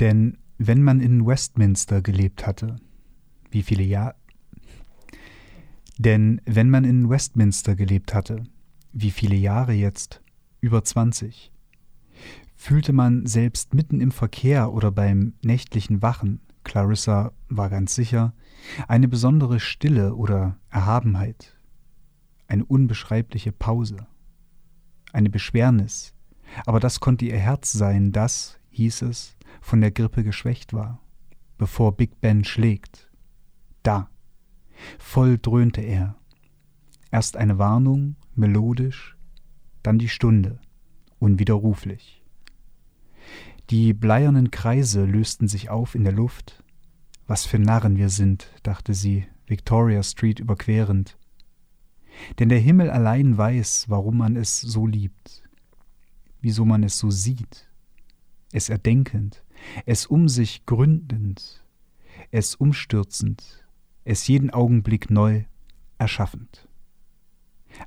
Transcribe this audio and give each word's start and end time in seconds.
Denn 0.00 0.38
wenn 0.56 0.82
man 0.82 1.00
in 1.00 1.26
Westminster 1.26 2.00
gelebt 2.00 2.46
hatte, 2.46 2.76
wie 3.50 3.62
viele 3.62 3.82
Jahre. 3.82 4.14
Denn 5.98 6.40
wenn 6.46 6.70
man 6.70 6.84
in 6.84 7.10
Westminster 7.10 7.76
gelebt 7.76 8.14
hatte, 8.14 8.44
wie 8.92 9.10
viele 9.10 9.36
Jahre 9.36 9.72
jetzt? 9.72 10.22
Über 10.60 10.82
20. 10.82 11.52
Fühlte 12.56 12.92
man 12.92 13.26
selbst 13.26 13.74
mitten 13.74 14.00
im 14.00 14.10
Verkehr 14.10 14.72
oder 14.72 14.90
beim 14.90 15.34
nächtlichen 15.42 16.02
Wachen, 16.02 16.40
Clarissa 16.64 17.32
war 17.48 17.70
ganz 17.70 17.94
sicher, 17.94 18.34
eine 18.88 19.08
besondere 19.08 19.60
Stille 19.60 20.14
oder 20.14 20.58
Erhabenheit, 20.68 21.56
eine 22.48 22.64
unbeschreibliche 22.64 23.52
Pause, 23.52 24.06
eine 25.12 25.30
Beschwernis, 25.30 26.12
aber 26.66 26.80
das 26.80 27.00
konnte 27.00 27.24
ihr 27.24 27.38
Herz 27.38 27.72
sein, 27.72 28.12
das, 28.12 28.58
hieß 28.70 29.02
es, 29.02 29.36
von 29.60 29.80
der 29.80 29.90
Grippe 29.90 30.24
geschwächt 30.24 30.72
war, 30.72 31.00
bevor 31.58 31.96
Big 31.96 32.20
Ben 32.20 32.44
schlägt. 32.44 33.10
Da. 33.82 34.10
Voll 34.98 35.38
dröhnte 35.38 35.80
er. 35.80 36.16
Erst 37.10 37.36
eine 37.36 37.58
Warnung, 37.58 38.16
melodisch, 38.34 39.16
dann 39.82 39.98
die 39.98 40.08
Stunde, 40.08 40.60
unwiderruflich. 41.18 42.22
Die 43.70 43.92
bleiernen 43.92 44.50
Kreise 44.50 45.04
lösten 45.04 45.46
sich 45.46 45.70
auf 45.70 45.94
in 45.94 46.04
der 46.04 46.12
Luft. 46.12 46.62
Was 47.26 47.46
für 47.46 47.58
Narren 47.58 47.96
wir 47.96 48.08
sind, 48.08 48.50
dachte 48.62 48.94
sie, 48.94 49.26
Victoria 49.46 50.02
Street 50.02 50.40
überquerend. 50.40 51.16
Denn 52.38 52.48
der 52.48 52.58
Himmel 52.58 52.90
allein 52.90 53.36
weiß, 53.38 53.86
warum 53.88 54.18
man 54.18 54.36
es 54.36 54.60
so 54.60 54.86
liebt, 54.86 55.42
wieso 56.40 56.64
man 56.64 56.82
es 56.82 56.98
so 56.98 57.10
sieht, 57.10 57.68
es 58.52 58.68
erdenkend, 58.68 59.44
es 59.86 60.06
um 60.06 60.28
sich 60.28 60.66
gründend, 60.66 61.64
es 62.30 62.54
umstürzend, 62.54 63.64
es 64.04 64.26
jeden 64.28 64.50
Augenblick 64.50 65.10
neu 65.10 65.44
erschaffend. 65.98 66.68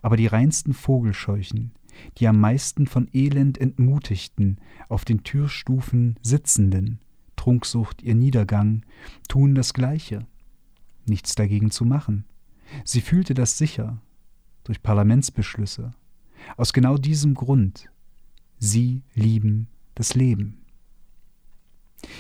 Aber 0.02 0.18
die 0.18 0.28
reinsten 0.28 0.74
Vogelscheuchen, 0.74 1.72
die 2.18 2.28
am 2.28 2.40
meisten 2.40 2.88
von 2.88 3.08
Elend 3.14 3.58
entmutigten, 3.58 4.60
auf 4.90 5.06
den 5.06 5.24
Türstufen 5.24 6.18
sitzenden, 6.22 7.00
Trunksucht 7.36 8.02
ihr 8.02 8.16
Niedergang, 8.16 8.86
tun 9.28 9.56
das 9.56 9.74
Gleiche. 9.74 10.26
Nichts 11.06 11.36
dagegen 11.36 11.72
zu 11.72 11.84
machen. 11.86 12.26
Sie 12.86 13.02
fühlte 13.02 13.34
das 13.34 13.58
sicher, 13.58 14.02
durch 14.64 14.82
Parlamentsbeschlüsse. 14.82 15.94
Aus 16.58 16.74
genau 16.74 16.98
diesem 16.98 17.34
Grund. 17.34 17.90
Sie 18.60 19.04
lieben 19.14 19.68
das 19.96 20.16
Leben. 20.16 20.63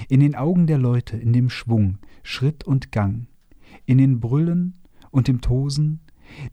In 0.09 0.19
den 0.19 0.35
Augen 0.35 0.67
der 0.67 0.77
Leute, 0.77 1.17
in 1.17 1.33
dem 1.33 1.49
Schwung, 1.49 1.97
Schritt 2.23 2.63
und 2.63 2.91
Gang, 2.91 3.27
in 3.85 3.97
den 3.97 4.19
Brüllen 4.19 4.75
und 5.11 5.27
dem 5.27 5.41
Tosen, 5.41 5.99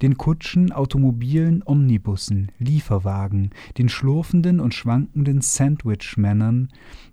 den 0.03 0.17
Kutschen, 0.17 0.73
Automobilen, 0.73 1.63
Omnibussen, 1.65 2.53
Lieferwagen, 2.59 3.51
den 3.79 3.89
schlurfenden 3.89 4.61
und 4.61 4.75
schwankenden 4.75 5.41
Sandwichmännern, 5.41 6.69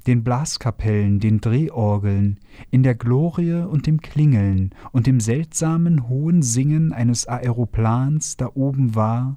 den 0.06 0.24
Blaskapellen, 0.24 1.20
den 1.20 1.40
Drehorgeln, 1.40 2.40
in 2.72 2.84
der 2.84 2.96
Glorie 2.96 3.64
und 3.64 3.88
dem 3.88 4.02
Klingeln 4.02 4.72
und 4.92 5.08
dem 5.08 5.20
seltsamen 5.20 6.08
hohen 6.08 6.42
Singen 6.42 6.94
eines 6.94 7.28
Aeroplans 7.28 8.38
da 8.38 8.50
oben 8.54 8.96
war, 8.96 9.36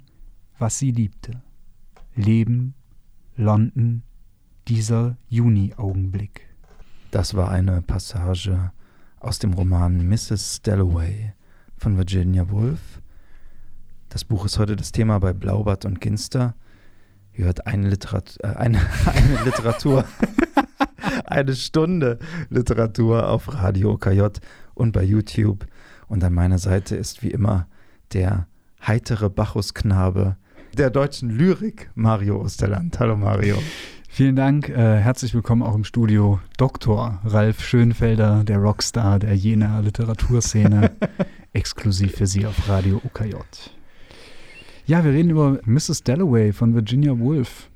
was 0.59 0.79
sie 0.79 0.91
liebte. 0.91 1.43
Leben, 2.15 2.75
London, 3.37 4.03
dieser 4.69 5.17
Juni-Augenblick. 5.29 6.50
Das 7.11 7.35
war 7.35 7.51
eine 7.51 7.83
Passage 7.83 8.71
aus 9.19 9.41
dem 9.41 9.53
Roman 9.55 10.09
Mrs. 10.09 10.63
Dalloway 10.63 11.33
von 11.77 11.97
Virginia 11.97 12.49
Woolf. 12.51 13.01
Das 14.11 14.25
Buch 14.25 14.45
ist 14.45 14.61
heute 14.61 14.77
das 14.77 14.93
Thema 14.93 15.19
bei 15.19 15.33
Blaubart 15.33 15.85
und 15.85 16.01
Ginster. 16.01 16.55
Ihr 17.33 17.47
hört 17.47 17.67
eine, 17.67 17.89
Literat 17.89 18.39
äh, 18.45 18.47
eine, 18.47 18.79
eine 19.07 19.45
Literatur, 19.45 20.05
eine 21.25 21.57
Stunde 21.57 22.21
Literatur 22.49 23.29
auf 23.29 23.53
Radio 23.55 23.97
KJ 23.97 24.29
und 24.75 24.93
bei 24.93 25.03
YouTube. 25.03 25.67
Und 26.07 26.23
an 26.23 26.33
meiner 26.33 26.59
Seite 26.59 26.95
ist 26.95 27.25
wie 27.25 27.33
immer 27.33 27.67
der 28.13 28.47
heitere 28.87 29.31
Bachusknabe 29.31 30.37
der 30.79 30.91
deutschen 30.91 31.31
Lyrik, 31.31 31.91
Mario 31.97 32.41
Osterland. 32.41 33.01
Hallo 33.01 33.17
Mario. 33.17 33.57
Vielen 34.13 34.35
Dank. 34.35 34.69
Äh, 34.69 34.99
herzlich 34.99 35.35
willkommen 35.35 35.63
auch 35.63 35.75
im 35.77 35.85
Studio 35.85 36.41
Dr. 36.57 37.21
Ralf 37.25 37.63
Schönfelder, 37.63 38.43
der 38.43 38.59
Rockstar 38.59 39.21
der 39.21 39.37
Jena 39.37 39.79
Literaturszene, 39.79 40.91
exklusiv 41.53 42.17
für 42.17 42.27
Sie 42.27 42.45
auf 42.45 42.69
Radio 42.69 43.01
UKJ. 43.05 43.37
Ja, 44.85 45.05
wir 45.05 45.13
reden 45.13 45.31
über 45.31 45.61
Mrs. 45.65 46.03
Dalloway 46.03 46.53
von 46.53 46.75
Virginia 46.75 47.17
Woolf. 47.21 47.71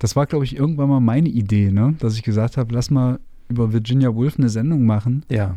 Das 0.00 0.16
war, 0.16 0.26
glaube 0.26 0.44
ich, 0.44 0.56
irgendwann 0.56 0.88
mal 0.88 1.00
meine 1.00 1.28
Idee, 1.28 1.70
ne? 1.70 1.94
dass 2.00 2.16
ich 2.16 2.24
gesagt 2.24 2.56
habe, 2.56 2.74
lass 2.74 2.90
mal 2.90 3.20
über 3.48 3.72
Virginia 3.72 4.12
Woolf 4.12 4.38
eine 4.38 4.48
Sendung 4.48 4.86
machen. 4.86 5.24
Ja 5.30 5.54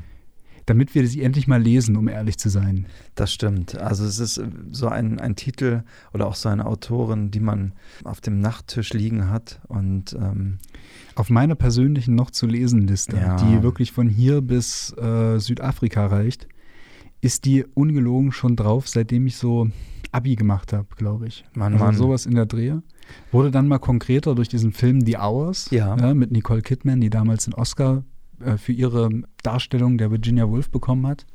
damit 0.70 0.96
wir 0.96 1.08
sie 1.08 1.24
endlich 1.24 1.48
mal 1.48 1.62
lesen, 1.62 1.96
um 1.96 2.08
ehrlich 2.08 2.38
zu 2.38 2.50
sein. 2.50 2.86
Das 3.16 3.34
stimmt. 3.34 3.78
Also 3.78 4.06
es 4.06 4.20
ist 4.20 4.42
so 4.72 4.88
ein, 4.88 5.20
ein 5.20 5.36
Titel 5.36 5.84
oder 6.14 6.28
auch 6.28 6.36
so 6.36 6.50
eine 6.50 6.66
Autorin, 6.66 7.32
die 7.32 7.40
man 7.40 7.74
auf 8.04 8.22
dem 8.22 8.40
Nachttisch 8.40 8.94
liegen 8.94 9.30
hat 9.30 9.60
und 9.68 10.14
ähm 10.14 10.60
auf 11.16 11.30
meiner 11.30 11.56
persönlichen 11.56 12.16
noch 12.16 12.32
zu 12.32 12.48
lesen 12.48 12.88
Liste, 12.88 13.18
ja. 13.18 13.36
die 13.36 13.62
wirklich 13.62 13.92
von 13.92 14.08
hier 14.08 14.42
bis 14.42 14.96
äh, 14.98 15.38
Südafrika 15.38 16.08
reicht, 16.08 16.48
ist 17.20 17.44
die 17.44 17.66
ungelogen 17.74 18.32
schon 18.32 18.56
drauf, 18.56 18.88
seitdem 18.88 19.28
ich 19.28 19.36
so 19.36 19.68
Abi 20.14 20.36
gemacht 20.36 20.72
habe, 20.72 20.88
glaube 20.96 21.28
ich. 21.28 21.44
Mann, 21.54 21.74
also 21.74 21.86
Mann. 21.86 21.96
sowas 21.96 22.26
in 22.26 22.36
der 22.36 22.46
Drehe. 22.46 22.84
Wurde 23.34 23.52
dann 23.52 23.68
mal 23.68 23.80
konkreter 23.80 24.34
durch 24.34 24.48
diesen 24.48 24.72
Film 24.72 25.02
The 25.02 25.18
Hours 25.18 25.70
ja. 25.72 25.98
Ja, 25.98 26.14
mit 26.14 26.32
Nicole 26.32 26.62
Kidman, 26.62 27.02
die 27.02 27.10
damals 27.10 27.46
den 27.46 27.54
Oscar 27.54 28.04
äh, 28.44 28.58
für 28.58 28.72
ihre 28.72 29.10
Darstellung 29.44 29.98
der 29.98 30.12
Virginia 30.12 30.48
Woolf 30.50 30.70
bekommen 30.70 31.08
hat. 31.08 31.26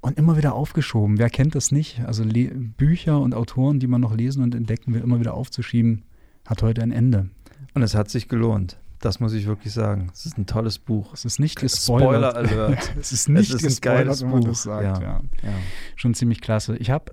Und 0.00 0.18
immer 0.18 0.36
wieder 0.36 0.54
aufgeschoben. 0.54 1.18
Wer 1.18 1.30
kennt 1.30 1.54
das 1.54 1.72
nicht? 1.72 2.00
Also 2.04 2.24
Le 2.24 2.48
Bücher 2.54 3.20
und 3.20 3.34
Autoren, 3.34 3.80
die 3.80 3.86
man 3.86 4.02
noch 4.02 4.14
lesen 4.14 4.42
und 4.42 4.54
entdecken 4.54 4.92
will, 4.92 5.00
immer 5.00 5.18
wieder 5.18 5.32
aufzuschieben, 5.32 6.02
hat 6.46 6.62
heute 6.62 6.82
ein 6.82 6.92
Ende. 6.92 7.30
Und 7.72 7.82
es 7.82 7.94
hat 7.94 8.10
sich 8.10 8.28
gelohnt. 8.28 8.78
Das 9.00 9.18
muss 9.20 9.32
ich 9.32 9.46
wirklich 9.46 9.72
sagen. 9.72 10.10
Es 10.12 10.26
ist 10.26 10.36
ein 10.38 10.44
tolles 10.46 10.78
Buch. 10.78 11.12
Es 11.14 11.24
ist 11.24 11.38
nicht 11.40 11.58
gespoilert. 11.58 12.36
Spoiler 12.36 12.36
Alert. 12.66 12.94
es 13.00 13.12
ist 13.12 13.28
nicht 13.30 13.48
es 13.50 13.62
ist 13.62 13.80
gespoilert, 13.80 14.00
ein 14.00 14.04
geiles 14.06 14.22
wenn 14.22 14.30
man 14.30 14.40
Buch. 14.40 14.48
das 14.48 14.62
sagt. 14.62 14.82
Ja. 14.84 15.00
Ja. 15.02 15.20
Ja. 15.42 15.52
Schon 15.96 16.12
ziemlich 16.14 16.40
klasse. 16.42 16.76
Ich 16.76 16.90
habe 16.90 17.12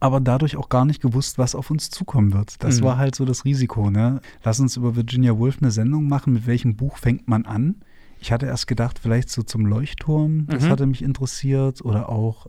aber 0.00 0.20
dadurch 0.20 0.56
auch 0.56 0.68
gar 0.68 0.84
nicht 0.84 1.00
gewusst, 1.00 1.38
was 1.38 1.54
auf 1.54 1.70
uns 1.70 1.88
zukommen 1.90 2.32
wird. 2.32 2.62
Das 2.64 2.80
Mhm. 2.80 2.84
war 2.84 2.98
halt 2.98 3.14
so 3.14 3.24
das 3.24 3.44
Risiko. 3.44 3.90
Ne? 3.90 4.20
Lass 4.42 4.58
uns 4.60 4.76
über 4.76 4.96
Virginia 4.96 5.38
Woolf 5.38 5.58
eine 5.60 5.70
Sendung 5.70 6.08
machen. 6.08 6.32
Mit 6.32 6.46
welchem 6.46 6.74
Buch 6.76 6.98
fängt 6.98 7.26
man 7.28 7.46
an? 7.46 7.76
Ich 8.24 8.32
hatte 8.32 8.46
erst 8.46 8.66
gedacht, 8.66 8.98
vielleicht 8.98 9.28
so 9.28 9.42
zum 9.42 9.66
Leuchtturm, 9.66 10.46
das 10.46 10.62
Mhm. 10.64 10.68
hatte 10.70 10.86
mich 10.86 11.02
interessiert. 11.02 11.84
Oder 11.84 12.08
auch 12.08 12.46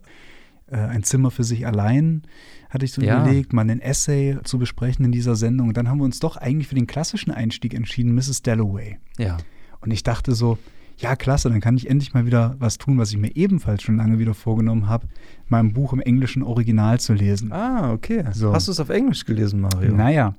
äh, 0.72 0.78
ein 0.78 1.04
Zimmer 1.04 1.32
für 1.32 1.44
sich 1.44 1.68
allein, 1.68 2.24
hatte 2.70 2.86
ich 2.86 2.94
so 2.94 3.02
Ja. 3.02 3.22
überlegt, 3.22 3.52
mal 3.52 3.70
ein 3.70 3.82
Essay 3.82 4.38
zu 4.46 4.58
besprechen 4.58 5.04
in 5.04 5.12
dieser 5.12 5.36
Sendung. 5.36 5.68
Und 5.68 5.76
dann 5.78 5.90
haben 5.90 5.98
wir 5.98 6.06
uns 6.06 6.22
doch 6.22 6.38
eigentlich 6.38 6.68
für 6.70 6.76
den 6.76 6.88
klassischen 6.88 7.30
Einstieg 7.32 7.74
entschieden, 7.74 8.16
Mrs. 8.16 8.42
Dalloway. 8.42 8.98
ja. 9.20 9.36
Und 9.82 9.92
ich 9.92 10.02
dachte 10.04 10.32
so, 10.34 10.58
ja, 10.98 11.16
klasse, 11.16 11.50
dann 11.50 11.60
kann 11.60 11.76
ich 11.76 11.90
endlich 11.90 12.14
mal 12.14 12.26
wieder 12.26 12.56
was 12.60 12.78
tun, 12.78 12.98
was 12.98 13.12
ich 13.12 13.18
mir 13.18 13.36
ebenfalls 13.36 13.84
schon 13.84 13.98
lange 13.98 14.18
wieder 14.18 14.34
vorgenommen 14.34 14.88
habe, 14.88 15.08
mein 15.50 15.74
Buch 15.74 15.92
im 15.92 16.00
englischen 16.00 16.42
Original 16.42 17.00
zu 17.00 17.14
lesen. 17.14 17.52
Ah, 17.52 17.92
okay. 17.92 18.24
So. 18.32 18.54
Hast 18.54 18.68
du 18.68 18.72
es 18.72 18.80
auf 18.80 18.90
Englisch 18.90 19.26
gelesen, 19.26 19.60
Mario? 19.60 19.94
Naja, 19.94 20.36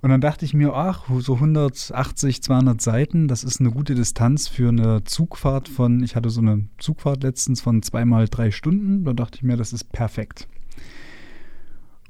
und 0.00 0.10
dann 0.10 0.20
dachte 0.20 0.44
ich 0.44 0.52
mir, 0.52 0.74
ach, 0.74 1.04
so 1.20 1.34
180, 1.34 2.42
200 2.42 2.80
Seiten, 2.80 3.28
das 3.28 3.44
ist 3.44 3.60
eine 3.60 3.70
gute 3.70 3.94
Distanz 3.94 4.48
für 4.48 4.68
eine 4.68 5.04
Zugfahrt 5.04 5.68
von, 5.68 6.02
ich 6.02 6.16
hatte 6.16 6.30
so 6.30 6.40
eine 6.40 6.66
Zugfahrt 6.78 7.22
letztens 7.22 7.60
von 7.60 7.82
zweimal 7.82 8.26
drei 8.28 8.50
Stunden, 8.50 9.04
da 9.04 9.12
dachte 9.12 9.36
ich 9.36 9.42
mir, 9.42 9.56
das 9.56 9.72
ist 9.72 9.92
perfekt. 9.92 10.48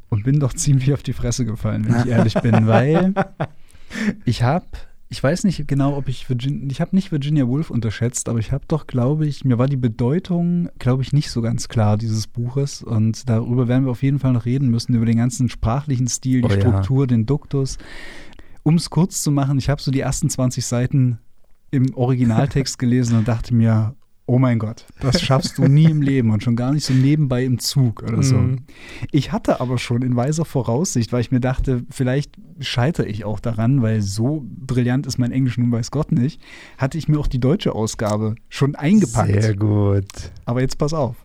Und 0.08 0.24
bin 0.24 0.40
doch 0.40 0.54
ziemlich 0.54 0.92
auf 0.92 1.02
die 1.02 1.12
Fresse 1.12 1.44
gefallen, 1.44 1.86
wenn 1.86 2.00
ich 2.00 2.06
ehrlich 2.06 2.34
bin, 2.34 2.66
weil 2.66 3.14
ich 4.24 4.42
habe, 4.42 4.66
ich 5.12 5.20
weiß 5.20 5.42
nicht 5.42 5.66
genau, 5.66 5.96
ob 5.96 6.08
ich 6.08 6.28
Virginia, 6.28 6.68
ich 6.70 6.80
habe 6.80 6.94
nicht 6.94 7.10
Virginia 7.10 7.48
Woolf 7.48 7.70
unterschätzt, 7.70 8.28
aber 8.28 8.38
ich 8.38 8.52
habe 8.52 8.64
doch, 8.68 8.86
glaube 8.86 9.26
ich, 9.26 9.44
mir 9.44 9.58
war 9.58 9.66
die 9.66 9.76
Bedeutung, 9.76 10.68
glaube 10.78 11.02
ich, 11.02 11.12
nicht 11.12 11.32
so 11.32 11.42
ganz 11.42 11.68
klar 11.68 11.96
dieses 11.96 12.28
Buches 12.28 12.80
und 12.80 13.28
darüber 13.28 13.66
werden 13.66 13.86
wir 13.86 13.90
auf 13.90 14.04
jeden 14.04 14.20
Fall 14.20 14.32
noch 14.32 14.44
reden 14.44 14.68
müssen, 14.68 14.94
über 14.94 15.06
den 15.06 15.16
ganzen 15.16 15.48
sprachlichen 15.48 16.06
Stil, 16.06 16.42
die 16.42 16.46
Oh 16.46 16.54
ja. 16.54 16.60
Struktur, 16.60 17.08
den 17.08 17.26
Duktus. 17.26 17.78
Um 18.62 18.76
es 18.76 18.88
kurz 18.88 19.20
zu 19.20 19.32
machen, 19.32 19.58
ich 19.58 19.68
habe 19.68 19.82
so 19.82 19.90
die 19.90 20.00
ersten 20.00 20.30
20 20.30 20.64
Seiten 20.64 21.18
im 21.72 21.92
Originaltext 21.94 22.78
gelesen 22.78 23.18
und 23.18 23.26
dachte 23.26 23.52
mir, 23.52 23.96
oh 24.30 24.38
mein 24.38 24.60
Gott, 24.60 24.86
das 25.00 25.20
schaffst 25.20 25.58
du 25.58 25.66
nie 25.66 25.86
im 25.86 26.02
Leben 26.02 26.30
und 26.30 26.44
schon 26.44 26.54
gar 26.54 26.72
nicht 26.72 26.84
so 26.84 26.94
nebenbei 26.94 27.44
im 27.44 27.58
Zug 27.58 28.04
oder 28.04 28.22
so. 28.22 28.36
Mhm. 28.36 28.58
Ich 29.10 29.32
hatte 29.32 29.60
aber 29.60 29.76
schon 29.76 30.02
in 30.02 30.14
weiser 30.14 30.44
Voraussicht, 30.44 31.12
weil 31.12 31.20
ich 31.20 31.32
mir 31.32 31.40
dachte, 31.40 31.82
vielleicht 31.90 32.36
scheitere 32.60 33.08
ich 33.08 33.24
auch 33.24 33.40
daran, 33.40 33.82
weil 33.82 34.02
so 34.02 34.46
brillant 34.46 35.08
ist 35.08 35.18
mein 35.18 35.32
Englisch 35.32 35.58
nun 35.58 35.72
weiß 35.72 35.90
Gott 35.90 36.12
nicht, 36.12 36.40
hatte 36.78 36.96
ich 36.96 37.08
mir 37.08 37.18
auch 37.18 37.26
die 37.26 37.40
deutsche 37.40 37.74
Ausgabe 37.74 38.36
schon 38.48 38.76
eingepackt. 38.76 39.42
Sehr 39.42 39.56
gut. 39.56 40.06
Aber 40.44 40.60
jetzt 40.60 40.78
pass 40.78 40.94
auf. 40.94 41.16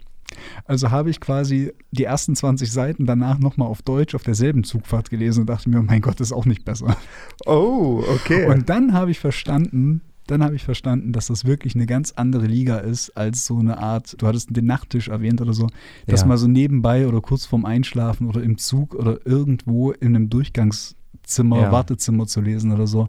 Also 0.65 0.89
habe 0.89 1.11
ich 1.11 1.19
quasi 1.19 1.73
die 1.91 2.05
ersten 2.05 2.35
20 2.35 2.71
Seiten 2.71 3.05
danach 3.05 3.37
nochmal 3.37 3.67
auf 3.67 3.83
Deutsch 3.83 4.15
auf 4.15 4.23
derselben 4.23 4.63
Zugfahrt 4.63 5.11
gelesen 5.11 5.41
und 5.41 5.47
dachte 5.47 5.69
mir, 5.69 5.83
mein 5.83 6.01
Gott, 6.01 6.19
ist 6.21 6.31
auch 6.31 6.45
nicht 6.45 6.65
besser. 6.65 6.97
Oh, 7.45 8.03
okay. 8.07 8.47
Und 8.47 8.67
dann 8.67 8.93
habe 8.93 9.11
ich 9.11 9.19
verstanden, 9.19 10.01
dann 10.27 10.43
habe 10.43 10.55
ich 10.55 10.63
verstanden, 10.63 11.11
dass 11.11 11.27
das 11.27 11.45
wirklich 11.45 11.75
eine 11.75 11.85
ganz 11.85 12.11
andere 12.15 12.47
Liga 12.47 12.77
ist 12.77 13.11
als 13.11 13.45
so 13.45 13.59
eine 13.59 13.77
Art, 13.77 14.15
du 14.21 14.25
hattest 14.27 14.55
den 14.55 14.65
Nachttisch 14.65 15.07
erwähnt 15.09 15.39
oder 15.41 15.53
so, 15.53 15.67
dass 16.07 16.21
Ja. 16.21 16.27
mal 16.27 16.37
so 16.37 16.47
nebenbei 16.47 17.07
oder 17.07 17.21
kurz 17.21 17.45
vorm 17.45 17.65
Einschlafen 17.65 18.27
oder 18.27 18.41
im 18.41 18.57
Zug 18.57 18.95
oder 18.95 19.19
irgendwo 19.25 19.91
in 19.91 20.15
einem 20.15 20.29
Durchgangszimmer, 20.29 21.61
Ja. 21.61 21.71
Wartezimmer 21.71 22.25
zu 22.27 22.41
lesen 22.41 22.71
oder 22.71 22.87
so. 22.87 23.07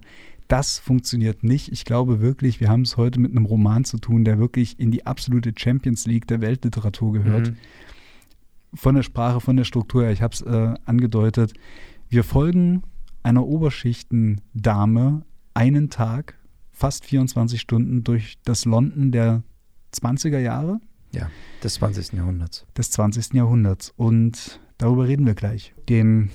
Das 0.49 0.79
funktioniert 0.79 1.43
nicht. 1.43 1.73
Ich 1.73 1.85
glaube 1.85 2.21
wirklich, 2.21 2.61
wir 2.61 2.69
haben 2.69 2.83
es 2.83 2.97
heute 2.97 3.19
mit 3.19 3.33
einem 3.33 3.47
Roman 3.47 3.85
zu 3.85 3.99
tun, 3.99 4.25
der 4.25 4.39
wirklich 4.39 4.79
in 4.79 4.91
die 4.93 5.05
absolute 5.07 5.53
Champions 5.57 6.07
League 6.07 6.27
der 6.29 6.41
Weltliteratur 6.41 7.13
gehört 7.15 7.49
Mhm. 7.51 7.57
von 8.75 8.95
der 8.95 9.03
Sprache, 9.03 9.41
von 9.41 9.57
der 9.57 9.65
Struktur 9.65 10.03
her, 10.05 10.13
ich 10.13 10.23
habe 10.23 10.35
es 10.35 10.43
äh, 10.43 10.75
angedeutet, 10.85 11.55
wir 12.11 12.23
folgen 12.25 12.83
einer 13.25 13.45
Oberschichtendame 13.47 15.23
einen 15.55 15.91
Tag, 15.91 16.35
fast 16.77 17.07
24 17.07 17.59
Stunden 17.59 18.05
durch 18.05 18.37
das 18.45 18.67
London 18.67 19.11
der 19.11 19.43
20er 19.95 20.39
Jahre 20.39 20.79
Ja, 21.13 21.31
des 21.65 21.75
20. 21.75 22.13
Jahrhunderts. 22.13 22.67
des 22.77 22.91
20. 22.91 23.33
Jahrhunderts. 23.33 23.95
Und 23.97 24.61
darüber 24.77 25.09
reden 25.09 25.25
wir 25.25 25.35
gleich. 25.35 25.75
Dem 25.89 26.29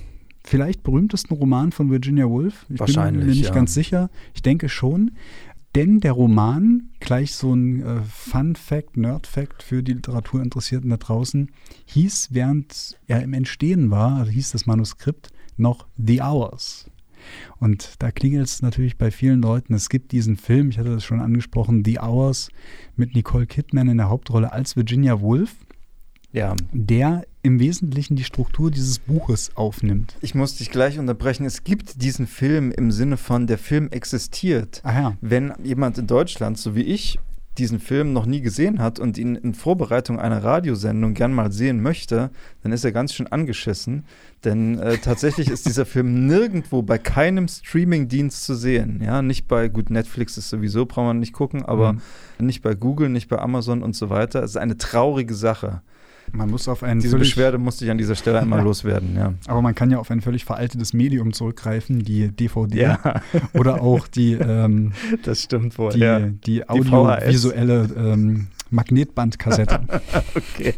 vielleicht 0.44 0.82
berühmtesten 0.82 1.34
Roman 1.34 1.70
von 1.70 1.90
Virginia 1.92 2.28
Woolf. 2.28 2.62
Ich 2.62 2.68
bin 2.68 2.80
Wahrscheinlich, 2.80 3.24
mir 3.24 3.30
nicht 3.30 3.44
ja. 3.44 3.54
ganz 3.54 3.72
sicher. 3.72 4.10
Ich 4.34 4.42
denke 4.42 4.68
schon. 4.68 5.12
Denn 5.76 6.00
der 6.00 6.12
Roman, 6.12 6.90
gleich 6.98 7.34
so 7.34 7.54
ein 7.54 7.80
äh, 7.80 8.02
Fun-Fact, 8.02 8.96
Nerd-Fact 8.96 9.62
für 9.62 9.82
die 9.84 9.94
Literaturinteressierten 9.94 10.90
da 10.90 10.96
draußen, 10.98 11.50
hieß, 11.86 12.28
während 12.32 12.98
er 13.06 13.22
im 13.22 13.32
Entstehen 13.32 13.90
war, 13.90 14.16
also 14.18 14.32
hieß 14.32 14.50
das 14.50 14.66
Manuskript, 14.66 15.30
noch 15.56 15.86
The 15.96 16.20
Hours. 16.20 16.90
Und 17.58 17.94
da 18.00 18.10
klingelt 18.10 18.46
es 18.46 18.62
natürlich 18.62 18.96
bei 18.96 19.10
vielen 19.10 19.42
Leuten. 19.42 19.74
Es 19.74 19.88
gibt 19.88 20.12
diesen 20.12 20.36
Film, 20.36 20.70
ich 20.70 20.78
hatte 20.78 20.90
das 20.94 21.04
schon 21.04 21.20
angesprochen, 21.20 21.84
The 21.84 21.98
Hours 22.00 22.48
mit 22.96 23.14
Nicole 23.14 23.46
Kidman 23.46 23.88
in 23.88 23.98
der 23.98 24.08
Hauptrolle 24.08 24.52
als 24.52 24.76
Virginia 24.76 25.20
Woolf 25.20 25.54
Ja, 26.32 26.54
der 26.72 27.24
im 27.42 27.58
Wesentlichen 27.58 28.14
die 28.16 28.24
Struktur 28.24 28.70
dieses 28.70 29.00
Buches 29.00 29.56
aufnimmt. 29.56 30.16
ich 30.20 30.34
muss 30.34 30.56
dich 30.56 30.70
gleich 30.70 30.98
unterbrechen. 30.98 31.44
Es 31.44 31.64
gibt 31.64 32.02
diesen 32.02 32.26
Film 32.26 32.70
im 32.70 32.92
Sinne 32.92 33.16
von, 33.16 33.46
der 33.46 33.58
Film 33.58 33.88
existiert. 33.90 34.80
Ah 34.84 35.00
ja. 35.00 35.16
Wenn 35.20 35.52
jemand 35.62 35.98
in 35.98 36.06
Deutschland, 36.06 36.56
so 36.56 36.76
wie 36.76 36.82
ich, 36.82 37.18
diesen 37.58 37.80
Film 37.80 38.12
noch 38.12 38.24
nie 38.24 38.40
gesehen 38.40 38.78
hat 38.78 38.98
und 38.98 39.18
ihn 39.18 39.34
in 39.36 39.52
Vorbereitung 39.54 40.18
einer 40.18 40.42
Radiosendung 40.42 41.12
gern 41.14 41.34
mal 41.34 41.52
sehen 41.52 41.82
möchte, 41.82 42.30
dann 42.62 42.72
ist 42.72 42.84
er 42.84 42.92
ganz 42.92 43.12
schön 43.12 43.26
angeschissen. 43.26 44.04
Denn 44.44 44.78
äh, 44.78 44.96
tatsächlich 44.98 45.48
ist 45.48 45.66
dieser 45.66 45.84
Film 45.84 46.26
nirgendwo 46.26 46.82
bei 46.82 46.96
keinem 46.98 47.48
Streaming-Dienst 47.48 48.44
zu 48.44 48.54
sehen. 48.54 49.02
Ja, 49.04 49.20
nicht 49.22 49.48
bei, 49.48 49.68
gut, 49.68 49.90
Netflix 49.90 50.36
ist 50.38 50.48
sowieso, 50.48 50.86
braucht 50.86 51.06
man 51.06 51.18
nicht 51.20 51.32
gucken, 51.32 51.62
aber 51.64 51.92
Mhm. 51.92 52.00
nicht 52.46 52.62
bei 52.62 52.74
Google, 52.74 53.08
nicht 53.10 53.28
bei 53.28 53.38
Amazon 53.38 53.82
und 53.82 53.94
so 53.94 54.08
weiter. 54.10 54.42
Es 54.42 54.52
ist 54.52 54.56
eine 54.56 54.78
traurige 54.78 55.34
Sache. 55.34 55.82
Man 56.32 56.50
muss 56.50 56.66
auf 56.66 56.82
ein 56.82 56.98
Diese 57.00 57.18
Beschwerde 57.18 57.58
musste 57.58 57.84
ich 57.84 57.90
an 57.90 57.98
dieser 57.98 58.14
Stelle 58.14 58.40
einmal 58.40 58.60
Ja. 58.60 58.64
loswerden, 58.64 59.14
ja. 59.16 59.34
aber 59.46 59.60
man 59.60 59.74
kann 59.74 59.90
ja 59.90 59.98
auf 59.98 60.10
ein 60.10 60.22
völlig 60.22 60.44
veraltetes 60.44 60.92
Medium 60.94 61.32
zurückgreifen, 61.32 62.02
die 62.04 62.28
DVD 62.28 62.96
oder 63.54 63.82
auch 63.82 64.08
die, 64.08 64.32
ähm, 64.32 64.92
das 65.24 65.42
stimmt 65.42 65.76
wohl. 65.78 65.92
die, 65.92 65.98
ja. 66.00 66.20
die 66.20 66.68
audiovisuelle 66.68 67.88
ähm, 67.96 68.48
Magnetbandkassette. 68.70 69.80
Okay. 70.34 70.74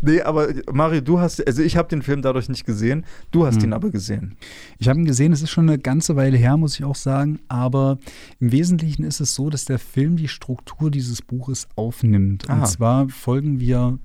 Nee, 0.00 0.22
aber 0.22 0.48
Mario, 0.72 1.00
du 1.02 1.20
hast, 1.20 1.46
also 1.46 1.62
ich 1.62 1.76
habe 1.76 1.88
den 1.88 2.02
Film 2.02 2.20
dadurch 2.22 2.48
nicht 2.48 2.64
gesehen, 2.66 3.04
du 3.30 3.46
hast 3.46 3.56
Hm. 3.58 3.64
ihn 3.68 3.72
aber 3.74 3.90
gesehen. 3.90 4.36
Ich 4.78 4.88
habe 4.88 4.98
ihn 4.98 5.04
gesehen, 5.04 5.32
es 5.32 5.40
ist 5.42 5.50
schon 5.50 5.68
eine 5.68 5.78
ganze 5.78 6.16
Weile 6.16 6.36
her, 6.36 6.56
muss 6.56 6.74
ich 6.78 6.84
auch 6.84 6.96
sagen, 6.96 7.38
aber 7.46 7.98
im 8.40 8.50
Wesentlichen 8.50 9.04
ist 9.04 9.20
es 9.20 9.34
so, 9.34 9.50
dass 9.50 9.64
der 9.64 9.78
Film 9.78 10.16
die 10.16 10.26
Struktur 10.26 10.90
dieses 10.90 11.22
Buches 11.22 11.68
aufnimmt. 11.76 12.48
Aha. 12.50 12.60
Und 12.60 12.66
zwar 12.66 13.08
folgen 13.08 13.60
wir 13.60 13.98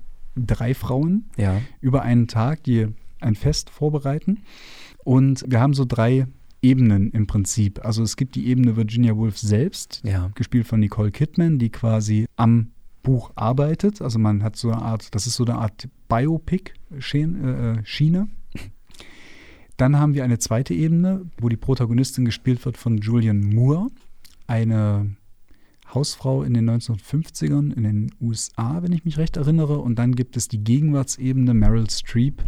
drei 0.46 0.74
Frauen, 0.74 1.28
Ja. 1.36 1.60
über 1.80 2.02
einen 2.02 2.28
Tag, 2.28 2.62
die 2.64 2.86
ein 3.20 3.34
Fest 3.34 3.70
vorbereiten. 3.70 4.40
Und 5.04 5.44
wir 5.48 5.60
haben 5.60 5.74
so 5.74 5.84
drei 5.84 6.26
Ebenen 6.62 7.10
im 7.12 7.26
Prinzip. 7.26 7.84
Also 7.84 8.02
es 8.02 8.16
gibt 8.16 8.34
die 8.34 8.48
Ebene 8.48 8.76
Virginia 8.76 9.16
Woolf 9.16 9.38
selbst, 9.38 10.02
Ja. 10.04 10.30
gespielt 10.34 10.66
von 10.66 10.80
Nicole 10.80 11.10
Kidman, 11.10 11.58
die 11.58 11.70
quasi 11.70 12.26
am 12.36 12.70
Buch 13.02 13.30
arbeitet. 13.36 14.02
Also 14.02 14.18
man 14.18 14.42
hat 14.42 14.56
so 14.56 14.70
eine 14.70 14.82
Art, 14.82 15.14
das 15.14 15.26
ist 15.26 15.34
so 15.36 15.44
eine 15.44 15.54
Art 15.56 15.88
Biopic-Schiene. 16.08 17.78
Äh, 17.80 17.84
Schiene. 17.86 18.28
Dann 19.76 19.96
haben 19.98 20.14
wir 20.14 20.24
eine 20.24 20.38
zweite 20.38 20.74
Ebene, 20.74 21.26
wo 21.40 21.48
die 21.48 21.56
Protagonistin 21.56 22.24
gespielt 22.24 22.64
wird 22.64 22.76
von 22.76 22.98
Julian 22.98 23.40
Moore, 23.54 23.86
eine 24.48 25.14
Hausfrau 25.94 26.42
in 26.42 26.54
den 26.54 26.68
1950ern 26.70 27.72
in 27.74 27.82
den 27.82 28.10
USA, 28.20 28.82
wenn 28.82 28.92
ich 28.92 29.04
mich 29.04 29.18
recht 29.18 29.36
erinnere. 29.36 29.78
Und 29.78 29.98
dann 29.98 30.14
gibt 30.14 30.36
es 30.36 30.48
die 30.48 30.62
Gegenwartsebene 30.62 31.54
Meryl 31.54 31.88
Streep, 31.90 32.42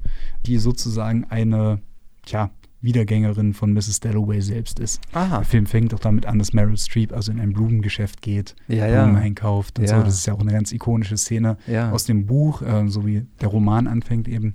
die 0.46 0.58
sozusagen 0.58 1.24
eine, 1.28 1.80
tja, 2.26 2.50
Wiedergängerin 2.82 3.52
von 3.52 3.74
Mrs. 3.74 4.00
Dalloway 4.00 4.40
selbst 4.40 4.80
ist. 4.80 5.02
Aha. 5.12 5.38
Der 5.38 5.44
Film 5.46 5.66
fängt 5.66 5.92
auch 5.92 5.98
damit 5.98 6.24
an, 6.24 6.38
dass 6.38 6.54
Meryl 6.54 6.78
Streep 6.78 7.12
also 7.12 7.30
in 7.30 7.38
ein 7.38 7.52
Blumengeschäft 7.52 8.22
geht, 8.22 8.56
Ja, 8.68 8.86
Blumen 8.86 9.16
ja. 9.16 9.20
einkauft 9.20 9.78
und 9.78 9.84
Ja. 9.86 9.98
so. 9.98 10.02
Das 10.04 10.14
ist 10.14 10.26
ja 10.26 10.32
auch 10.32 10.40
eine 10.40 10.52
ganz 10.52 10.72
ikonische 10.72 11.18
Szene 11.18 11.58
aus 11.92 12.04
dem 12.04 12.24
Buch, 12.24 12.62
äh, 12.62 12.88
so 12.88 13.06
wie 13.06 13.26
der 13.42 13.48
Roman 13.48 13.86
anfängt 13.86 14.28
eben. 14.28 14.54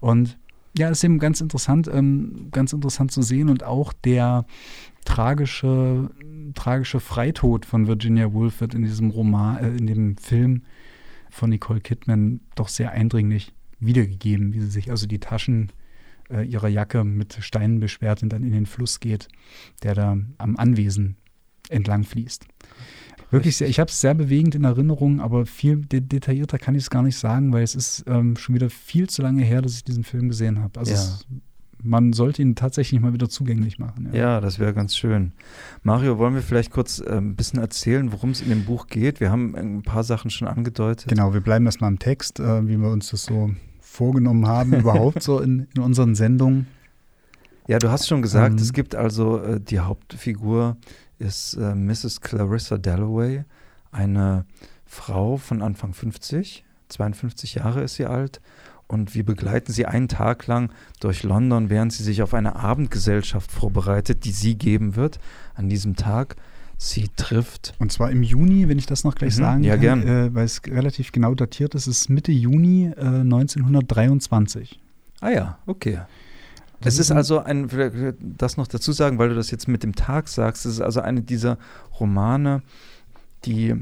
Und 0.00 0.36
ja, 0.76 0.88
ist 0.88 1.04
eben 1.04 1.18
ganz 1.18 1.40
interessant, 1.40 1.88
ähm, 1.92 2.48
ganz 2.52 2.72
interessant 2.72 3.10
zu 3.10 3.22
sehen 3.22 3.48
und 3.48 3.64
auch 3.64 3.92
der 3.92 4.44
tragische, 5.04 6.10
tragische 6.54 7.00
Freitod 7.00 7.66
von 7.66 7.86
Virginia 7.86 8.32
Woolf 8.32 8.60
wird 8.60 8.74
in 8.74 8.82
diesem 8.82 9.10
Roman, 9.10 9.58
äh, 9.58 9.70
in 9.70 9.86
dem 9.86 10.16
Film 10.16 10.62
von 11.30 11.50
Nicole 11.50 11.80
Kidman 11.80 12.40
doch 12.54 12.68
sehr 12.68 12.92
eindringlich 12.92 13.52
wiedergegeben, 13.80 14.52
wie 14.52 14.60
sie 14.60 14.70
sich 14.70 14.90
also 14.90 15.06
die 15.06 15.20
Taschen 15.20 15.72
äh, 16.30 16.44
ihrer 16.44 16.68
Jacke 16.68 17.04
mit 17.04 17.38
Steinen 17.40 17.80
beschwert 17.80 18.22
und 18.22 18.32
dann 18.32 18.42
in 18.42 18.52
den 18.52 18.66
Fluss 18.66 19.00
geht, 19.00 19.28
der 19.82 19.94
da 19.94 20.16
am 20.38 20.56
Anwesen 20.56 21.16
entlang 21.68 22.04
fließt. 22.04 22.46
Wirklich 23.30 23.56
sehr, 23.56 23.68
ich 23.68 23.78
habe 23.78 23.90
es 23.90 24.00
sehr 24.00 24.14
bewegend 24.14 24.54
in 24.54 24.64
Erinnerung, 24.64 25.20
aber 25.20 25.46
viel 25.46 25.76
de 25.76 26.00
detaillierter 26.00 26.58
kann 26.58 26.74
ich 26.74 26.82
es 26.84 26.90
gar 26.90 27.02
nicht 27.02 27.16
sagen, 27.16 27.52
weil 27.52 27.62
es 27.62 27.74
ist 27.74 28.04
ähm, 28.06 28.36
schon 28.36 28.54
wieder 28.54 28.70
viel 28.70 29.08
zu 29.08 29.22
lange 29.22 29.42
her, 29.44 29.62
dass 29.62 29.74
ich 29.74 29.84
diesen 29.84 30.04
Film 30.04 30.28
gesehen 30.28 30.60
habe. 30.60 30.78
Also 30.80 30.92
Ja. 30.92 30.98
es, 30.98 31.26
man 31.82 32.12
sollte 32.12 32.42
ihn 32.42 32.56
tatsächlich 32.56 33.00
mal 33.00 33.14
wieder 33.14 33.28
zugänglich 33.30 33.78
machen. 33.78 34.10
Ja, 34.12 34.40
das 34.42 34.58
wäre 34.58 34.74
ganz 34.74 34.96
schön. 34.96 35.32
Mario, 35.82 36.18
wollen 36.18 36.34
wir 36.34 36.42
vielleicht 36.42 36.70
kurz 36.72 36.98
äh, 37.00 37.16
ein 37.16 37.36
bisschen 37.36 37.58
erzählen, 37.60 38.12
worum 38.12 38.30
es 38.30 38.42
in 38.42 38.50
dem 38.50 38.64
Buch 38.64 38.86
geht? 38.88 39.20
Wir 39.20 39.30
haben 39.30 39.54
ein 39.56 39.82
paar 39.82 40.04
Sachen 40.04 40.30
schon 40.30 40.46
angedeutet. 40.48 41.08
Genau, 41.08 41.32
wir 41.32 41.40
bleiben 41.40 41.64
erstmal 41.66 41.90
im 41.90 41.98
Text, 41.98 42.38
äh, 42.40 42.66
wie 42.68 42.76
wir 42.76 42.88
uns 42.90 43.10
das 43.10 43.24
so 43.24 43.50
vorgenommen 43.80 44.46
haben, 44.46 44.74
überhaupt 44.74 45.22
so 45.22 45.40
in, 45.40 45.68
in 45.74 45.82
unseren 45.82 46.14
Sendungen. 46.14 46.66
Ja, 47.66 47.78
du 47.78 47.90
hast 47.90 48.08
schon 48.08 48.20
gesagt, 48.20 48.52
Ähm. 48.52 48.58
es 48.58 48.72
gibt 48.72 48.94
also 48.94 49.38
äh, 49.40 49.60
die 49.60 49.78
Hauptfigur 49.78 50.76
ist 51.20 51.54
äh, 51.54 51.74
Mrs. 51.74 52.20
Clarissa 52.20 52.78
Dalloway, 52.78 53.44
eine 53.92 54.44
Frau 54.86 55.36
von 55.36 55.62
Anfang 55.62 55.94
50, 55.94 56.64
52 56.88 57.56
Jahre 57.56 57.82
ist 57.82 57.94
sie 57.94 58.06
alt. 58.06 58.40
Und 58.88 59.14
wir 59.14 59.24
begleiten 59.24 59.72
sie 59.72 59.86
einen 59.86 60.08
Tag 60.08 60.48
lang 60.48 60.72
durch 60.98 61.22
London, 61.22 61.70
während 61.70 61.92
sie 61.92 62.02
sich 62.02 62.22
auf 62.22 62.34
eine 62.34 62.56
Abendgesellschaft 62.56 63.52
vorbereitet, 63.52 64.24
die 64.24 64.32
sie 64.32 64.56
geben 64.56 64.96
wird. 64.96 65.20
An 65.54 65.68
diesem 65.68 65.94
Tag 65.94 66.34
sie 66.76 67.08
trifft. 67.14 67.74
Und 67.78 67.92
zwar 67.92 68.10
im 68.10 68.24
Juni, 68.24 68.68
wenn 68.68 68.78
ich 68.78 68.86
das 68.86 69.04
noch 69.04 69.14
gleich 69.14 69.36
Mhm, 69.36 69.42
sagen 69.42 69.62
ja, 69.62 69.76
kann. 69.76 70.02
Äh, 70.02 70.34
weil 70.34 70.44
es 70.44 70.62
relativ 70.66 71.12
genau 71.12 71.34
datiert 71.34 71.76
ist, 71.76 71.86
es 71.86 72.00
ist 72.00 72.08
Mitte 72.08 72.32
Juni 72.32 72.86
äh, 72.96 73.00
1923. 73.00 74.80
Ah 75.20 75.30
ja, 75.30 75.58
okay. 75.66 76.00
Es 76.82 76.98
ist 76.98 77.10
ein- 77.10 77.16
also 77.16 77.40
ein, 77.40 77.68
vielleicht 77.68 78.16
das 78.20 78.56
noch 78.56 78.66
dazu 78.66 78.92
sagen, 78.92 79.18
weil 79.18 79.28
du 79.28 79.34
das 79.34 79.50
jetzt 79.50 79.68
mit 79.68 79.82
dem 79.82 79.94
Tag 79.94 80.28
sagst, 80.28 80.64
es 80.66 80.74
ist 80.74 80.80
also 80.80 81.00
eine 81.00 81.22
dieser 81.22 81.58
Romane, 81.98 82.62
die 83.44 83.74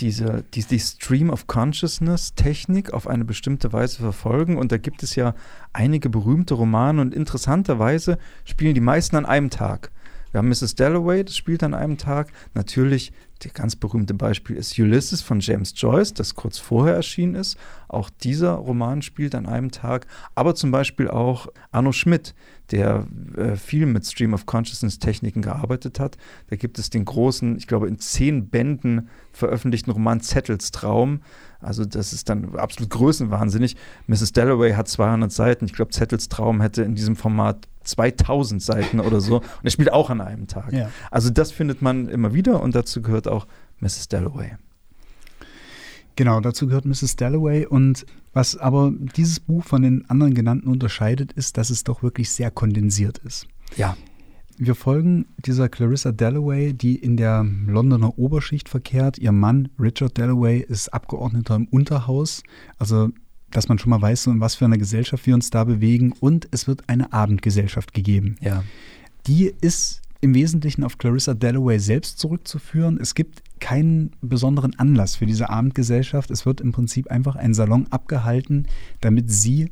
diese, 0.00 0.44
die, 0.52 0.62
die 0.62 0.78
Stream 0.78 1.30
of 1.30 1.46
Consciousness 1.46 2.34
Technik 2.34 2.92
auf 2.92 3.06
eine 3.06 3.24
bestimmte 3.24 3.72
Weise 3.72 3.96
verfolgen. 3.96 4.58
Und 4.58 4.70
da 4.70 4.76
gibt 4.76 5.02
es 5.02 5.14
ja 5.16 5.34
einige 5.72 6.10
berühmte 6.10 6.52
Romane 6.52 7.00
und 7.00 7.14
interessanterweise 7.14 8.18
spielen 8.44 8.74
die 8.74 8.82
meisten 8.82 9.16
an 9.16 9.24
einem 9.24 9.48
Tag. 9.48 9.90
Wir 10.32 10.38
haben 10.38 10.48
Mrs. 10.48 10.74
Dalloway, 10.74 11.24
das 11.24 11.34
spielt 11.34 11.62
an 11.62 11.72
einem 11.72 11.96
Tag. 11.96 12.30
Natürlich 12.52 13.12
das 13.40 13.52
ganz 13.52 13.76
berühmte 13.76 14.14
Beispiel 14.14 14.56
ist 14.56 14.78
Ulysses 14.78 15.20
von 15.20 15.40
James 15.40 15.74
Joyce, 15.76 16.14
das 16.14 16.34
kurz 16.34 16.58
vorher 16.58 16.94
erschienen 16.94 17.34
ist. 17.34 17.58
Auch 17.88 18.08
dieser 18.08 18.52
Roman 18.52 19.02
spielt 19.02 19.34
an 19.34 19.46
einem 19.46 19.70
Tag. 19.70 20.06
Aber 20.34 20.54
zum 20.54 20.70
Beispiel 20.70 21.08
auch 21.08 21.48
Arno 21.70 21.92
Schmidt, 21.92 22.34
der 22.70 23.06
äh, 23.36 23.56
viel 23.56 23.86
mit 23.86 24.06
Stream 24.06 24.34
of 24.34 24.46
Consciousness 24.46 24.98
Techniken 24.98 25.42
gearbeitet 25.42 26.00
hat. 26.00 26.16
Da 26.48 26.56
gibt 26.56 26.78
es 26.78 26.90
den 26.90 27.04
großen, 27.04 27.56
ich 27.56 27.66
glaube 27.66 27.88
in 27.88 27.98
zehn 27.98 28.48
Bänden 28.48 29.08
veröffentlichten 29.32 29.92
Roman 29.92 30.20
Zettels 30.20 30.70
Traum. 30.70 31.20
Also 31.60 31.84
das 31.84 32.12
ist 32.12 32.28
dann 32.28 32.56
absolut 32.56 32.90
größenwahnsinnig. 32.90 33.76
Mrs. 34.06 34.32
Dalloway 34.32 34.72
hat 34.72 34.88
200 34.88 35.30
Seiten. 35.32 35.64
Ich 35.64 35.72
glaube, 35.72 35.90
Zettels 35.90 36.28
Traum 36.28 36.60
hätte 36.60 36.82
in 36.82 36.94
diesem 36.94 37.16
Format 37.16 37.68
2000 37.84 38.62
Seiten 38.62 39.00
oder 39.00 39.20
so. 39.20 39.36
Und 39.36 39.64
er 39.64 39.70
spielt 39.70 39.92
auch 39.92 40.10
an 40.10 40.20
einem 40.20 40.48
Tag. 40.48 40.72
Ja. 40.72 40.90
Also 41.10 41.30
das 41.30 41.52
findet 41.52 41.82
man 41.82 42.08
immer 42.08 42.34
wieder 42.34 42.62
und 42.62 42.74
dazu 42.74 43.00
gehört 43.00 43.28
auch 43.28 43.46
Mrs. 43.80 44.08
Dalloway. 44.08 44.56
Genau, 46.16 46.40
dazu 46.40 46.66
gehört 46.66 46.86
Mrs. 46.86 47.16
Dalloway. 47.16 47.66
Und 47.66 48.06
was 48.36 48.54
aber 48.54 48.92
dieses 49.16 49.40
Buch 49.40 49.64
von 49.64 49.80
den 49.80 50.08
anderen 50.10 50.34
genannten 50.34 50.68
unterscheidet, 50.68 51.32
ist, 51.32 51.56
dass 51.56 51.70
es 51.70 51.84
doch 51.84 52.02
wirklich 52.02 52.30
sehr 52.30 52.50
kondensiert 52.50 53.16
ist. 53.18 53.46
Ja. 53.76 53.96
Wir 54.58 54.74
folgen 54.74 55.26
dieser 55.38 55.70
Clarissa 55.70 56.12
Dalloway, 56.12 56.74
die 56.74 56.96
in 56.96 57.16
der 57.16 57.46
Londoner 57.66 58.18
Oberschicht 58.18 58.68
verkehrt. 58.68 59.16
Ihr 59.18 59.32
Mann 59.32 59.70
Richard 59.78 60.18
Dalloway 60.18 60.60
ist 60.60 60.92
Abgeordneter 60.92 61.56
im 61.56 61.66
Unterhaus. 61.68 62.42
Also 62.78 63.10
dass 63.50 63.68
man 63.68 63.78
schon 63.78 63.90
mal 63.90 64.02
weiß, 64.02 64.24
so 64.24 64.30
in 64.30 64.40
was 64.40 64.54
für 64.54 64.66
einer 64.66 64.76
Gesellschaft 64.76 65.26
wir 65.26 65.34
uns 65.34 65.48
da 65.48 65.64
bewegen. 65.64 66.12
Und 66.20 66.46
es 66.50 66.66
wird 66.66 66.88
eine 66.88 67.14
Abendgesellschaft 67.14 67.94
gegeben. 67.94 68.36
Ja. 68.42 68.64
Die 69.26 69.50
ist 69.62 70.02
im 70.26 70.34
Wesentlichen 70.34 70.82
auf 70.82 70.98
Clarissa 70.98 71.34
Dalloway 71.34 71.78
selbst 71.78 72.18
zurückzuführen. 72.18 72.98
Es 73.00 73.14
gibt 73.14 73.42
keinen 73.60 74.10
besonderen 74.20 74.76
Anlass 74.76 75.14
für 75.14 75.24
diese 75.24 75.50
Abendgesellschaft. 75.50 76.32
Es 76.32 76.44
wird 76.44 76.60
im 76.60 76.72
Prinzip 76.72 77.08
einfach 77.12 77.36
ein 77.36 77.54
Salon 77.54 77.86
abgehalten, 77.90 78.66
damit 79.00 79.30
sie 79.30 79.68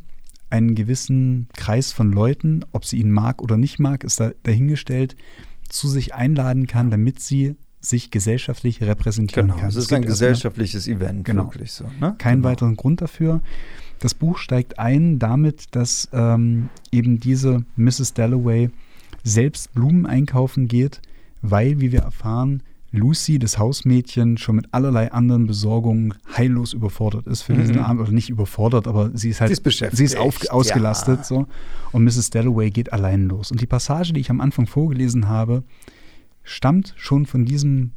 einen 0.50 0.76
gewissen 0.76 1.49
Kreis 1.56 1.90
von 1.90 2.12
Leuten, 2.12 2.64
ob 2.70 2.84
sie 2.84 2.99
ihn 2.99 3.11
mag 3.11 3.42
oder 3.42 3.56
nicht 3.56 3.80
mag, 3.80 4.04
ist 4.04 4.20
da 4.20 4.30
dahingestellt, 4.44 5.16
zu 5.68 5.88
sich 5.88 6.14
einladen 6.14 6.68
kann, 6.68 6.92
damit 6.92 7.18
sie 7.18 7.56
sich 7.80 8.12
gesellschaftlich 8.12 8.80
repräsentieren 8.80 9.49
genau, 9.49 9.58
kann. 9.58 9.68
Es 9.68 9.76
ist 9.76 9.92
ein 9.92 10.02
gesellschaftliches 10.02 10.87
Event, 10.87 11.25
genau. 11.25 11.46
wirklich 11.46 11.73
so. 11.73 11.87
Ne? 12.00 12.14
Keinen 12.18 12.42
genau. 12.42 12.49
weiteren 12.50 12.76
Grund 12.76 13.02
dafür. 13.02 13.42
Das 13.99 14.14
Buch 14.14 14.38
steigt 14.38 14.78
ein 14.78 15.18
damit, 15.18 15.75
dass 15.75 16.08
ähm, 16.12 16.68
eben 16.92 17.18
diese 17.18 17.64
Mrs. 17.75 18.14
Dalloway 18.14 18.70
selbst 19.25 19.75
Blumen 19.75 20.07
einkaufen 20.07 20.69
geht, 20.69 21.00
weil, 21.43 21.81
wie 21.81 21.90
wir 21.90 22.00
erfahren, 22.00 22.62
Lucy, 22.93 23.40
das 23.40 23.59
Hausmädchen, 23.59 24.38
schon 24.38 24.54
mit 24.54 24.69
allerlei 24.71 25.11
anderen 25.11 25.49
Besorgungen 25.49 26.14
heillos 26.37 26.73
überfordert 26.73 27.26
ist 27.26 27.43
für 27.43 27.54
mhm. 27.54 27.61
diesen 27.61 27.78
Abend. 27.78 28.00
Oder 28.00 28.12
nicht 28.12 28.31
überfordert, 28.31 28.87
aber 28.87 29.11
sie 29.14 29.31
ist 29.31 29.40
halt 29.40 29.49
sie 29.49 29.54
ist, 29.54 29.62
beschäftigt. 29.62 29.97
Sie 29.97 30.04
ist 30.04 30.16
auf, 30.16 30.49
ausgelastet. 30.49 31.19
Ja. 31.19 31.25
So. 31.25 31.47
Und 31.90 32.04
Mrs. 32.04 32.31
Dalloway 32.31 32.71
geht 32.71 32.93
allein 32.93 33.26
los. 33.26 33.50
Und 33.50 33.61
die 33.61 33.66
Passage, 33.66 34.12
die 34.12 34.21
ich 34.21 34.31
am 34.31 34.40
Anfang 34.40 34.66
vorgelesen 34.66 35.28
habe, 35.28 35.64
stammt 36.45 36.95
schon 36.97 37.26
von 37.26 37.45
diesem 37.45 37.90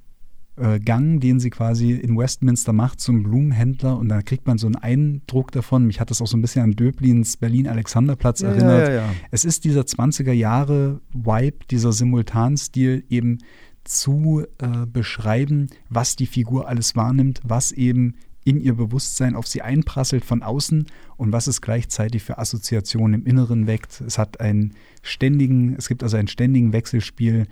äh, 0.57 0.79
Gang, 0.79 1.19
den 1.19 1.39
sie 1.39 1.49
quasi 1.49 1.91
in 1.91 2.17
Westminster 2.17 2.73
macht 2.73 2.99
zum 2.99 3.23
Blumenhändler 3.23 3.97
und 3.97 4.09
da 4.09 4.21
kriegt 4.21 4.47
man 4.47 4.57
so 4.57 4.67
einen 4.67 4.75
Eindruck 4.75 5.51
davon. 5.51 5.85
Mich 5.85 5.99
hat 5.99 6.09
das 6.09 6.21
auch 6.21 6.27
so 6.27 6.37
ein 6.37 6.41
bisschen 6.41 6.63
an 6.63 6.71
Döblins 6.71 7.37
Berlin-Alexanderplatz 7.37 8.41
ja, 8.41 8.49
erinnert. 8.49 8.87
Ja, 8.89 8.93
ja, 8.95 9.09
es 9.31 9.45
ist 9.45 9.63
dieser 9.63 9.81
20er 9.81 10.31
Jahre 10.31 11.01
Vibe, 11.13 11.57
dieser 11.69 11.93
Simultanstil 11.93 13.03
eben 13.09 13.39
zu 13.83 14.45
äh, 14.57 14.85
beschreiben, 14.85 15.67
was 15.89 16.15
die 16.15 16.25
Figur 16.25 16.67
alles 16.67 16.95
wahrnimmt, 16.95 17.41
was 17.43 17.71
eben 17.71 18.15
in 18.43 18.61
ihr 18.61 18.75
Bewusstsein 18.75 19.35
auf 19.35 19.45
sie 19.45 19.61
einprasselt 19.61 20.23
von 20.23 20.41
außen 20.41 20.85
und 21.17 21.31
was 21.33 21.47
es 21.47 21.61
gleichzeitig 21.61 22.23
für 22.23 22.37
Assoziationen 22.37 23.21
im 23.21 23.27
Inneren 23.27 23.67
weckt. 23.67 24.01
Es 24.01 24.17
hat 24.17 24.39
einen 24.39 24.73
ständigen, 25.01 25.75
es 25.77 25.89
gibt 25.89 26.01
also 26.01 26.15
einen 26.15 26.29
ständigen 26.29 26.71
Wechselspiel 26.71 27.47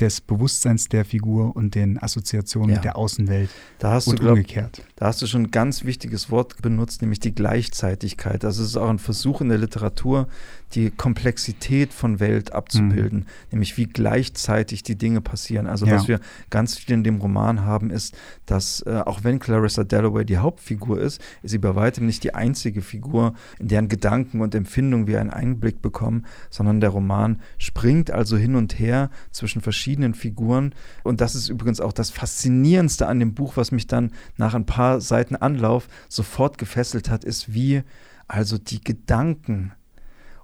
des 0.00 0.20
Bewusstseins 0.20 0.88
der 0.88 1.04
Figur 1.04 1.56
und 1.56 1.74
den 1.74 2.02
Assoziationen 2.02 2.70
ja. 2.70 2.76
mit 2.76 2.84
der 2.84 2.96
Außenwelt 2.96 3.50
da 3.78 3.92
hast 3.92 4.08
und 4.08 4.18
du, 4.18 4.22
glaub, 4.22 4.36
umgekehrt. 4.36 4.82
Da 4.96 5.06
hast 5.06 5.22
du 5.22 5.26
schon 5.26 5.44
ein 5.44 5.50
ganz 5.50 5.84
wichtiges 5.84 6.30
Wort 6.30 6.60
benutzt, 6.60 7.00
nämlich 7.02 7.20
die 7.20 7.34
Gleichzeitigkeit. 7.34 8.44
Also 8.44 8.62
es 8.62 8.70
ist 8.70 8.76
auch 8.76 8.88
ein 8.88 8.98
Versuch 8.98 9.40
in 9.40 9.48
der 9.48 9.58
Literatur, 9.58 10.28
die 10.74 10.90
Komplexität 10.90 11.92
von 11.92 12.18
Welt 12.20 12.52
abzubilden, 12.52 13.20
mhm. 13.20 13.26
nämlich 13.52 13.76
wie 13.76 13.86
gleichzeitig 13.86 14.82
die 14.82 14.96
Dinge 14.96 15.20
passieren. 15.20 15.66
Also 15.66 15.86
ja. 15.86 15.94
was 15.94 16.08
wir 16.08 16.20
ganz 16.50 16.76
viel 16.76 16.94
in 16.94 17.04
dem 17.04 17.20
Roman 17.20 17.62
haben, 17.62 17.90
ist, 17.90 18.16
dass 18.46 18.82
äh, 18.82 19.02
auch 19.04 19.22
wenn 19.22 19.38
Clarissa 19.38 19.84
Dalloway 19.84 20.24
die 20.24 20.38
Hauptfigur 20.38 21.00
ist, 21.00 21.20
ist 21.42 21.52
sie 21.52 21.58
bei 21.58 21.74
weitem 21.74 22.06
nicht 22.06 22.24
die 22.24 22.34
einzige 22.34 22.82
Figur, 22.82 23.34
in 23.58 23.68
deren 23.68 23.88
Gedanken 23.88 24.40
und 24.40 24.54
Empfindungen 24.54 25.06
wir 25.06 25.20
einen 25.20 25.30
Einblick 25.30 25.80
bekommen, 25.82 26.26
sondern 26.50 26.80
der 26.80 26.90
Roman 26.90 27.40
springt 27.58 28.10
also 28.10 28.36
hin 28.36 28.56
und 28.56 28.78
her 28.78 29.10
zwischen 29.30 29.60
verschiedenen 29.60 30.14
Figuren. 30.14 30.74
Und 31.04 31.20
das 31.20 31.34
ist 31.34 31.48
übrigens 31.48 31.80
auch 31.80 31.92
das 31.92 32.10
Faszinierendste 32.10 33.06
an 33.06 33.20
dem 33.20 33.34
Buch, 33.34 33.56
was 33.56 33.70
mich 33.70 33.86
dann 33.86 34.10
nach 34.36 34.54
ein 34.54 34.66
paar 34.66 35.00
Seiten 35.00 35.36
Anlauf 35.36 35.88
sofort 36.08 36.58
gefesselt 36.58 37.08
hat, 37.08 37.24
ist, 37.24 37.54
wie 37.54 37.82
also 38.28 38.58
die 38.58 38.80
Gedanken 38.80 39.72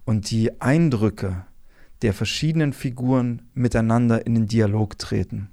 und 0.05 0.31
die 0.31 0.61
Eindrücke 0.61 1.45
der 2.03 2.13
verschiedenen 2.13 2.73
Figuren 2.73 3.43
miteinander 3.55 4.27
in 4.27 4.35
den 4.35 4.47
Dialog 4.47 4.99
treten 4.99 5.51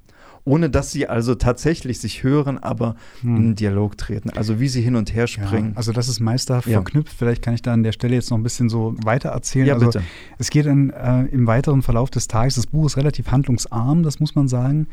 ohne 0.49 0.69
dass 0.69 0.91
sie 0.91 1.07
also 1.07 1.35
tatsächlich 1.35 1.99
sich 1.99 2.23
hören, 2.23 2.57
aber 2.57 2.95
hm. 3.21 3.37
in 3.37 3.55
Dialog 3.55 3.97
treten. 3.97 4.31
Also 4.31 4.59
wie 4.59 4.67
sie 4.67 4.81
hin 4.81 4.95
und 4.95 5.13
her 5.13 5.27
springen. 5.27 5.71
Ja, 5.71 5.77
also 5.77 5.91
das 5.91 6.09
ist 6.09 6.19
meisterhaft 6.19 6.67
ja. 6.67 6.81
verknüpft. 6.81 7.13
Vielleicht 7.15 7.43
kann 7.43 7.53
ich 7.53 7.61
da 7.61 7.71
an 7.71 7.83
der 7.83 7.91
Stelle 7.91 8.15
jetzt 8.15 8.31
noch 8.31 8.37
ein 8.37 8.43
bisschen 8.43 8.67
so 8.67 8.95
weiter 9.03 9.29
erzählen. 9.29 9.67
Ja, 9.67 9.73
also 9.75 9.85
bitte. 9.85 10.01
Es 10.39 10.49
geht 10.49 10.65
dann 10.65 10.89
äh, 10.89 11.25
im 11.25 11.45
weiteren 11.45 11.83
Verlauf 11.83 12.09
des 12.09 12.27
Tages, 12.27 12.55
das 12.55 12.65
Buch 12.65 12.87
ist 12.87 12.97
relativ 12.97 13.29
handlungsarm, 13.29 14.01
das 14.01 14.19
muss 14.19 14.33
man 14.33 14.47
sagen. 14.47 14.87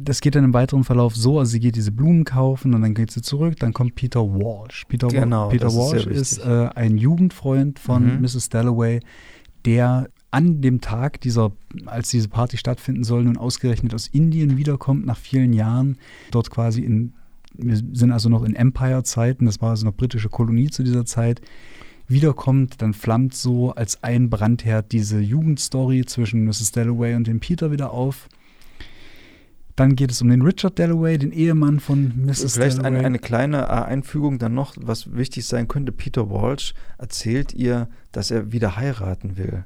Das 0.00 0.20
geht 0.20 0.36
dann 0.36 0.44
im 0.44 0.54
weiteren 0.54 0.84
Verlauf 0.84 1.16
so, 1.16 1.40
also 1.40 1.50
sie 1.50 1.60
geht 1.60 1.74
diese 1.74 1.90
Blumen 1.90 2.24
kaufen 2.24 2.72
und 2.72 2.82
dann 2.82 2.94
geht 2.94 3.10
sie 3.10 3.20
zurück, 3.20 3.56
dann 3.58 3.72
kommt 3.72 3.96
Peter 3.96 4.20
Walsh. 4.20 4.84
Peter, 4.88 5.08
genau, 5.08 5.48
Peter 5.48 5.74
Walsh 5.74 6.06
ist, 6.06 6.38
ist 6.38 6.46
äh, 6.46 6.68
ein 6.74 6.98
Jugendfreund 6.98 7.80
von 7.80 8.16
mhm. 8.16 8.20
Mrs. 8.22 8.48
Dalloway, 8.48 9.00
der 9.64 10.08
an 10.34 10.60
dem 10.60 10.80
Tag 10.80 11.20
dieser, 11.20 11.52
als 11.86 12.10
diese 12.10 12.28
Party 12.28 12.56
stattfinden 12.56 13.04
soll, 13.04 13.22
nun 13.22 13.36
ausgerechnet 13.36 13.94
aus 13.94 14.08
Indien 14.08 14.56
wiederkommt 14.56 15.06
nach 15.06 15.16
vielen 15.16 15.52
Jahren, 15.52 15.96
dort 16.32 16.50
quasi 16.50 16.82
in, 16.82 17.12
wir 17.56 17.76
sind 17.76 18.10
also 18.10 18.28
noch 18.28 18.42
in 18.42 18.56
Empire-Zeiten, 18.56 19.46
das 19.46 19.62
war 19.62 19.70
also 19.70 19.86
noch 19.86 19.94
britische 19.94 20.28
Kolonie 20.28 20.70
zu 20.70 20.82
dieser 20.82 21.06
Zeit, 21.06 21.40
wiederkommt, 22.08 22.82
dann 22.82 22.94
flammt 22.94 23.34
so 23.34 23.70
als 23.74 24.02
ein 24.02 24.28
Brandherd 24.28 24.90
diese 24.90 25.20
Jugendstory 25.20 26.04
zwischen 26.04 26.44
Mrs. 26.46 26.72
Dalloway 26.72 27.14
und 27.14 27.28
dem 27.28 27.38
Peter 27.38 27.70
wieder 27.70 27.92
auf. 27.92 28.28
Dann 29.76 29.94
geht 29.94 30.10
es 30.10 30.20
um 30.20 30.30
den 30.30 30.42
Richard 30.42 30.80
Dalloway, 30.80 31.16
den 31.16 31.30
Ehemann 31.30 31.78
von 31.78 32.12
Mrs. 32.26 32.54
Vielleicht 32.54 32.78
Dalloway. 32.78 32.98
Eine, 32.98 33.06
eine 33.06 33.18
kleine 33.20 33.86
Einfügung 33.86 34.40
dann 34.40 34.54
noch, 34.54 34.74
was 34.80 35.14
wichtig 35.14 35.46
sein 35.46 35.68
könnte. 35.68 35.92
Peter 35.92 36.28
Walsh 36.28 36.74
erzählt 36.98 37.54
ihr, 37.54 37.88
dass 38.10 38.32
er 38.32 38.50
wieder 38.50 38.76
heiraten 38.76 39.36
will. 39.36 39.64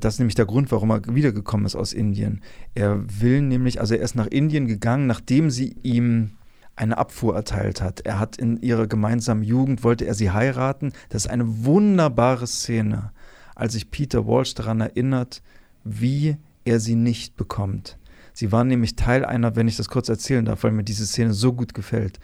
Das 0.00 0.14
ist 0.14 0.18
nämlich 0.18 0.34
der 0.34 0.46
Grund, 0.46 0.70
warum 0.72 0.90
er 0.90 1.02
wiedergekommen 1.06 1.66
ist 1.66 1.76
aus 1.76 1.92
Indien. 1.92 2.42
Er 2.74 3.02
will 3.20 3.40
nämlich, 3.40 3.80
also 3.80 3.94
er 3.94 4.02
ist 4.02 4.14
nach 4.14 4.26
Indien 4.26 4.66
gegangen, 4.66 5.06
nachdem 5.06 5.50
sie 5.50 5.76
ihm 5.82 6.32
eine 6.76 6.98
Abfuhr 6.98 7.34
erteilt 7.34 7.80
hat. 7.80 8.00
Er 8.00 8.18
hat 8.18 8.36
in 8.36 8.58
ihrer 8.58 8.86
gemeinsamen 8.86 9.42
Jugend, 9.42 9.82
wollte 9.82 10.04
er 10.04 10.14
sie 10.14 10.30
heiraten. 10.30 10.92
Das 11.08 11.24
ist 11.24 11.30
eine 11.30 11.64
wunderbare 11.64 12.46
Szene, 12.46 13.12
als 13.54 13.72
sich 13.72 13.90
Peter 13.90 14.26
Walsh 14.26 14.54
daran 14.54 14.80
erinnert, 14.82 15.42
wie 15.84 16.36
er 16.64 16.78
sie 16.78 16.96
nicht 16.96 17.36
bekommt. 17.36 17.98
Sie 18.34 18.52
war 18.52 18.64
nämlich 18.64 18.96
Teil 18.96 19.24
einer, 19.24 19.56
wenn 19.56 19.68
ich 19.68 19.78
das 19.78 19.88
kurz 19.88 20.10
erzählen 20.10 20.44
darf, 20.44 20.62
weil 20.62 20.72
mir 20.72 20.84
diese 20.84 21.06
Szene 21.06 21.32
so 21.32 21.54
gut 21.54 21.72
gefällt. 21.72 22.20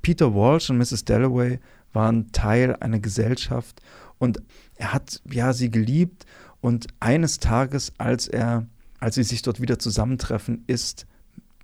Peter 0.00 0.34
Walsh 0.34 0.70
und 0.70 0.78
Mrs. 0.78 1.04
Dalloway 1.04 1.60
waren 1.92 2.32
Teil 2.32 2.76
einer 2.76 2.98
Gesellschaft 2.98 3.82
und 4.18 4.40
er 4.76 4.94
hat 4.94 5.20
ja 5.30 5.52
sie 5.52 5.70
geliebt 5.70 6.24
und 6.60 6.88
eines 7.00 7.38
Tages, 7.38 7.92
als 7.98 8.28
er, 8.28 8.66
als 8.98 9.14
sie 9.14 9.22
sich 9.22 9.42
dort 9.42 9.60
wieder 9.60 9.78
zusammentreffen, 9.78 10.64
ist 10.66 11.06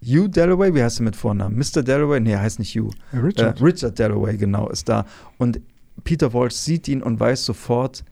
Hugh 0.03 0.29
Dalloway, 0.29 0.75
wie 0.75 0.83
heißt 0.83 1.01
er 1.01 1.05
mit 1.05 1.17
Vornamen? 1.17 1.57
Mr. 1.57 1.83
Dalloway? 1.83 2.21
Nee, 2.21 2.33
er 2.33 2.41
heißt 2.41 2.59
nicht 2.59 2.75
Hugh. 2.75 2.91
Richard. 3.13 3.61
Äh, 3.61 3.65
Richard 3.65 3.99
Dalloway, 3.99 4.37
genau, 4.37 4.69
ist 4.69 4.89
da. 4.89 5.07
Und 5.39 5.61
Peter 6.05 6.33
Walsh 6.33 6.55
sieht 6.55 6.89
ihn 6.89 7.03
und 7.03 7.19
weiß 7.19 7.45
sofort, 7.45 8.05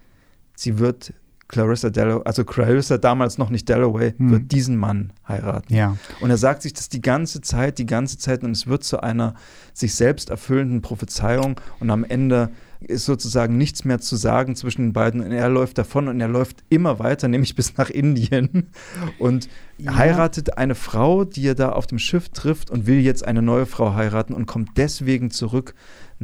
sie 0.57 0.79
wird 0.79 1.12
Clarissa 1.49 1.91
Dalloway, 1.91 2.23
also 2.25 2.45
Clarissa 2.45 2.99
damals 2.99 3.38
noch 3.38 3.50
nicht 3.50 3.69
Dalloway, 3.69 4.14
hm. 4.17 4.31
wird 4.31 4.53
diesen 4.53 4.76
Mann 4.76 5.12
heiraten. 5.29 5.73
Ja. 5.75 5.97
Und 6.21 6.31
er 6.31 6.38
sagt 6.38 6.62
sich 6.62 6.73
das 6.73 6.88
die 6.88 7.03
ganze 7.03 7.43
Zeit, 7.43 7.79
die 7.79 7.87
ganze 7.87 8.19
Zeit 8.19 8.43
und 8.43 8.53
es 8.53 8.67
wird 8.67 8.83
zu 8.83 9.00
einer 9.00 9.35
sich 9.75 9.95
selbst 9.95 10.31
erfüllenden 10.31 10.81
Prophezeiung 10.81 11.61
und 11.81 11.91
am 11.91 12.05
Ende 12.05 12.50
ist 12.81 13.04
sozusagen 13.04 13.57
nichts 13.57 13.85
mehr 13.85 14.00
zu 14.00 14.16
sagen 14.16 14.57
zwischen 14.57 14.83
den 14.83 14.93
beiden 14.93 15.21
und 15.21 15.33
er 15.33 15.49
läuft 15.49 15.78
davon 15.78 16.09
und 16.09 16.21
er 16.21 16.28
läuft 16.28 16.64
immer 16.69 16.99
weiter, 16.99 17.28
nämlich 17.28 17.54
bis 17.54 17.76
nach 17.76 17.90
Indien 17.90 18.69
und 19.19 19.49
ja. 19.78 19.97
heiratet 19.97 20.59
eine 20.59 20.75
Frau, 20.75 21.25
die 21.25 21.47
er 21.47 21.54
da 21.54 21.71
auf 21.71 21.87
dem 21.87 21.99
Schiff 21.99 22.28
trifft 22.28 22.71
und 22.71 22.87
will 22.87 23.00
jetzt 23.00 23.26
eine 23.26 23.43
neue 23.43 23.66
Frau 23.66 23.95
heiraten 23.95 24.35
und 24.35 24.47
kommt 24.47 24.71
deswegen 24.76 25.31
zurück 25.31 25.75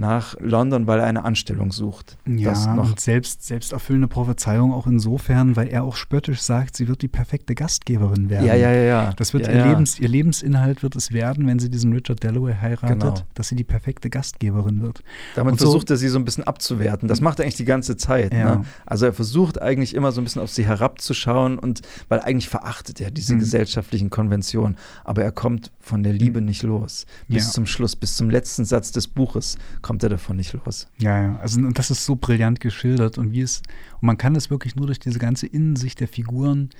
nach 0.00 0.34
London, 0.40 0.86
weil 0.86 0.98
er 0.98 1.06
eine 1.06 1.24
Anstellung 1.24 1.72
sucht. 1.72 2.16
Ja, 2.26 2.50
das 2.50 2.66
noch 2.66 2.90
und 2.90 3.00
selbst, 3.00 3.46
selbsterfüllende 3.46 4.08
Prophezeiung 4.08 4.72
auch 4.72 4.86
insofern, 4.86 5.56
weil 5.56 5.68
er 5.68 5.84
auch 5.84 5.94
spöttisch 5.94 6.40
sagt, 6.40 6.74
sie 6.74 6.88
wird 6.88 7.02
die 7.02 7.08
perfekte 7.08 7.54
Gastgeberin 7.54 8.30
werden. 8.30 8.46
Ja, 8.46 8.54
ja, 8.54 8.72
ja. 8.72 8.82
ja. 8.82 9.12
Das 9.16 9.34
wird 9.34 9.46
ja, 9.46 9.52
ihr, 9.52 9.58
ja. 9.58 9.68
Lebens, 9.68 10.00
ihr 10.00 10.08
Lebensinhalt 10.08 10.82
wird 10.82 10.96
es 10.96 11.12
werden, 11.12 11.46
wenn 11.46 11.58
sie 11.58 11.68
diesen 11.68 11.92
Richard 11.92 12.24
Dalloway 12.24 12.54
heiratet, 12.54 12.98
genau. 12.98 13.14
dass 13.34 13.48
sie 13.48 13.56
die 13.56 13.64
perfekte 13.64 14.08
Gastgeberin 14.08 14.80
wird. 14.80 15.02
Damit 15.36 15.52
und 15.52 15.58
versucht 15.58 15.88
so, 15.88 15.94
er 15.94 15.98
sie 15.98 16.08
so 16.08 16.18
ein 16.18 16.24
bisschen 16.24 16.44
abzuwerten. 16.44 17.06
Das 17.06 17.20
macht 17.20 17.38
er 17.38 17.44
eigentlich 17.44 17.56
die 17.56 17.66
ganze 17.66 17.98
Zeit. 17.98 18.32
Ne? 18.32 18.64
Also 18.86 19.04
er 19.04 19.12
versucht 19.12 19.60
eigentlich 19.60 19.94
immer 19.94 20.12
so 20.12 20.22
ein 20.22 20.24
bisschen 20.24 20.40
auf 20.40 20.50
sie 20.50 20.64
herabzuschauen 20.64 21.58
und 21.58 21.82
weil 22.08 22.20
eigentlich 22.20 22.48
verachtet 22.48 23.02
er 23.02 23.10
diese 23.10 23.34
mhm. 23.34 23.40
gesellschaftlichen 23.40 24.08
Konventionen, 24.08 24.78
aber 25.04 25.22
er 25.22 25.32
kommt 25.32 25.70
von 25.78 26.02
der 26.02 26.14
Liebe 26.14 26.40
nicht 26.40 26.62
los. 26.62 27.04
Bis 27.28 27.52
zum 27.52 27.66
Schluss, 27.66 27.96
bis 27.96 28.16
zum 28.16 28.30
letzten 28.30 28.64
Satz 28.64 28.92
des 28.92 29.06
Buches 29.06 29.58
kommt 29.90 30.04
er 30.04 30.08
davon 30.08 30.36
nicht 30.36 30.52
los. 30.52 30.86
Ja, 30.98 31.20
ja. 31.20 31.36
Also 31.40 31.58
und 31.58 31.76
das 31.76 31.90
ist 31.90 32.06
so 32.06 32.14
brillant 32.14 32.60
geschildert 32.60 33.18
und 33.18 33.32
wie 33.32 33.40
es, 33.40 33.60
und 34.00 34.06
man 34.06 34.16
kann 34.16 34.36
es 34.36 34.48
wirklich 34.48 34.76
nur 34.76 34.86
durch 34.86 35.00
diese 35.00 35.18
ganze 35.18 35.48
Innensicht 35.48 35.98
der 35.98 36.06
Figuren, 36.06 36.70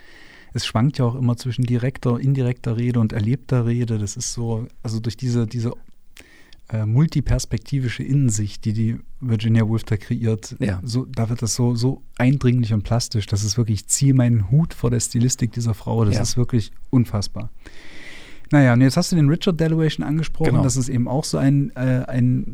es 0.54 0.64
schwankt 0.64 0.98
ja 0.98 1.06
auch 1.06 1.16
immer 1.16 1.36
zwischen 1.36 1.64
direkter, 1.64 2.20
indirekter 2.20 2.76
Rede 2.76 3.00
und 3.00 3.12
erlebter 3.12 3.66
Rede. 3.66 3.98
Das 3.98 4.16
ist 4.16 4.32
so, 4.32 4.68
also 4.84 5.00
durch 5.00 5.16
diese, 5.16 5.48
diese 5.48 5.72
äh, 6.68 6.86
multiperspektivische 6.86 8.04
Innensicht, 8.04 8.64
die 8.64 8.74
die 8.74 9.00
Virginia 9.18 9.66
Woolf 9.66 9.82
da 9.82 9.96
kreiert, 9.96 10.54
ja. 10.60 10.80
so, 10.84 11.04
da 11.04 11.28
wird 11.30 11.42
das 11.42 11.56
so, 11.56 11.74
so 11.74 12.02
eindringlich 12.16 12.72
und 12.72 12.84
plastisch, 12.84 13.26
dass 13.26 13.42
es 13.42 13.56
wirklich, 13.56 13.80
ich 13.80 13.86
ziehe 13.88 14.14
meinen 14.14 14.52
Hut 14.52 14.72
vor 14.72 14.92
der 14.92 15.00
Stilistik 15.00 15.50
dieser 15.50 15.74
Frau. 15.74 16.04
Das 16.04 16.14
ja. 16.14 16.22
ist 16.22 16.36
wirklich 16.36 16.70
unfassbar. 16.90 17.50
Naja, 18.52 18.72
und 18.72 18.80
jetzt 18.80 18.96
hast 18.96 19.12
du 19.12 19.16
den 19.16 19.28
Richard 19.28 19.60
Dalloway 19.60 19.88
schon 19.90 20.04
angesprochen. 20.04 20.50
Genau. 20.50 20.62
Das 20.64 20.76
ist 20.76 20.88
eben 20.88 21.06
auch 21.06 21.24
so 21.24 21.38
ein, 21.38 21.70
äh, 21.76 22.04
ein 22.06 22.44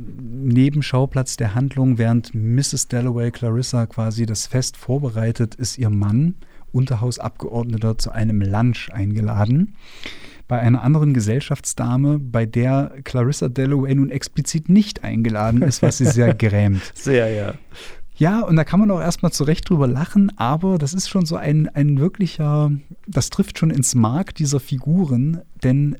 Nebenschauplatz 0.44 1.36
der 1.36 1.54
Handlung, 1.54 1.96
während 1.96 2.34
Mrs. 2.34 2.88
Dalloway 2.88 3.30
Clarissa 3.30 3.86
quasi 3.86 4.26
das 4.26 4.46
Fest 4.46 4.76
vorbereitet, 4.76 5.54
ist 5.54 5.78
ihr 5.78 5.88
Mann, 5.88 6.34
Unterhausabgeordneter, 6.72 7.96
zu 7.96 8.10
einem 8.10 8.42
Lunch 8.42 8.90
eingeladen. 8.92 9.74
Bei 10.48 10.60
einer 10.60 10.82
anderen 10.82 11.14
Gesellschaftsdame, 11.14 12.18
bei 12.18 12.46
der 12.46 12.92
Clarissa 13.04 13.48
Dalloway 13.48 13.94
nun 13.94 14.10
explizit 14.10 14.68
nicht 14.68 15.02
eingeladen 15.02 15.62
ist, 15.62 15.82
was 15.82 15.98
sie 15.98 16.06
sehr 16.06 16.34
grämt. 16.38 16.82
Sehr, 16.94 17.30
ja. 17.30 17.54
Ja, 18.18 18.40
und 18.40 18.56
da 18.56 18.64
kann 18.64 18.80
man 18.80 18.90
auch 18.90 19.00
erstmal 19.00 19.32
zurecht 19.32 19.68
drüber 19.68 19.86
lachen, 19.86 20.32
aber 20.38 20.78
das 20.78 20.94
ist 20.94 21.08
schon 21.08 21.26
so 21.26 21.36
ein, 21.36 21.68
ein 21.68 21.98
wirklicher, 21.98 22.72
das 23.06 23.28
trifft 23.28 23.58
schon 23.58 23.70
ins 23.70 23.94
Mark 23.94 24.34
dieser 24.34 24.58
Figuren, 24.58 25.42
denn 25.62 25.96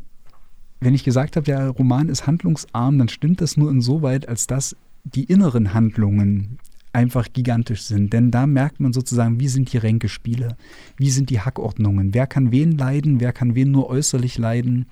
wenn 0.80 0.94
ich 0.94 1.04
gesagt 1.04 1.36
habe, 1.36 1.44
der 1.44 1.68
Roman 1.68 2.08
ist 2.08 2.26
handlungsarm, 2.26 2.98
dann 2.98 3.08
stimmt 3.08 3.42
das 3.42 3.58
nur 3.58 3.70
insoweit, 3.70 4.28
als 4.28 4.46
dass 4.46 4.76
die 5.04 5.24
inneren 5.24 5.74
Handlungen 5.74 6.58
einfach 6.92 7.26
gigantisch 7.32 7.82
sind. 7.82 8.14
Denn 8.14 8.30
da 8.30 8.46
merkt 8.46 8.80
man 8.80 8.94
sozusagen, 8.94 9.38
wie 9.38 9.48
sind 9.48 9.72
die 9.72 9.78
Ränkespiele, 9.78 10.56
wie 10.96 11.10
sind 11.10 11.28
die 11.28 11.40
Hackordnungen, 11.40 12.14
wer 12.14 12.26
kann 12.26 12.50
wen 12.50 12.72
leiden, 12.72 13.20
wer 13.20 13.32
kann 13.32 13.54
wen 13.54 13.70
nur 13.70 13.90
äußerlich 13.90 14.38
leiden, 14.38 14.86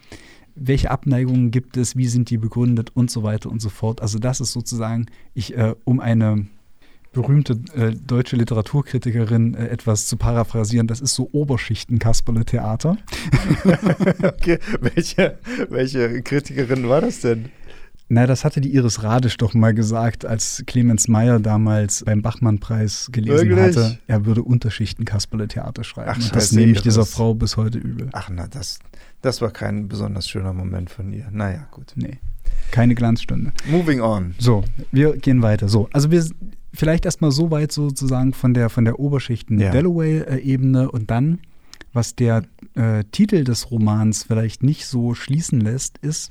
welche 0.54 0.90
Abneigungen 0.90 1.50
gibt 1.50 1.78
es, 1.78 1.96
wie 1.96 2.06
sind 2.06 2.28
die 2.28 2.38
begründet? 2.38 2.90
Und 2.94 3.10
so 3.10 3.22
weiter 3.22 3.50
und 3.50 3.60
so 3.60 3.70
fort. 3.70 4.02
Also 4.02 4.18
das 4.18 4.40
ist 4.40 4.52
sozusagen, 4.52 5.06
ich, 5.32 5.56
äh, 5.56 5.74
um 5.84 6.00
eine 6.00 6.46
berühmte 7.14 7.58
äh, 7.74 7.92
deutsche 7.92 8.36
Literaturkritikerin 8.36 9.54
äh, 9.54 9.68
etwas 9.68 10.06
zu 10.06 10.16
paraphrasieren, 10.18 10.86
das 10.86 11.00
ist 11.00 11.14
so 11.14 11.30
Oberschichten-Kasperle-Theater. 11.32 12.98
okay, 14.22 14.58
welche, 14.80 15.38
welche 15.70 16.22
Kritikerin 16.22 16.88
war 16.88 17.00
das 17.00 17.20
denn? 17.20 17.50
Na, 18.08 18.26
das 18.26 18.44
hatte 18.44 18.60
die 18.60 18.74
Iris 18.74 19.02
Radisch 19.02 19.38
doch 19.38 19.54
mal 19.54 19.72
gesagt, 19.72 20.26
als 20.26 20.62
Clemens 20.66 21.08
Meyer 21.08 21.40
damals 21.40 22.04
beim 22.04 22.20
Bachmann-Preis 22.20 23.08
gelesen 23.10 23.48
Wirklich? 23.48 23.76
hatte, 23.76 23.98
er 24.06 24.26
würde 24.26 24.42
Unterschichten-Kasperle-Theater 24.42 25.84
schreiben. 25.84 26.20
Ach, 26.22 26.30
das 26.30 26.52
nehme 26.52 26.72
ich 26.72 26.82
dieser 26.82 27.06
Frau 27.06 27.32
bis 27.32 27.56
heute 27.56 27.78
übel. 27.78 28.10
Ach 28.12 28.28
na, 28.28 28.46
das, 28.46 28.78
das 29.22 29.40
war 29.40 29.50
kein 29.50 29.88
besonders 29.88 30.28
schöner 30.28 30.52
Moment 30.52 30.90
von 30.90 31.12
ihr. 31.12 31.28
Naja, 31.32 31.66
gut. 31.70 31.92
Nee, 31.94 32.18
keine 32.70 32.94
Glanzstunde. 32.94 33.52
Moving 33.66 34.02
on. 34.02 34.34
So, 34.38 34.64
wir 34.92 35.16
gehen 35.16 35.40
weiter. 35.40 35.68
So, 35.68 35.88
also 35.92 36.10
wir 36.10 36.24
vielleicht 36.74 37.04
erstmal 37.04 37.30
so 37.30 37.50
weit 37.50 37.72
sozusagen 37.72 38.32
von 38.34 38.52
der, 38.52 38.68
von 38.68 38.84
der 38.84 38.98
Oberschichten 38.98 39.58
ja. 39.58 39.70
Dalloway-Ebene 39.70 40.90
und 40.90 41.10
dann, 41.10 41.38
was 41.92 42.16
der 42.16 42.42
äh, 42.74 43.04
Titel 43.12 43.44
des 43.44 43.70
Romans 43.70 44.24
vielleicht 44.24 44.62
nicht 44.62 44.86
so 44.86 45.14
schließen 45.14 45.60
lässt, 45.60 45.98
ist, 45.98 46.30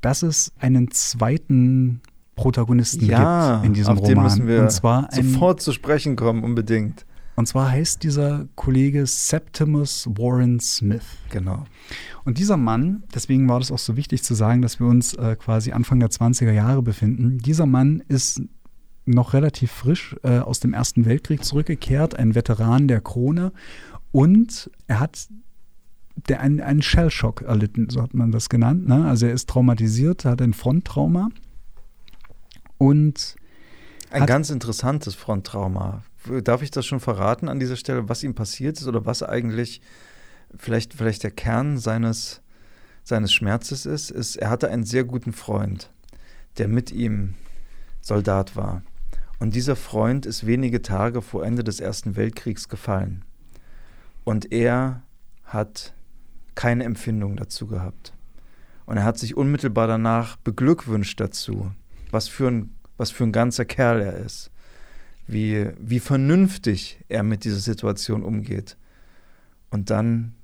dass 0.00 0.22
es 0.22 0.52
einen 0.58 0.90
zweiten 0.90 2.00
Protagonisten 2.36 3.06
ja, 3.06 3.54
gibt 3.56 3.66
in 3.66 3.72
diesem 3.74 3.92
auf 3.92 3.98
Roman. 4.00 4.14
Den 4.14 4.22
müssen 4.22 4.46
wir 4.46 4.62
und 4.62 4.70
zwar 4.70 5.08
sofort 5.10 5.60
zu 5.60 5.72
sprechen 5.72 6.16
kommen, 6.16 6.44
unbedingt. 6.44 7.06
Und 7.34 7.46
zwar 7.46 7.70
heißt 7.70 8.02
dieser 8.02 8.46
Kollege 8.56 9.06
Septimus 9.06 10.06
Warren 10.16 10.60
Smith. 10.60 11.04
Genau. 11.30 11.64
Und 12.24 12.38
dieser 12.38 12.58
Mann, 12.58 13.04
deswegen 13.14 13.48
war 13.48 13.58
das 13.58 13.72
auch 13.72 13.78
so 13.78 13.96
wichtig 13.96 14.22
zu 14.22 14.34
sagen, 14.34 14.60
dass 14.60 14.80
wir 14.80 14.86
uns 14.86 15.14
äh, 15.14 15.36
quasi 15.36 15.72
Anfang 15.72 15.98
der 15.98 16.10
20er 16.10 16.52
Jahre 16.52 16.82
befinden, 16.82 17.38
dieser 17.38 17.64
Mann 17.64 18.02
ist 18.08 18.42
noch 19.04 19.32
relativ 19.32 19.72
frisch 19.72 20.16
äh, 20.22 20.38
aus 20.38 20.60
dem 20.60 20.74
Ersten 20.74 21.04
Weltkrieg 21.04 21.44
zurückgekehrt, 21.44 22.18
ein 22.18 22.34
Veteran 22.34 22.88
der 22.88 23.00
Krone. 23.00 23.52
Und 24.12 24.70
er 24.86 25.00
hat 25.00 25.28
der, 26.28 26.40
einen, 26.40 26.60
einen 26.60 26.82
Shellshock 26.82 27.42
erlitten, 27.42 27.88
so 27.90 28.02
hat 28.02 28.14
man 28.14 28.32
das 28.32 28.48
genannt. 28.48 28.86
Ne? 28.86 29.06
Also 29.06 29.26
er 29.26 29.32
ist 29.32 29.48
traumatisiert, 29.48 30.24
hat 30.24 30.42
ein 30.42 30.52
Fronttrauma. 30.52 31.30
Und 32.78 33.36
ein 34.10 34.26
ganz 34.26 34.50
interessantes 34.50 35.14
Fronttrauma. 35.14 36.02
Darf 36.44 36.62
ich 36.62 36.70
das 36.70 36.86
schon 36.86 37.00
verraten 37.00 37.48
an 37.48 37.58
dieser 37.58 37.76
Stelle, 37.76 38.08
was 38.08 38.22
ihm 38.22 38.34
passiert 38.34 38.78
ist 38.78 38.86
oder 38.86 39.06
was 39.06 39.22
eigentlich 39.22 39.80
vielleicht, 40.56 40.94
vielleicht 40.94 41.22
der 41.22 41.30
Kern 41.30 41.78
seines, 41.78 42.42
seines 43.02 43.32
Schmerzes 43.32 43.86
ist? 43.86 44.10
ist? 44.10 44.36
Er 44.36 44.50
hatte 44.50 44.68
einen 44.68 44.84
sehr 44.84 45.04
guten 45.04 45.32
Freund, 45.32 45.90
der 46.58 46.68
mit 46.68 46.92
ihm 46.92 47.34
Soldat 48.00 48.54
war. 48.54 48.82
Und 49.42 49.56
dieser 49.56 49.74
Freund 49.74 50.24
ist 50.24 50.46
wenige 50.46 50.82
Tage 50.82 51.20
vor 51.20 51.44
Ende 51.44 51.64
des 51.64 51.80
Ersten 51.80 52.14
Weltkriegs 52.14 52.68
gefallen. 52.68 53.24
Und 54.22 54.52
er 54.52 55.02
hat 55.42 55.94
keine 56.54 56.84
Empfindung 56.84 57.34
dazu 57.34 57.66
gehabt. 57.66 58.12
Und 58.86 58.98
er 58.98 59.04
hat 59.04 59.18
sich 59.18 59.36
unmittelbar 59.36 59.88
danach 59.88 60.36
beglückwünscht 60.36 61.18
dazu, 61.18 61.72
was 62.12 62.28
für 62.28 62.46
ein, 62.52 62.70
was 62.98 63.10
für 63.10 63.24
ein 63.24 63.32
ganzer 63.32 63.64
Kerl 63.64 64.00
er 64.00 64.16
ist, 64.18 64.52
wie, 65.26 65.70
wie 65.76 65.98
vernünftig 65.98 67.00
er 67.08 67.24
mit 67.24 67.42
dieser 67.42 67.58
Situation 67.58 68.22
umgeht. 68.22 68.76
Und 69.70 69.90
dann, 69.90 70.36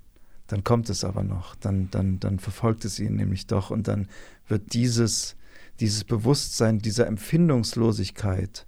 dann 0.48 0.64
kommt 0.64 0.90
es 0.90 1.04
aber 1.04 1.22
noch, 1.22 1.54
dann, 1.54 1.88
dann, 1.92 2.18
dann 2.18 2.40
verfolgt 2.40 2.84
es 2.84 2.98
ihn 2.98 3.14
nämlich 3.14 3.46
doch 3.46 3.70
und 3.70 3.86
dann 3.86 4.08
wird 4.48 4.72
dieses, 4.72 5.36
dieses 5.78 6.02
Bewusstsein 6.02 6.80
dieser 6.80 7.06
Empfindungslosigkeit 7.06 8.66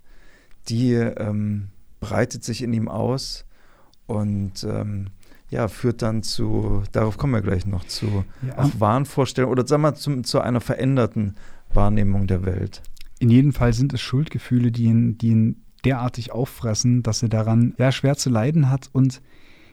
die 0.70 0.94
ähm, 0.94 1.68
breitet 2.00 2.44
sich 2.44 2.62
in 2.62 2.72
ihm 2.72 2.88
aus 2.88 3.44
und 4.06 4.64
ähm, 4.64 5.08
ja, 5.50 5.68
führt 5.68 6.02
dann 6.02 6.22
zu, 6.22 6.82
darauf 6.92 7.18
kommen 7.18 7.34
wir 7.34 7.42
gleich 7.42 7.66
noch, 7.66 7.84
zu 7.84 8.24
ja. 8.46 8.58
auch 8.58 8.70
Wahnvorstellungen 8.78 9.52
oder 9.52 9.66
sagen 9.66 9.82
wir 9.82 9.94
zu, 9.94 10.22
zu 10.22 10.40
einer 10.40 10.60
veränderten 10.60 11.34
Wahrnehmung 11.72 12.26
der 12.26 12.44
Welt. 12.44 12.82
In 13.18 13.30
jedem 13.30 13.52
Fall 13.52 13.72
sind 13.72 13.92
es 13.92 14.00
Schuldgefühle, 14.00 14.72
die 14.72 14.84
ihn, 14.84 15.18
die 15.18 15.28
ihn 15.28 15.62
derartig 15.84 16.32
auffressen, 16.32 17.02
dass 17.02 17.22
er 17.22 17.28
daran 17.28 17.74
ja, 17.78 17.92
schwer 17.92 18.16
zu 18.16 18.30
leiden 18.30 18.70
hat. 18.70 18.88
Und 18.92 19.20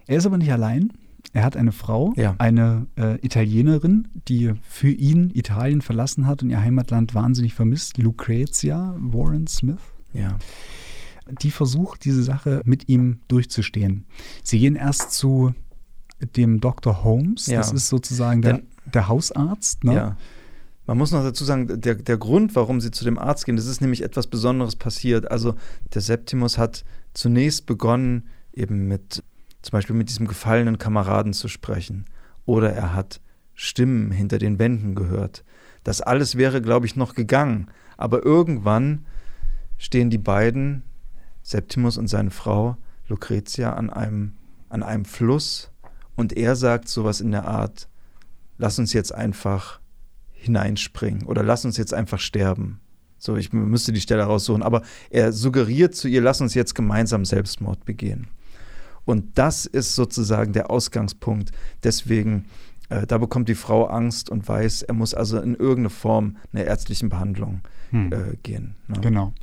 er 0.07 0.17
ist 0.17 0.25
aber 0.25 0.37
nicht 0.37 0.51
allein. 0.51 0.93
Er 1.33 1.43
hat 1.43 1.55
eine 1.55 1.71
Frau, 1.71 2.13
ja. 2.15 2.35
eine 2.39 2.87
äh, 2.95 3.15
Italienerin, 3.25 4.07
die 4.27 4.53
für 4.63 4.89
ihn 4.89 5.29
Italien 5.33 5.81
verlassen 5.81 6.25
hat 6.25 6.41
und 6.41 6.49
ihr 6.49 6.61
Heimatland 6.61 7.13
wahnsinnig 7.13 7.53
vermisst, 7.53 7.97
Lucrezia 7.97 8.95
Warren 8.99 9.47
Smith. 9.47 9.81
Ja 10.13 10.37
die 11.41 11.51
versucht, 11.51 12.05
diese 12.05 12.23
Sache 12.23 12.61
mit 12.65 12.89
ihm 12.89 13.19
durchzustehen. 13.27 14.05
Sie 14.43 14.59
gehen 14.59 14.75
erst 14.75 15.11
zu 15.11 15.53
dem 16.35 16.59
Dr. 16.59 17.03
Holmes, 17.03 17.47
ja. 17.47 17.57
das 17.59 17.71
ist 17.71 17.89
sozusagen 17.89 18.41
der, 18.41 18.61
der 18.85 19.07
Hausarzt. 19.07 19.83
Ne? 19.83 19.93
Ja. 19.93 20.17
Man 20.87 20.97
muss 20.97 21.11
noch 21.11 21.21
dazu 21.21 21.43
sagen, 21.43 21.81
der, 21.81 21.95
der 21.95 22.17
Grund, 22.17 22.55
warum 22.55 22.81
sie 22.81 22.91
zu 22.91 23.03
dem 23.03 23.19
Arzt 23.19 23.45
gehen, 23.45 23.57
das 23.57 23.67
ist 23.67 23.81
nämlich 23.81 24.03
etwas 24.03 24.27
Besonderes 24.27 24.75
passiert. 24.75 25.29
Also 25.29 25.55
der 25.93 26.01
Septimus 26.01 26.57
hat 26.57 26.85
zunächst 27.13 27.65
begonnen, 27.65 28.29
eben 28.53 28.87
mit 28.87 29.23
zum 29.61 29.71
Beispiel 29.71 29.95
mit 29.95 30.09
diesem 30.09 30.27
gefallenen 30.27 30.77
Kameraden 30.77 31.33
zu 31.33 31.49
sprechen. 31.49 32.05
Oder 32.45 32.71
er 32.71 32.93
hat 32.93 33.19
Stimmen 33.53 34.11
hinter 34.11 34.37
den 34.37 34.59
Wänden 34.59 34.95
gehört. 34.95 35.43
Das 35.83 35.99
alles 35.99 36.37
wäre, 36.37 36.61
glaube 36.61 36.85
ich, 36.85 36.95
noch 36.95 37.15
gegangen. 37.15 37.67
Aber 37.97 38.23
irgendwann 38.23 39.05
stehen 39.77 40.09
die 40.09 40.17
beiden, 40.17 40.83
Septimus 41.47 41.97
und 41.97 42.07
seine 42.07 42.29
Frau 42.29 42.75
Lucretia, 43.07 43.71
an 43.71 43.89
einem, 43.89 44.33
an 44.67 44.83
einem 44.83 45.05
Fluss 45.05 45.71
und 46.17 46.33
er 46.33 46.57
sagt 46.57 46.89
sowas 46.89 47.21
in 47.21 47.31
der 47.31 47.47
Art, 47.47 47.87
lass 48.57 48.79
uns 48.79 48.91
jetzt 48.91 49.15
einfach 49.15 49.79
hineinspringen 50.33 51.23
oder 51.23 51.43
lass 51.43 51.63
uns 51.63 51.77
jetzt 51.77 51.93
einfach 51.93 52.19
sterben. 52.19 52.81
So, 53.17 53.37
ich 53.37 53.53
müsste 53.53 53.93
die 53.93 54.01
Stelle 54.01 54.23
raussuchen, 54.23 54.61
aber 54.61 54.81
er 55.09 55.31
suggeriert 55.31 55.95
zu 55.95 56.09
ihr, 56.09 56.21
lass 56.21 56.41
uns 56.41 56.53
jetzt 56.53 56.75
gemeinsam 56.75 57.23
Selbstmord 57.23 57.85
begehen. 57.85 58.27
Und 59.05 59.37
das 59.37 59.65
ist 59.65 59.95
sozusagen 59.95 60.51
der 60.51 60.69
Ausgangspunkt. 60.69 61.53
Deswegen, 61.81 62.45
äh, 62.89 63.07
da 63.07 63.19
bekommt 63.19 63.47
die 63.47 63.55
Frau 63.55 63.85
Angst 63.85 64.29
und 64.29 64.45
weiß, 64.45 64.81
er 64.81 64.93
muss 64.93 65.13
also 65.13 65.39
in 65.39 65.55
irgendeine 65.55 65.91
Form 65.91 66.35
einer 66.51 66.65
ärztlichen 66.65 67.07
Behandlung 67.07 67.61
hm. 67.91 68.11
äh, 68.11 68.35
gehen. 68.43 68.75
Ne? 68.89 68.99
Genau. 68.99 69.33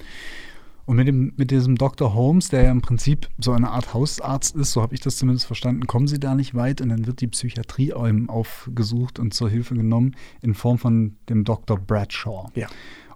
Und 0.87 0.97
mit, 0.97 1.09
dem, 1.09 1.33
mit 1.37 1.51
diesem 1.51 1.77
Dr. 1.77 2.14
Holmes, 2.14 2.49
der 2.49 2.64
ja 2.64 2.70
im 2.70 2.83
Prinzip 2.83 3.29
so 3.38 3.53
eine 3.53 3.70
Art 3.70 3.94
Hausarzt 3.94 4.55
ist, 4.55 4.73
so 4.73 4.83
habe 4.83 4.94
ich 4.94 5.01
das 5.01 5.16
zumindest 5.16 5.47
verstanden, 5.47 5.87
kommen 5.87 6.07
sie 6.07 6.20
da 6.20 6.35
nicht 6.35 6.55
weit 6.55 6.81
und 6.81 6.90
dann 6.90 7.07
wird 7.07 7.20
die 7.20 7.27
Psychiatrie 7.29 7.92
aufgesucht 7.94 9.18
und 9.18 9.33
zur 9.33 9.49
Hilfe 9.49 9.75
genommen 9.75 10.14
in 10.42 10.55
Form 10.55 10.79
von 10.79 11.16
dem 11.29 11.44
Dr. 11.44 11.79
Bradshaw. 11.79 12.51
Ja. 12.55 12.68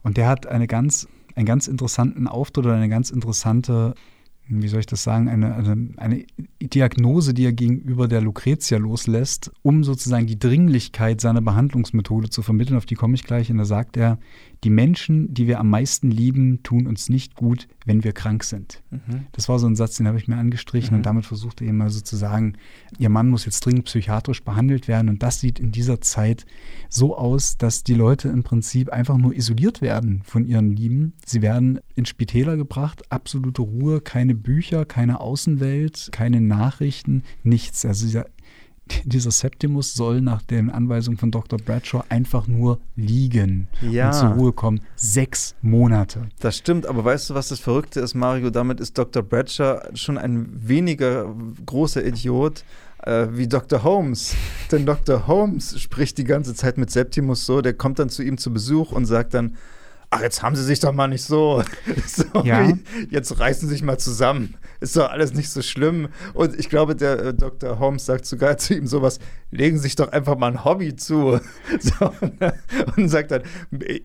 Und 0.03 0.17
der 0.17 0.29
hat 0.29 0.47
eine 0.47 0.67
ganz, 0.67 1.09
einen 1.35 1.47
ganz 1.47 1.69
interessanten 1.69 2.27
Auftritt 2.27 2.65
oder 2.65 2.77
eine 2.77 2.89
ganz 2.89 3.11
interessante 3.11 3.95
wie 4.49 4.69
soll 4.69 4.81
ich 4.81 4.87
das 4.87 5.03
sagen, 5.03 5.29
eine, 5.29 5.55
eine, 5.55 5.89
eine, 5.97 6.25
Diagnose, 6.61 7.35
die 7.35 7.45
er 7.45 7.53
gegenüber 7.53 8.09
der 8.09 8.23
Lucretia 8.23 8.79
loslässt, 8.79 9.53
um 9.63 9.85
sozusagen 9.85 10.27
die 10.27 10.39
Dringlichkeit 10.39 11.21
seiner 11.21 11.43
Behandlungsmethode 11.43 12.31
zu 12.31 12.43
vermitteln. 12.43 12.77
Auf 12.77 12.87
die 12.87 12.95
komme 12.95 13.15
ich 13.15 13.25
gleich. 13.25 13.51
Und 13.51 13.59
da 13.59 13.65
sagt 13.65 13.97
er, 13.97 14.19
die 14.65 14.71
Menschen, 14.71 15.33
die 15.33 15.47
wir 15.47 15.61
am 15.61 15.71
meisten 15.71 16.11
lieben, 16.11 16.63
tun 16.63 16.87
uns 16.87 17.09
nicht 17.09 17.37
gut, 17.37 17.69
wenn 17.87 18.03
wir 18.03 18.13
krank 18.13 18.43
sind. 18.43 18.83
Mhm. 18.91 19.27
Das 19.33 19.49
war 19.49 19.59
so 19.59 19.67
ein 19.67 19.77
Satz, 19.77 19.97
den 19.97 20.07
habe 20.09 20.19
ich 20.19 20.27
mir 20.27 20.37
angestrichen 20.37 20.91
mhm. 20.91 20.97
und 20.99 21.07
damit 21.07 21.27
versuchte 21.27 21.65
er 21.65 21.73
mal 21.73 21.91
so 21.91 22.01
zu 22.01 22.17
sagen, 22.17 22.55
ihr 22.99 23.09
Mann 23.09 23.29
muss 23.29 23.45
jetzt 23.45 23.65
dringend 23.65 23.85
psychiatrisch 23.85 24.43
behandelt 24.43 24.89
werden. 24.89 25.09
Und 25.09 25.23
das 25.23 25.41
sieht 25.41 25.61
in 25.61 25.71
dieser 25.71 26.01
Zeit 26.01 26.45
so 26.89 27.17
aus, 27.17 27.57
dass 27.57 27.85
die 27.85 27.95
Leute 27.95 28.29
im 28.29 28.43
Prinzip 28.43 28.91
einfach 28.91 29.17
nur 29.17 29.35
isoliert 29.35 29.81
werden 29.81 30.23
von 30.25 30.45
ihren 30.45 30.75
Lieben. 30.75 31.13
Sie 31.25 31.41
werden 31.41 31.79
in 31.95 32.05
Spitäler 32.05 32.57
gebracht, 32.57 33.03
absolute 33.11 33.63
Ruhe, 33.63 34.01
keine 34.01 34.35
Bücher, 34.35 34.85
keine 34.85 35.21
Außenwelt, 35.21 36.09
keine 36.13 36.41
Nachrichten, 36.41 37.23
nichts. 37.43 37.85
Also 37.85 38.07
dieser 38.07 38.27
dieser 39.05 39.31
Septimus 39.31 39.95
soll 39.95 40.21
nach 40.21 40.43
den 40.43 40.71
Anweisungen 40.71 41.19
von 41.19 41.31
Dr. 41.31 41.59
Bradshaw 41.59 42.05
einfach 42.09 42.47
nur 42.47 42.79
liegen 42.97 43.69
ja. 43.81 44.07
und 44.09 44.15
zur 44.15 44.29
Ruhe 44.31 44.53
kommen. 44.53 44.81
Sechs 44.97 45.55
Monate. 45.63 46.29
Das 46.41 46.57
stimmt, 46.57 46.87
aber 46.87 47.05
weißt 47.05 47.31
du, 47.31 47.35
was 47.35 47.49
das 47.49 47.61
Verrückte 47.61 48.01
ist, 48.01 48.15
Mario? 48.15 48.51
Damit 48.51 48.81
ist 48.81 48.97
Dr. 48.97 49.23
Bradshaw 49.23 49.81
schon 49.95 50.19
ein 50.19 50.49
weniger 50.53 51.35
großer 51.65 52.05
Idiot 52.05 52.65
äh, 53.03 53.29
wie 53.33 53.49
Dr. 53.49 53.83
Holmes. 53.83 54.35
Denn 54.71 54.87
Dr. 54.87 55.27
Holmes 55.27 55.81
spricht 55.81 56.19
die 56.19 56.25
ganze 56.25 56.55
Zeit 56.55 56.79
mit 56.79 56.91
Septimus 56.91 57.47
so, 57.47 57.61
der 57.61 57.75
kommt 57.75 57.99
dann 57.99 58.09
zu 58.09 58.23
ihm 58.23 58.39
zu 58.39 58.53
Besuch 58.53 58.93
und 58.93 59.07
sagt 59.07 59.35
dann, 59.35 59.57
ach, 60.11 60.23
jetzt 60.23 60.43
haben 60.43 60.57
sie 60.57 60.65
sich 60.65 60.81
doch 60.81 60.93
mal 60.93 61.09
nicht 61.09 61.25
so. 61.25 61.63
so 62.07 62.25
ja. 62.45 62.73
jetzt 63.11 63.39
reißen 63.39 63.69
sie 63.69 63.75
sich 63.75 63.83
mal 63.83 63.99
zusammen. 63.99 64.55
Ist 64.81 64.97
doch 64.97 65.11
alles 65.11 65.35
nicht 65.35 65.51
so 65.51 65.61
schlimm. 65.61 66.09
Und 66.35 66.59
ich 66.59 66.69
glaube, 66.69 66.95
der 66.95 67.19
äh, 67.19 67.35
Dr. 67.35 67.79
Holmes 67.79 68.07
sagt 68.07 68.27
sogar 68.27 68.59
zu 68.59 68.75
ihm 68.75 68.87
sowas, 68.87 69.19
legen 69.51 69.77
Sie 69.77 69.85
sich 69.85 69.97
doch 69.97 70.13
einfach 70.13 70.39
mal 70.39 70.49
ein 70.49 70.65
Hobby 70.65 70.95
zu. 70.97 71.41
So, 71.81 72.13
und 72.97 73.09
sagt 73.09 73.31
dann, 73.31 73.43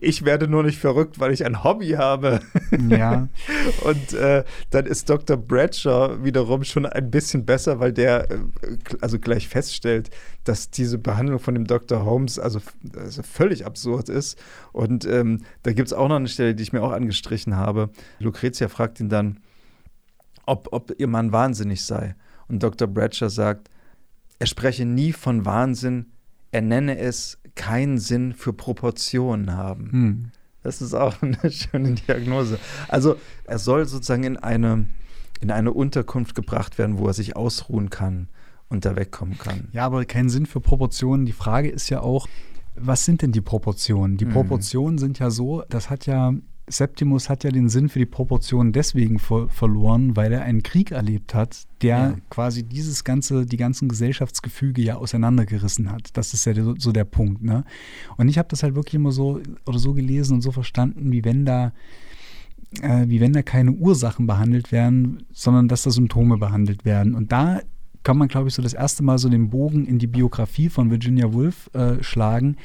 ich 0.00 0.24
werde 0.24 0.48
nur 0.48 0.62
nicht 0.62 0.78
verrückt, 0.78 1.18
weil 1.18 1.32
ich 1.32 1.44
ein 1.44 1.64
Hobby 1.64 1.90
habe. 1.90 2.40
Ja. 2.88 3.28
und 3.84 4.12
äh, 4.12 4.44
dann 4.70 4.86
ist 4.86 5.08
Dr. 5.08 5.36
Bradshaw 5.36 6.22
wiederum 6.22 6.62
schon 6.64 6.86
ein 6.86 7.10
bisschen 7.10 7.44
besser, 7.44 7.80
weil 7.80 7.92
der 7.92 8.30
äh, 8.30 8.38
also 9.00 9.18
gleich 9.18 9.48
feststellt, 9.48 10.10
dass 10.44 10.70
diese 10.70 10.98
Behandlung 10.98 11.38
von 11.38 11.54
dem 11.54 11.66
Dr. 11.66 12.04
Holmes 12.04 12.38
also, 12.38 12.60
also 12.96 13.22
völlig 13.22 13.66
absurd 13.66 14.08
ist. 14.08 14.38
Und 14.72 15.04
ähm, 15.06 15.42
da 15.62 15.72
gibt 15.72 15.88
es 15.88 15.93
auch 15.94 16.08
noch 16.08 16.16
eine 16.16 16.28
Stelle, 16.28 16.54
die 16.54 16.62
ich 16.62 16.72
mir 16.72 16.82
auch 16.82 16.92
angestrichen 16.92 17.56
habe. 17.56 17.90
Lucretia 18.18 18.68
fragt 18.68 19.00
ihn 19.00 19.08
dann, 19.08 19.40
ob, 20.46 20.68
ob 20.72 20.92
ihr 20.98 21.06
Mann 21.06 21.32
wahnsinnig 21.32 21.84
sei. 21.84 22.14
Und 22.48 22.62
Dr. 22.62 22.88
Bradshaw 22.88 23.28
sagt, 23.28 23.70
er 24.38 24.46
spreche 24.46 24.84
nie 24.84 25.12
von 25.12 25.44
Wahnsinn, 25.44 26.06
er 26.50 26.60
nenne 26.60 26.98
es 26.98 27.38
keinen 27.54 27.98
Sinn 27.98 28.32
für 28.32 28.52
Proportionen 28.52 29.54
haben. 29.54 29.92
Hm. 29.92 30.30
Das 30.62 30.82
ist 30.82 30.94
auch 30.94 31.14
eine 31.22 31.50
schöne 31.50 31.92
Diagnose. 31.92 32.58
Also 32.88 33.16
er 33.44 33.58
soll 33.58 33.86
sozusagen 33.86 34.24
in 34.24 34.36
eine, 34.36 34.86
in 35.40 35.50
eine 35.50 35.72
Unterkunft 35.72 36.34
gebracht 36.34 36.78
werden, 36.78 36.98
wo 36.98 37.06
er 37.06 37.14
sich 37.14 37.36
ausruhen 37.36 37.90
kann 37.90 38.28
und 38.68 38.84
da 38.84 38.96
wegkommen 38.96 39.38
kann. 39.38 39.68
Ja, 39.72 39.86
aber 39.86 40.04
keinen 40.04 40.28
Sinn 40.28 40.46
für 40.46 40.60
Proportionen. 40.60 41.26
Die 41.26 41.32
Frage 41.32 41.68
ist 41.68 41.88
ja 41.90 42.00
auch, 42.00 42.28
was 42.76 43.04
sind 43.04 43.22
denn 43.22 43.32
die 43.32 43.40
Proportionen? 43.40 44.16
Die 44.16 44.24
mhm. 44.24 44.32
Proportionen 44.32 44.98
sind 44.98 45.18
ja 45.18 45.30
so, 45.30 45.62
das 45.68 45.90
hat 45.90 46.06
ja, 46.06 46.32
Septimus 46.66 47.28
hat 47.28 47.44
ja 47.44 47.50
den 47.50 47.68
Sinn 47.68 47.88
für 47.88 47.98
die 47.98 48.06
Proportionen 48.06 48.72
deswegen 48.72 49.18
ver 49.18 49.48
verloren, 49.48 50.16
weil 50.16 50.32
er 50.32 50.42
einen 50.42 50.62
Krieg 50.62 50.92
erlebt 50.92 51.34
hat, 51.34 51.64
der 51.82 51.96
ja. 51.96 52.16
quasi 52.30 52.62
dieses 52.62 53.04
ganze, 53.04 53.44
die 53.44 53.58
ganzen 53.58 53.88
Gesellschaftsgefüge 53.88 54.82
ja 54.82 54.96
auseinandergerissen 54.96 55.90
hat. 55.90 56.16
Das 56.16 56.32
ist 56.32 56.46
ja 56.46 56.54
so 56.78 56.92
der 56.92 57.04
Punkt. 57.04 57.42
Ne? 57.42 57.64
Und 58.16 58.28
ich 58.28 58.38
habe 58.38 58.48
das 58.48 58.62
halt 58.62 58.74
wirklich 58.74 58.94
immer 58.94 59.12
so 59.12 59.40
oder 59.66 59.78
so 59.78 59.92
gelesen 59.92 60.34
und 60.34 60.40
so 60.40 60.52
verstanden, 60.52 61.12
wie 61.12 61.24
wenn 61.24 61.44
da 61.44 61.72
äh, 62.80 63.04
wie 63.08 63.20
wenn 63.20 63.32
da 63.32 63.42
keine 63.42 63.72
Ursachen 63.72 64.26
behandelt 64.26 64.72
werden, 64.72 65.24
sondern 65.32 65.68
dass 65.68 65.82
da 65.82 65.90
Symptome 65.90 66.38
behandelt 66.38 66.84
werden. 66.84 67.14
Und 67.14 67.30
da 67.30 67.60
kann 68.04 68.18
man, 68.18 68.28
glaube 68.28 68.48
ich, 68.48 68.54
so 68.54 68.62
das 68.62 68.74
erste 68.74 69.02
Mal 69.02 69.18
so 69.18 69.28
den 69.28 69.50
Bogen 69.50 69.86
in 69.86 69.98
die 69.98 70.06
Biografie 70.06 70.68
von 70.68 70.90
Virginia 70.90 71.32
Woolf 71.32 71.70
äh, 71.74 72.02
schlagen, 72.02 72.56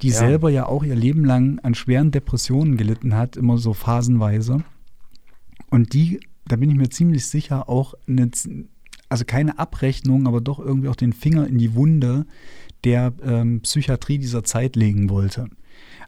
die 0.00 0.08
ja. 0.08 0.14
selber 0.14 0.48
ja 0.48 0.66
auch 0.66 0.84
ihr 0.84 0.94
Leben 0.94 1.24
lang 1.24 1.58
an 1.58 1.74
schweren 1.74 2.12
Depressionen 2.12 2.76
gelitten 2.76 3.14
hat, 3.14 3.36
immer 3.36 3.58
so 3.58 3.74
phasenweise. 3.74 4.62
Und 5.70 5.92
die, 5.92 6.20
da 6.46 6.56
bin 6.56 6.70
ich 6.70 6.76
mir 6.76 6.88
ziemlich 6.88 7.26
sicher, 7.26 7.68
auch 7.68 7.94
eine, 8.08 8.30
also 9.08 9.24
keine 9.24 9.58
Abrechnung, 9.58 10.26
aber 10.26 10.40
doch 10.40 10.60
irgendwie 10.60 10.88
auch 10.88 10.96
den 10.96 11.12
Finger 11.12 11.46
in 11.46 11.58
die 11.58 11.74
Wunde 11.74 12.26
der 12.84 13.12
ähm, 13.22 13.60
Psychiatrie 13.62 14.18
dieser 14.18 14.44
Zeit 14.44 14.76
legen 14.76 15.10
wollte. 15.10 15.48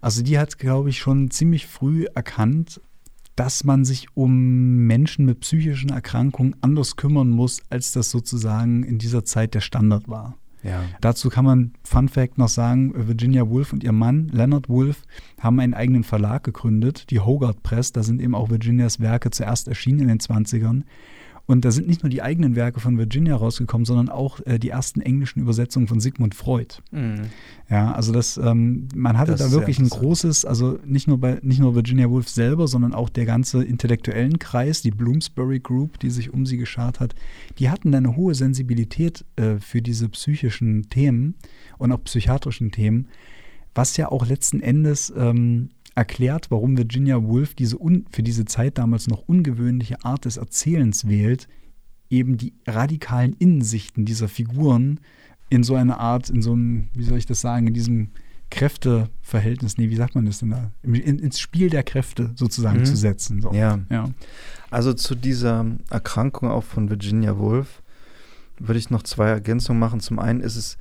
Also 0.00 0.22
die 0.22 0.38
hat, 0.38 0.58
glaube 0.58 0.90
ich, 0.90 0.98
schon 0.98 1.30
ziemlich 1.30 1.66
früh 1.66 2.06
erkannt, 2.14 2.80
dass 3.38 3.62
man 3.62 3.84
sich 3.84 4.08
um 4.14 4.86
Menschen 4.88 5.24
mit 5.24 5.40
psychischen 5.40 5.90
Erkrankungen 5.90 6.56
anders 6.60 6.96
kümmern 6.96 7.30
muss, 7.30 7.60
als 7.70 7.92
das 7.92 8.10
sozusagen 8.10 8.82
in 8.82 8.98
dieser 8.98 9.24
Zeit 9.24 9.54
der 9.54 9.60
Standard 9.60 10.08
war. 10.08 10.36
Ja. 10.64 10.82
Dazu 11.00 11.28
kann 11.28 11.44
man, 11.44 11.72
Fun 11.84 12.08
Fact 12.08 12.36
noch 12.36 12.48
sagen, 12.48 12.92
Virginia 12.96 13.48
Woolf 13.48 13.72
und 13.72 13.84
ihr 13.84 13.92
Mann, 13.92 14.26
Leonard 14.32 14.68
Woolf, 14.68 15.04
haben 15.38 15.60
einen 15.60 15.72
eigenen 15.72 16.02
Verlag 16.02 16.42
gegründet, 16.42 17.10
die 17.10 17.20
Hogarth 17.20 17.62
Press. 17.62 17.92
Da 17.92 18.02
sind 18.02 18.20
eben 18.20 18.34
auch 18.34 18.50
Virginias 18.50 18.98
Werke 18.98 19.30
zuerst 19.30 19.68
erschienen 19.68 20.00
in 20.00 20.08
den 20.08 20.18
20ern. 20.18 20.82
Und 21.50 21.64
da 21.64 21.70
sind 21.70 21.88
nicht 21.88 22.02
nur 22.02 22.10
die 22.10 22.20
eigenen 22.20 22.56
Werke 22.56 22.78
von 22.78 22.98
Virginia 22.98 23.34
rausgekommen, 23.34 23.86
sondern 23.86 24.10
auch 24.10 24.38
äh, 24.44 24.58
die 24.58 24.68
ersten 24.68 25.00
englischen 25.00 25.40
Übersetzungen 25.40 25.88
von 25.88 25.98
Sigmund 25.98 26.34
Freud. 26.34 26.74
Mhm. 26.90 27.30
Ja, 27.70 27.92
also 27.92 28.12
das, 28.12 28.36
ähm, 28.36 28.86
man 28.94 29.16
hatte 29.16 29.32
das 29.32 29.40
da 29.40 29.50
wirklich 29.50 29.78
ein 29.78 29.88
großes, 29.88 30.44
also 30.44 30.78
nicht 30.84 31.08
nur 31.08 31.18
bei 31.18 31.38
nicht 31.40 31.58
nur 31.58 31.74
Virginia 31.74 32.10
Woolf 32.10 32.28
selber, 32.28 32.68
sondern 32.68 32.92
auch 32.92 33.08
der 33.08 33.24
ganze 33.24 33.64
intellektuellen 33.64 34.38
Kreis, 34.38 34.82
die 34.82 34.90
Bloomsbury 34.90 35.60
Group, 35.60 35.98
die 36.00 36.10
sich 36.10 36.34
um 36.34 36.44
sie 36.44 36.58
geschart 36.58 37.00
hat, 37.00 37.14
die 37.58 37.70
hatten 37.70 37.92
da 37.92 37.98
eine 37.98 38.14
hohe 38.14 38.34
Sensibilität 38.34 39.24
äh, 39.36 39.56
für 39.58 39.80
diese 39.80 40.10
psychischen 40.10 40.90
Themen 40.90 41.34
und 41.78 41.92
auch 41.92 42.04
psychiatrischen 42.04 42.72
Themen, 42.72 43.08
was 43.74 43.96
ja 43.96 44.10
auch 44.10 44.26
letzten 44.26 44.60
Endes 44.60 45.10
ähm, 45.16 45.70
erklärt, 45.98 46.52
warum 46.52 46.78
Virginia 46.78 47.24
Woolf 47.24 47.54
diese 47.54 47.76
für 48.10 48.22
diese 48.22 48.44
Zeit 48.44 48.78
damals 48.78 49.08
noch 49.08 49.22
ungewöhnliche 49.26 50.04
Art 50.04 50.26
des 50.26 50.36
Erzählens 50.36 51.08
wählt, 51.08 51.48
eben 52.08 52.36
die 52.36 52.54
radikalen 52.68 53.32
Innensichten 53.32 54.04
dieser 54.04 54.28
Figuren 54.28 55.00
in 55.50 55.64
so 55.64 55.74
eine 55.74 55.98
Art, 55.98 56.30
in 56.30 56.40
so 56.40 56.52
einem, 56.52 56.86
wie 56.94 57.02
soll 57.02 57.18
ich 57.18 57.26
das 57.26 57.40
sagen, 57.40 57.66
in 57.66 57.74
diesem 57.74 58.10
Kräfteverhältnis, 58.50 59.76
nee, 59.76 59.90
wie 59.90 59.96
sagt 59.96 60.14
man 60.14 60.24
das 60.24 60.38
denn 60.38 60.50
da? 60.50 60.70
In, 60.82 60.94
ins 60.94 61.40
Spiel 61.40 61.68
der 61.68 61.82
Kräfte 61.82 62.30
sozusagen 62.36 62.78
mhm. 62.78 62.84
zu 62.84 62.96
setzen. 62.96 63.42
So. 63.42 63.52
Ja. 63.52 63.80
ja. 63.90 64.08
Also 64.70 64.92
zu 64.92 65.16
dieser 65.16 65.66
Erkrankung 65.90 66.48
auch 66.48 66.64
von 66.64 66.90
Virginia 66.90 67.36
Woolf 67.38 67.82
würde 68.60 68.78
ich 68.78 68.90
noch 68.90 69.02
zwei 69.02 69.30
Ergänzungen 69.30 69.80
machen. 69.80 69.98
Zum 69.98 70.20
einen 70.20 70.42
ist 70.42 70.54
es, 70.54 70.78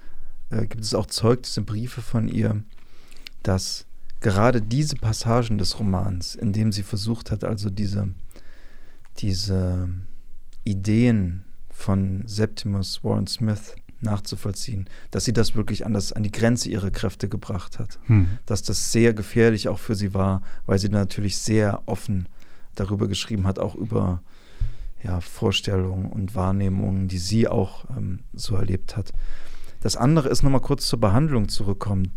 äh, 0.52 0.68
gibt 0.68 0.84
es 0.84 0.94
auch 0.94 1.08
Zeugnisse, 1.08 1.64
Briefe 1.64 2.02
von 2.02 2.28
ihr, 2.28 2.62
dass 3.42 3.87
gerade 4.22 4.62
diese 4.62 4.96
Passagen 4.96 5.58
des 5.58 5.80
Romans, 5.80 6.36
in 6.36 6.54
dem 6.54 6.72
sie 6.72 6.84
versucht 6.84 7.32
hat, 7.32 7.44
also 7.44 7.70
diese, 7.70 8.10
diese 9.18 9.90
Ideen 10.64 11.46
von 11.70 12.24
Septimus 12.26 13.04
Warren 13.04 13.28
Smith 13.28 13.76
nachzuvollziehen, 14.00 14.90
dass 15.12 15.26
sie 15.26 15.34
das 15.34 15.56
wirklich 15.56 15.86
an, 15.86 15.94
das, 15.94 16.14
an 16.14 16.24
die 16.24 16.32
Grenze 16.32 16.70
ihrer 16.70 16.92
Kräfte 16.92 17.30
gebracht 17.30 17.80
hat. 17.80 18.00
Hm. 18.06 18.28
Dass 18.46 18.62
das 18.62 18.92
sehr 18.92 19.14
gefährlich 19.14 19.70
auch 19.70 19.80
für 19.80 19.96
sie 19.96 20.14
war, 20.14 20.42
weil 20.66 20.80
sie 20.80 20.90
natürlich 20.90 21.38
sehr 21.38 21.82
offen 21.86 22.28
darüber 22.76 23.08
geschrieben 23.08 23.48
hat, 23.48 23.60
auch 23.60 23.76
über 23.76 24.22
ja, 25.04 25.22
Vorstellungen 25.22 26.12
und 26.12 26.36
Wahrnehmungen, 26.36 27.08
die 27.08 27.18
sie 27.18 27.48
auch 27.48 27.86
ähm, 27.96 28.20
so 28.34 28.56
erlebt 28.56 28.98
hat. 28.98 29.14
Das 29.82 29.96
andere 29.96 30.30
ist 30.30 30.44
nochmal 30.44 30.62
kurz 30.62 30.88
zur 30.88 31.00
Behandlung 31.00 31.50
zurückkommen. 31.50 32.14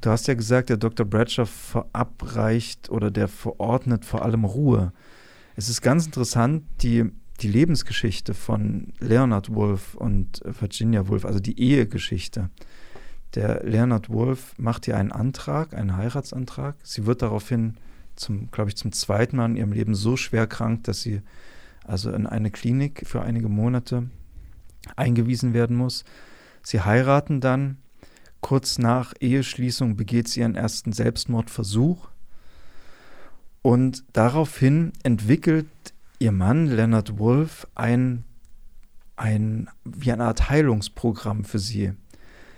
Du 0.00 0.08
hast 0.08 0.28
ja 0.28 0.34
gesagt, 0.34 0.70
der 0.70 0.78
Dr. 0.78 1.04
Bradshaw 1.04 1.44
verabreicht 1.44 2.90
oder 2.90 3.10
der 3.10 3.28
verordnet 3.28 4.04
vor 4.04 4.22
allem 4.22 4.44
Ruhe. 4.44 4.92
Es 5.56 5.68
ist 5.68 5.82
ganz 5.82 6.06
interessant, 6.06 6.64
die, 6.82 7.04
die 7.40 7.48
Lebensgeschichte 7.48 8.32
von 8.32 8.94
Leonard 8.98 9.54
Wolf 9.54 9.94
und 9.94 10.40
Virginia 10.44 11.08
Woolf, 11.08 11.26
also 11.26 11.38
die 11.38 11.60
Ehegeschichte. 11.60 12.48
Der 13.34 13.62
Leonard 13.62 14.08
Wolf 14.08 14.54
macht 14.56 14.86
hier 14.86 14.96
einen 14.96 15.12
Antrag, 15.12 15.74
einen 15.74 15.96
Heiratsantrag. 15.96 16.76
Sie 16.82 17.04
wird 17.04 17.20
daraufhin 17.20 17.74
zum, 18.16 18.50
glaube 18.50 18.70
ich, 18.70 18.76
zum 18.76 18.92
zweiten 18.92 19.36
Mal 19.36 19.50
in 19.50 19.56
ihrem 19.56 19.72
Leben 19.72 19.94
so 19.94 20.16
schwer 20.16 20.46
krank, 20.46 20.84
dass 20.84 21.02
sie 21.02 21.20
also 21.84 22.10
in 22.10 22.26
eine 22.26 22.50
Klinik 22.50 23.06
für 23.06 23.20
einige 23.20 23.48
Monate 23.48 24.08
eingewiesen 24.96 25.52
werden 25.52 25.76
muss. 25.76 26.04
Sie 26.62 26.80
heiraten 26.80 27.40
dann. 27.40 27.76
Kurz 28.40 28.78
nach 28.78 29.14
Eheschließung 29.20 29.96
begeht 29.96 30.28
sie 30.28 30.40
ihren 30.40 30.54
ersten 30.54 30.92
Selbstmordversuch. 30.92 32.08
Und 33.62 34.04
daraufhin 34.12 34.92
entwickelt 35.02 35.68
ihr 36.18 36.32
Mann, 36.32 36.66
Leonard 36.66 37.18
Wolf, 37.18 37.66
ein, 37.74 38.24
ein, 39.16 39.68
wie 39.84 40.12
eine 40.12 40.24
Art 40.24 40.48
Heilungsprogramm 40.48 41.44
für 41.44 41.58
sie. 41.58 41.92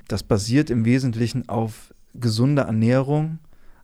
Das 0.08 0.22
basiert 0.22 0.70
im 0.70 0.84
Wesentlichen 0.84 1.48
auf 1.48 1.92
gesunder 2.14 2.62
Ernährung, 2.64 3.38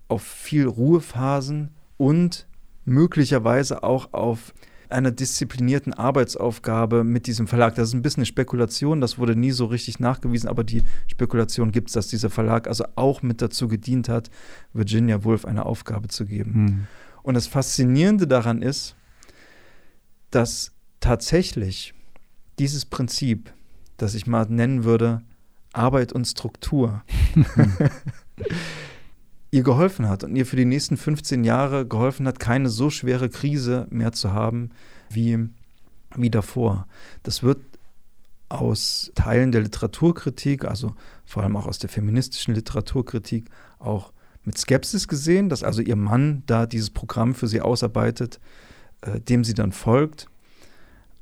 auf 0.08 0.22
viel 0.22 0.66
Ruhephasen 0.66 1.70
und 1.96 2.46
möglicherweise 2.84 3.82
auch 3.82 4.12
auf 4.12 4.54
einer 4.90 5.11
disziplinierten 5.11 5.92
Arbeitsaufgabe 5.92 7.05
mit 7.05 7.27
diesem 7.27 7.46
Verlag. 7.46 7.74
Das 7.74 7.88
ist 7.88 7.94
ein 7.94 8.03
bisschen 8.03 8.20
eine 8.20 8.27
Spekulation, 8.27 9.01
das 9.01 9.18
wurde 9.18 9.37
nie 9.37 9.51
so 9.51 9.66
richtig 9.66 10.01
nachgewiesen, 10.01 10.48
aber 10.48 10.64
die 10.64 10.83
Spekulation 11.07 11.72
gibt 11.72 11.88
es, 11.88 11.94
dass 11.94 12.09
dieser 12.09 12.31
Verlag 12.31 12.66
also 12.66 12.85
auch 12.96 13.22
mit 13.22 13.42
dazu 13.42 13.68
gedient 13.68 14.09
hat, 14.09 14.31
Virginia 14.72 15.24
Woolf 15.24 15.44
eine 15.44 15.66
Aufgabe 15.66 16.09
zu 16.09 16.24
geben. 16.24 16.55
Hm. 16.55 16.87
Und 17.22 17.35
das 17.35 17.46
Faszinierende 17.46 18.27
daran 18.27 18.62
ist, 18.62 18.96
dass 20.31 20.72
tatsächlich 21.01 21.94
dieses 22.59 22.85
Prinzip, 22.85 23.53
das 23.96 24.14
ich 24.14 24.27
mal 24.27 24.46
nennen 24.48 24.85
würde, 24.85 25.22
Arbeit 25.72 26.12
und 26.12 26.27
Struktur, 26.27 27.03
ihr 29.50 29.62
geholfen 29.62 30.08
hat 30.08 30.24
und 30.24 30.37
ihr 30.37 30.46
für 30.46 30.56
die 30.56 30.64
nächsten 30.64 30.96
15 30.96 31.44
Jahre 31.44 31.87
geholfen 31.87 32.26
hat, 32.26 32.38
keine 32.38 32.68
so 32.68 32.90
schwere 32.90 33.28
Krise 33.28 33.87
mehr 33.90 34.12
zu 34.12 34.32
haben 34.32 34.70
wie, 35.11 35.38
wie 36.16 36.30
davor. 36.30 36.87
Das 37.22 37.42
wird 37.42 37.58
aus 38.48 39.11
Teilen 39.14 39.52
der 39.52 39.62
Literaturkritik, 39.62 40.64
also 40.64 40.94
vor 41.24 41.42
allem 41.42 41.56
auch 41.56 41.66
aus 41.66 41.78
der 41.78 41.90
feministischen 41.90 42.54
Literaturkritik, 42.54 43.46
auch 43.78 44.12
mit 44.44 44.58
Skepsis 44.58 45.08
gesehen, 45.08 45.48
dass 45.48 45.62
also 45.62 45.82
ihr 45.82 45.96
Mann 45.96 46.42
da 46.46 46.66
dieses 46.66 46.90
Programm 46.90 47.34
für 47.34 47.48
sie 47.48 47.61
ausarbeitet, 47.61 48.40
äh, 49.02 49.20
dem 49.20 49.44
sie 49.44 49.54
dann 49.54 49.72
folgt. 49.72 50.26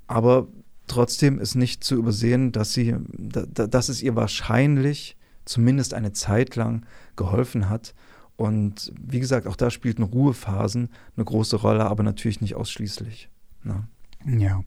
Aber 0.07 0.47
trotzdem 0.87 1.41
ist 1.41 1.57
nicht 1.57 1.83
zu 1.83 1.97
übersehen, 1.97 2.53
dass, 2.53 2.73
sie, 2.73 2.95
da, 3.09 3.67
dass 3.67 3.89
es 3.89 4.03
ihr 4.03 4.15
wahrscheinlich 4.15 5.17
zumindest 5.45 5.95
eine 5.95 6.13
Zeit 6.13 6.55
lang 6.57 6.87
geholfen 7.17 7.69
hat, 7.69 7.95
und 8.37 8.93
wie 9.01 9.21
gesagt, 9.21 9.47
auch 9.47 9.57
da 9.57 9.71
spielten 9.71 10.03
Ruhephasen 10.03 10.91
eine 11.17 11.25
große 11.25 11.57
Rolle, 11.57 11.87
aber 11.87 12.03
natürlich 12.03 12.41
nicht 12.41 12.55
ausschließlich. 12.55 13.31
Ne? 13.65 13.85
Ja, 14.39 14.63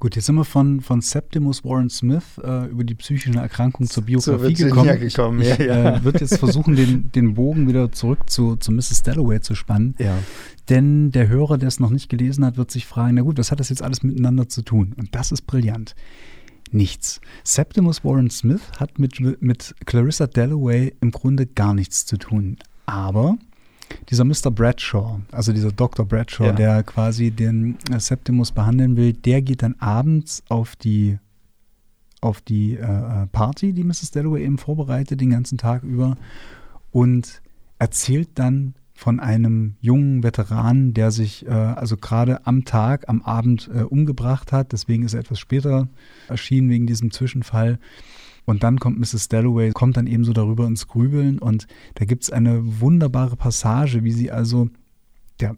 gut, 0.00 0.16
jetzt 0.16 0.26
sind 0.26 0.34
wir 0.34 0.44
von, 0.44 0.80
von 0.80 1.00
Septimus 1.00 1.64
Warren 1.64 1.88
Smith 1.88 2.40
äh, 2.42 2.66
über 2.66 2.82
die 2.82 2.94
psychische 2.94 3.38
Erkrankung 3.38 3.86
zur 3.86 4.02
Biografie 4.04 4.54
gekommen. 4.54 4.98
gekommen. 4.98 5.40
Ich, 5.42 5.50
ich 5.50 5.60
äh, 5.60 6.02
würde 6.02 6.20
jetzt 6.20 6.38
versuchen, 6.38 6.74
den, 6.74 7.12
den 7.12 7.34
Bogen 7.34 7.68
wieder 7.68 7.92
zurück 7.92 8.28
zu, 8.28 8.56
zu 8.56 8.72
Mrs. 8.72 9.04
Dalloway 9.04 9.40
zu 9.40 9.54
spannen. 9.54 9.94
Ja. 9.98 10.18
Denn 10.68 11.12
der 11.12 11.28
Hörer, 11.28 11.56
der 11.56 11.68
es 11.68 11.78
noch 11.78 11.90
nicht 11.90 12.08
gelesen 12.08 12.44
hat, 12.44 12.56
wird 12.56 12.72
sich 12.72 12.86
fragen, 12.86 13.14
na 13.14 13.22
gut, 13.22 13.38
was 13.38 13.52
hat 13.52 13.60
das 13.60 13.68
jetzt 13.68 13.82
alles 13.82 14.02
miteinander 14.02 14.48
zu 14.48 14.62
tun? 14.62 14.94
Und 14.96 15.14
das 15.14 15.30
ist 15.30 15.42
brillant. 15.42 15.94
Nichts. 16.72 17.20
Septimus 17.44 18.04
Warren 18.04 18.30
Smith 18.30 18.62
hat 18.78 18.98
mit, 18.98 19.20
mit 19.40 19.74
Clarissa 19.84 20.26
Dalloway 20.26 20.96
im 21.00 21.12
Grunde 21.12 21.46
gar 21.46 21.74
nichts 21.74 22.06
zu 22.06 22.16
tun. 22.16 22.56
Aber 22.86 23.36
dieser 24.08 24.24
Mr. 24.24 24.50
Bradshaw, 24.50 25.20
also 25.32 25.52
dieser 25.52 25.72
Dr. 25.72 26.06
Bradshaw, 26.06 26.46
ja. 26.46 26.52
der 26.52 26.82
quasi 26.82 27.30
den 27.30 27.76
äh, 27.90 28.00
Septimus 28.00 28.52
behandeln 28.52 28.96
will, 28.96 29.12
der 29.12 29.42
geht 29.42 29.62
dann 29.62 29.74
abends 29.78 30.42
auf 30.48 30.76
die 30.76 31.18
auf 32.22 32.40
die 32.40 32.74
äh, 32.74 32.82
äh 32.82 33.26
Party, 33.26 33.72
die 33.72 33.84
Mrs. 33.84 34.10
Dalloway 34.10 34.44
eben 34.44 34.58
vorbereitet, 34.58 35.20
den 35.20 35.30
ganzen 35.30 35.58
Tag 35.58 35.82
über 35.82 36.16
und 36.90 37.42
erzählt 37.78 38.30
dann 38.34 38.74
von 38.94 39.20
einem 39.20 39.76
jungen 39.80 40.22
Veteranen, 40.22 40.94
der 40.94 41.10
sich 41.10 41.46
äh, 41.46 41.50
also 41.50 41.98
gerade 41.98 42.46
am 42.46 42.64
Tag, 42.64 43.08
am 43.08 43.20
Abend 43.20 43.70
äh, 43.72 43.82
umgebracht 43.82 44.52
hat. 44.52 44.72
Deswegen 44.72 45.04
ist 45.04 45.12
er 45.12 45.20
etwas 45.20 45.38
später 45.38 45.88
erschienen 46.28 46.70
wegen 46.70 46.86
diesem 46.86 47.10
Zwischenfall. 47.10 47.78
Und 48.46 48.62
dann 48.62 48.78
kommt 48.78 48.98
Mrs. 48.98 49.28
Dalloway, 49.28 49.72
kommt 49.72 49.96
dann 49.96 50.06
ebenso 50.06 50.32
darüber 50.32 50.66
ins 50.66 50.86
Grübeln 50.86 51.38
und 51.38 51.66
da 51.96 52.04
gibt 52.04 52.22
es 52.22 52.30
eine 52.30 52.80
wunderbare 52.80 53.36
Passage, 53.36 54.04
wie 54.04 54.12
sie 54.12 54.30
also, 54.30 54.70
der 55.40 55.56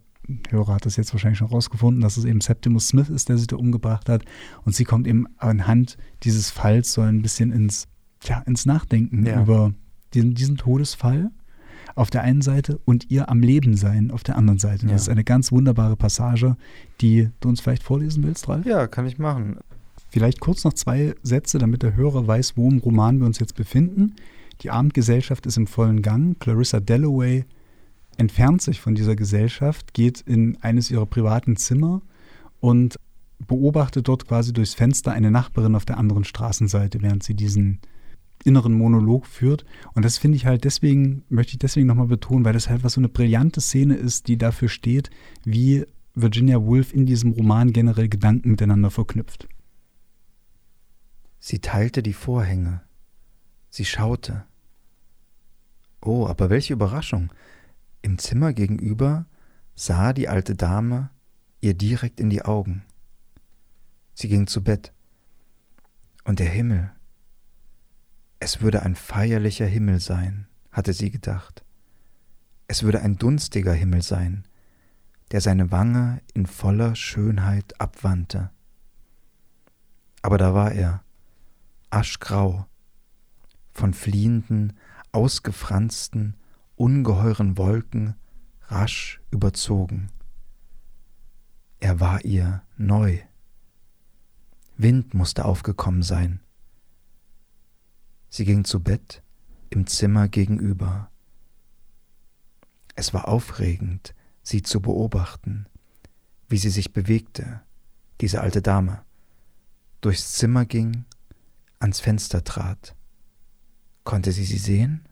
Hörer 0.49 0.75
hat 0.75 0.85
das 0.85 0.97
jetzt 0.97 1.13
wahrscheinlich 1.13 1.39
schon 1.39 1.47
rausgefunden, 1.47 2.01
dass 2.01 2.17
es 2.17 2.25
eben 2.25 2.41
Septimus 2.41 2.89
Smith 2.89 3.09
ist, 3.09 3.29
der 3.29 3.37
sie 3.37 3.47
da 3.47 3.55
umgebracht 3.55 4.09
hat. 4.09 4.25
Und 4.65 4.75
sie 4.75 4.83
kommt 4.83 5.07
eben 5.07 5.27
anhand 5.37 5.97
dieses 6.23 6.49
Falls 6.49 6.91
so 6.91 7.01
ein 7.01 7.21
bisschen 7.21 7.51
ins, 7.51 7.87
ja, 8.23 8.39
ins 8.41 8.65
Nachdenken 8.65 9.25
ja. 9.25 9.41
über 9.41 9.73
diesen, 10.13 10.33
diesen 10.33 10.57
Todesfall 10.57 11.31
auf 11.95 12.09
der 12.09 12.21
einen 12.21 12.41
Seite 12.41 12.79
und 12.85 13.09
ihr 13.09 13.29
am 13.29 13.41
Leben 13.41 13.75
sein 13.75 14.11
auf 14.11 14.23
der 14.23 14.37
anderen 14.37 14.59
Seite. 14.59 14.85
Ja. 14.85 14.93
Das 14.93 15.03
ist 15.03 15.09
eine 15.09 15.23
ganz 15.23 15.51
wunderbare 15.51 15.95
Passage, 15.95 16.55
die 17.01 17.29
du 17.39 17.49
uns 17.49 17.61
vielleicht 17.61 17.83
vorlesen 17.83 18.23
willst, 18.23 18.47
Ralf? 18.47 18.65
Ja, 18.65 18.87
kann 18.87 19.05
ich 19.05 19.19
machen. 19.19 19.57
Vielleicht 20.09 20.39
kurz 20.39 20.63
noch 20.63 20.73
zwei 20.73 21.15
Sätze, 21.21 21.57
damit 21.59 21.83
der 21.83 21.95
Hörer 21.95 22.25
weiß, 22.25 22.57
wo 22.57 22.69
im 22.69 22.79
Roman 22.79 23.19
wir 23.19 23.27
uns 23.27 23.39
jetzt 23.39 23.55
befinden. 23.55 24.15
Die 24.61 24.71
Abendgesellschaft 24.71 25.45
ist 25.45 25.57
im 25.57 25.67
vollen 25.67 26.01
Gang. 26.01 26.39
Clarissa 26.39 26.79
Dalloway 26.79 27.45
entfernt 28.17 28.61
sich 28.61 28.81
von 28.81 28.95
dieser 28.95 29.15
Gesellschaft, 29.15 29.93
geht 29.93 30.21
in 30.21 30.57
eines 30.61 30.91
ihrer 30.91 31.05
privaten 31.05 31.55
Zimmer 31.55 32.01
und 32.59 32.99
beobachtet 33.47 34.07
dort 34.07 34.27
quasi 34.27 34.51
durchs 34.51 34.73
Fenster 34.73 35.13
eine 35.13 35.31
Nachbarin 35.31 35.75
auf 35.75 35.85
der 35.85 35.97
anderen 35.97 36.25
Straßenseite, 36.25 37.01
während 37.01 37.23
sie 37.23 37.35
diesen 37.35 37.79
inneren 38.43 38.73
Monolog 38.73 39.25
führt. 39.25 39.65
Und 39.93 40.03
das 40.03 40.17
finde 40.17 40.37
ich 40.37 40.45
halt 40.45 40.63
deswegen, 40.63 41.23
möchte 41.29 41.53
ich 41.53 41.59
deswegen 41.59 41.87
nochmal 41.87 42.07
betonen, 42.07 42.45
weil 42.45 42.53
das 42.53 42.69
halt 42.69 42.83
was 42.83 42.93
so 42.93 43.01
eine 43.01 43.09
brillante 43.09 43.61
Szene 43.61 43.95
ist, 43.95 44.27
die 44.27 44.37
dafür 44.37 44.69
steht, 44.69 45.09
wie 45.45 45.85
Virginia 46.15 46.61
Woolf 46.61 46.93
in 46.93 47.05
diesem 47.05 47.31
Roman 47.31 47.71
generell 47.71 48.09
Gedanken 48.09 48.51
miteinander 48.51 48.91
verknüpft. 48.91 49.47
Sie 51.39 51.59
teilte 51.59 52.03
die 52.03 52.13
Vorhänge. 52.13 52.81
Sie 53.69 53.85
schaute. 53.85 54.45
Oh, 56.01 56.27
aber 56.27 56.49
welche 56.49 56.73
Überraschung. 56.73 57.31
Im 58.01 58.17
Zimmer 58.17 58.53
gegenüber 58.53 59.25
sah 59.75 60.13
die 60.13 60.27
alte 60.27 60.55
Dame 60.55 61.09
ihr 61.61 61.73
direkt 61.73 62.19
in 62.19 62.29
die 62.29 62.43
Augen. 62.43 62.83
Sie 64.13 64.27
ging 64.27 64.47
zu 64.47 64.63
Bett. 64.63 64.93
Und 66.23 66.39
der 66.39 66.49
Himmel. 66.49 66.91
Es 68.39 68.61
würde 68.61 68.83
ein 68.83 68.95
feierlicher 68.95 69.65
Himmel 69.65 69.99
sein, 69.99 70.47
hatte 70.71 70.93
sie 70.93 71.11
gedacht. 71.11 71.63
Es 72.67 72.83
würde 72.83 73.01
ein 73.01 73.17
dunstiger 73.17 73.73
Himmel 73.73 74.01
sein, 74.01 74.45
der 75.31 75.41
seine 75.41 75.71
Wange 75.71 76.21
in 76.33 76.45
voller 76.45 76.95
Schönheit 76.95 77.79
abwandte. 77.81 78.51
Aber 80.21 80.37
da 80.37 80.53
war 80.53 80.71
er, 80.71 81.03
aschgrau, 81.89 82.67
von 83.71 83.93
fliehenden, 83.93 84.73
ausgefransten, 85.11 86.35
ungeheuren 86.75 87.57
Wolken 87.57 88.15
rasch 88.67 89.21
überzogen. 89.31 90.11
Er 91.79 91.99
war 91.99 92.25
ihr 92.25 92.61
neu. 92.77 93.19
Wind 94.77 95.13
musste 95.13 95.45
aufgekommen 95.45 96.03
sein. 96.03 96.41
Sie 98.29 98.45
ging 98.45 98.63
zu 98.63 98.81
Bett 98.81 99.23
im 99.69 99.87
Zimmer 99.87 100.27
gegenüber. 100.27 101.09
Es 102.95 103.13
war 103.13 103.27
aufregend, 103.27 104.13
sie 104.43 104.61
zu 104.61 104.81
beobachten, 104.81 105.67
wie 106.47 106.57
sie 106.57 106.69
sich 106.69 106.93
bewegte, 106.93 107.61
diese 108.21 108.41
alte 108.41 108.61
Dame, 108.61 109.03
durchs 110.01 110.33
Zimmer 110.33 110.65
ging 110.65 111.05
ans 111.79 111.99
Fenster 111.99 112.43
trat. 112.43 112.95
Konnte 114.03 114.31
sie 114.31 114.43
sie 114.43 114.57
sehen? 114.57 115.07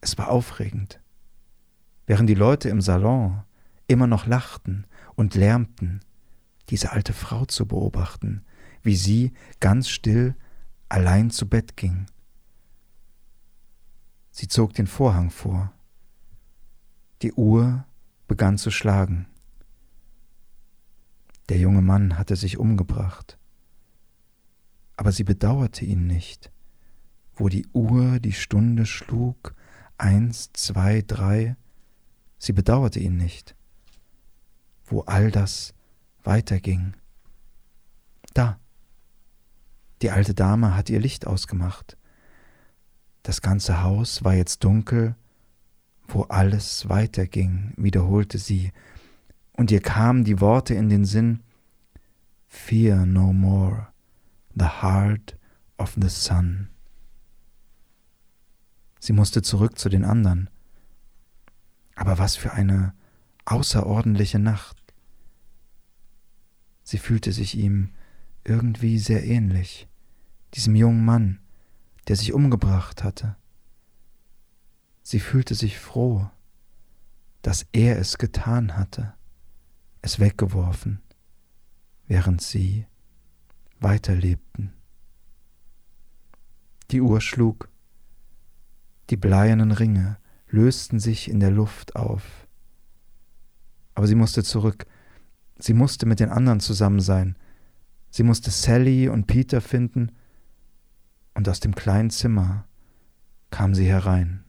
Es 0.00 0.18
war 0.18 0.28
aufregend. 0.28 1.00
Während 2.06 2.28
die 2.28 2.34
Leute 2.34 2.68
im 2.68 2.80
Salon, 2.80 3.42
immer 3.86 4.06
noch 4.06 4.26
lachten 4.26 4.86
und 5.14 5.34
lärmten, 5.34 6.00
diese 6.68 6.92
alte 6.92 7.12
Frau 7.12 7.44
zu 7.44 7.66
beobachten, 7.66 8.44
wie 8.82 8.96
sie 8.96 9.32
ganz 9.60 9.88
still 9.88 10.34
allein 10.88 11.30
zu 11.30 11.48
Bett 11.48 11.76
ging. 11.76 12.06
Sie 14.30 14.48
zog 14.48 14.74
den 14.74 14.86
Vorhang 14.86 15.30
vor. 15.30 15.72
Die 17.22 17.32
Uhr 17.32 17.84
begann 18.26 18.56
zu 18.56 18.70
schlagen. 18.70 19.26
Der 21.48 21.58
junge 21.58 21.82
Mann 21.82 22.16
hatte 22.16 22.36
sich 22.36 22.58
umgebracht. 22.58 23.39
Aber 25.00 25.12
sie 25.12 25.24
bedauerte 25.24 25.86
ihn 25.86 26.06
nicht. 26.06 26.50
Wo 27.32 27.48
die 27.48 27.66
Uhr 27.72 28.20
die 28.20 28.34
Stunde 28.34 28.84
schlug, 28.84 29.54
eins, 29.96 30.50
zwei, 30.52 31.00
drei, 31.00 31.56
sie 32.36 32.52
bedauerte 32.52 33.00
ihn 33.00 33.16
nicht. 33.16 33.56
Wo 34.84 35.00
all 35.00 35.30
das 35.30 35.72
weiterging. 36.22 36.92
Da. 38.34 38.60
Die 40.02 40.10
alte 40.10 40.34
Dame 40.34 40.76
hatte 40.76 40.92
ihr 40.92 41.00
Licht 41.00 41.26
ausgemacht. 41.26 41.96
Das 43.22 43.40
ganze 43.40 43.82
Haus 43.82 44.22
war 44.22 44.34
jetzt 44.34 44.64
dunkel, 44.64 45.16
wo 46.08 46.24
alles 46.24 46.90
weiterging, 46.90 47.72
wiederholte 47.78 48.36
sie 48.36 48.70
und 49.54 49.70
ihr 49.70 49.80
kamen 49.80 50.24
die 50.24 50.42
Worte 50.42 50.74
in 50.74 50.90
den 50.90 51.06
Sinn 51.06 51.40
Fear 52.48 53.06
no 53.06 53.32
more, 53.32 53.89
the 54.54 54.82
heart 54.82 55.36
of 55.78 55.96
the 56.00 56.08
sun. 56.08 56.68
Sie 58.98 59.12
musste 59.12 59.42
zurück 59.42 59.78
zu 59.78 59.88
den 59.88 60.04
anderen. 60.04 60.50
Aber 61.94 62.18
was 62.18 62.36
für 62.36 62.52
eine 62.52 62.94
außerordentliche 63.44 64.38
Nacht. 64.38 64.76
Sie 66.82 66.98
fühlte 66.98 67.32
sich 67.32 67.56
ihm 67.56 67.94
irgendwie 68.44 68.98
sehr 68.98 69.24
ähnlich, 69.24 69.88
diesem 70.54 70.74
jungen 70.74 71.04
Mann, 71.04 71.40
der 72.08 72.16
sich 72.16 72.32
umgebracht 72.32 73.04
hatte. 73.04 73.36
Sie 75.02 75.20
fühlte 75.20 75.54
sich 75.54 75.78
froh, 75.78 76.30
dass 77.42 77.66
er 77.72 77.98
es 77.98 78.18
getan 78.18 78.76
hatte 78.76 79.14
es 80.02 80.18
weggeworfen, 80.18 81.02
während 82.06 82.40
sie 82.40 82.86
weiterlebten. 83.80 84.72
Die 86.90 87.00
Uhr 87.00 87.20
schlug, 87.20 87.68
die 89.10 89.16
bleiernen 89.16 89.72
Ringe 89.72 90.18
lösten 90.48 90.98
sich 90.98 91.30
in 91.30 91.40
der 91.40 91.50
Luft 91.50 91.96
auf. 91.96 92.46
Aber 93.94 94.06
sie 94.06 94.14
musste 94.14 94.42
zurück, 94.42 94.86
sie 95.58 95.74
musste 95.74 96.06
mit 96.06 96.20
den 96.20 96.30
anderen 96.30 96.60
zusammen 96.60 97.00
sein, 97.00 97.36
sie 98.10 98.22
musste 98.22 98.50
Sally 98.50 99.08
und 99.08 99.26
Peter 99.26 99.60
finden, 99.60 100.12
und 101.34 101.48
aus 101.48 101.60
dem 101.60 101.74
kleinen 101.74 102.10
Zimmer 102.10 102.66
kam 103.50 103.74
sie 103.74 103.86
herein. 103.86 104.44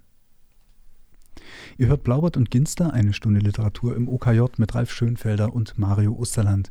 Ihr 1.77 1.87
hört 1.87 2.03
Blaubert 2.03 2.37
und 2.37 2.51
Ginster, 2.51 2.93
eine 2.93 3.13
Stunde 3.13 3.39
Literatur 3.39 3.95
im 3.95 4.07
OKJ 4.07 4.41
mit 4.57 4.75
Ralf 4.75 4.91
Schönfelder 4.91 5.53
und 5.53 5.77
Mario 5.77 6.13
Osterland. 6.13 6.69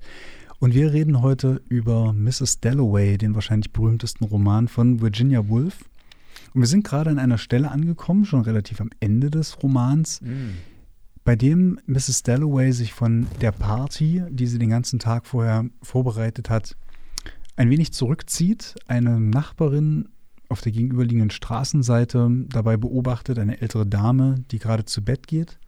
Und 0.60 0.74
wir 0.74 0.92
reden 0.92 1.22
heute 1.22 1.62
über 1.70 2.12
Mrs. 2.12 2.60
Dalloway, 2.60 3.16
den 3.16 3.34
wahrscheinlich 3.34 3.72
berühmtesten 3.72 4.26
Roman 4.26 4.68
von 4.68 5.00
Virginia 5.00 5.48
Woolf. 5.48 5.86
Und 6.52 6.60
wir 6.60 6.68
sind 6.68 6.84
gerade 6.84 7.08
an 7.08 7.18
einer 7.18 7.38
Stelle 7.38 7.70
angekommen, 7.70 8.26
schon 8.26 8.42
relativ 8.42 8.82
am 8.82 8.90
Ende 9.00 9.30
des 9.30 9.62
Romans, 9.62 10.20
mm. 10.20 10.58
bei 11.24 11.34
dem 11.34 11.80
Mrs. 11.86 12.24
Dalloway 12.24 12.72
sich 12.72 12.92
von 12.92 13.26
der 13.40 13.52
Party, 13.52 14.22
die 14.28 14.46
sie 14.46 14.58
den 14.58 14.68
ganzen 14.68 14.98
Tag 14.98 15.26
vorher 15.26 15.64
vorbereitet 15.82 16.50
hat, 16.50 16.76
ein 17.56 17.70
wenig 17.70 17.94
zurückzieht. 17.94 18.74
Eine 18.86 19.18
Nachbarin 19.18 20.10
auf 20.50 20.60
der 20.60 20.72
gegenüberliegenden 20.72 21.30
Straßenseite 21.30 22.28
dabei 22.50 22.76
beobachtet, 22.76 23.38
eine 23.38 23.62
ältere 23.62 23.86
Dame, 23.86 24.44
die 24.50 24.58
gerade 24.58 24.84
zu 24.84 25.02
Bett 25.02 25.26
geht 25.26 25.58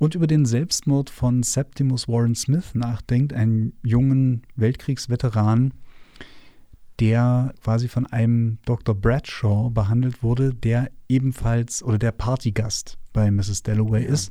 und 0.00 0.14
über 0.14 0.26
den 0.26 0.46
Selbstmord 0.46 1.10
von 1.10 1.42
Septimus 1.42 2.08
Warren 2.08 2.34
Smith 2.34 2.74
nachdenkt, 2.74 3.34
einen 3.34 3.74
jungen 3.82 4.42
Weltkriegsveteran, 4.56 5.74
der 7.00 7.52
quasi 7.62 7.86
von 7.86 8.06
einem 8.06 8.56
Dr. 8.64 8.94
Bradshaw 8.94 9.68
behandelt 9.68 10.22
wurde, 10.22 10.54
der 10.54 10.90
ebenfalls 11.06 11.82
oder 11.82 11.98
der 11.98 12.12
Partygast 12.12 12.96
bei 13.12 13.30
Mrs. 13.30 13.62
Dalloway 13.62 14.04
ja. 14.04 14.08
ist. 14.08 14.30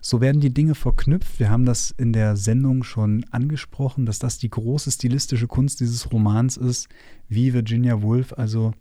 So 0.00 0.20
werden 0.20 0.40
die 0.40 0.52
Dinge 0.52 0.74
verknüpft. 0.74 1.38
Wir 1.38 1.48
haben 1.48 1.64
das 1.64 1.92
in 1.92 2.12
der 2.12 2.34
Sendung 2.34 2.82
schon 2.82 3.24
angesprochen, 3.30 4.06
dass 4.06 4.18
das 4.18 4.38
die 4.38 4.50
große 4.50 4.90
stilistische 4.90 5.46
Kunst 5.46 5.78
dieses 5.78 6.10
Romans 6.12 6.56
ist, 6.56 6.88
wie 7.28 7.54
Virginia 7.54 8.02
Woolf 8.02 8.32
also 8.32 8.72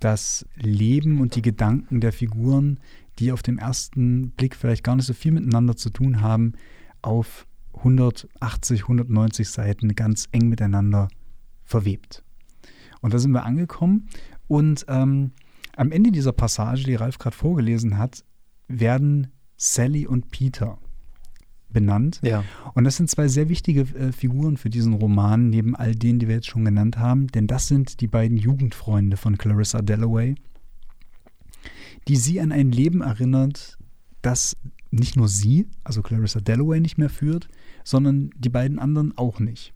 das 0.00 0.44
Leben 0.56 1.22
und 1.22 1.34
die 1.34 1.42
Gedanken 1.42 2.02
der 2.02 2.12
Figuren, 2.12 2.78
die 3.18 3.32
auf 3.32 3.42
den 3.42 3.58
ersten 3.58 4.30
Blick 4.30 4.56
vielleicht 4.56 4.84
gar 4.84 4.96
nicht 4.96 5.06
so 5.06 5.14
viel 5.14 5.32
miteinander 5.32 5.76
zu 5.76 5.90
tun 5.90 6.20
haben, 6.20 6.54
auf 7.02 7.46
180, 7.76 8.82
190 8.82 9.48
Seiten 9.48 9.94
ganz 9.94 10.28
eng 10.32 10.48
miteinander 10.48 11.08
verwebt. 11.64 12.22
Und 13.00 13.14
da 13.14 13.18
sind 13.18 13.32
wir 13.32 13.44
angekommen. 13.44 14.08
Und 14.48 14.86
ähm, 14.88 15.32
am 15.76 15.92
Ende 15.92 16.10
dieser 16.10 16.32
Passage, 16.32 16.84
die 16.84 16.94
Ralf 16.94 17.18
gerade 17.18 17.36
vorgelesen 17.36 17.98
hat, 17.98 18.24
werden 18.68 19.28
Sally 19.56 20.06
und 20.06 20.30
Peter 20.30 20.78
benannt. 21.68 22.20
Ja. 22.22 22.44
Und 22.74 22.84
das 22.84 22.96
sind 22.96 23.10
zwei 23.10 23.28
sehr 23.28 23.48
wichtige 23.48 23.82
äh, 23.82 24.12
Figuren 24.12 24.56
für 24.56 24.70
diesen 24.70 24.94
Roman, 24.94 25.50
neben 25.50 25.76
all 25.76 25.94
denen, 25.94 26.18
die 26.18 26.28
wir 26.28 26.36
jetzt 26.36 26.48
schon 26.48 26.64
genannt 26.64 26.98
haben, 26.98 27.26
denn 27.28 27.46
das 27.46 27.68
sind 27.68 28.00
die 28.00 28.06
beiden 28.06 28.38
Jugendfreunde 28.38 29.16
von 29.16 29.36
Clarissa 29.36 29.82
Dalloway, 29.82 30.36
die 32.08 32.16
sie 32.16 32.40
an 32.40 32.52
ein 32.52 32.72
Leben 32.72 33.00
erinnert, 33.00 33.78
das 34.22 34.56
nicht 34.90 35.16
nur 35.16 35.28
sie, 35.28 35.66
also 35.84 36.02
Clarissa 36.02 36.40
Dalloway, 36.40 36.80
nicht 36.80 36.98
mehr 36.98 37.10
führt, 37.10 37.48
sondern 37.84 38.30
die 38.38 38.48
beiden 38.48 38.78
anderen 38.78 39.16
auch 39.16 39.40
nicht. 39.40 39.72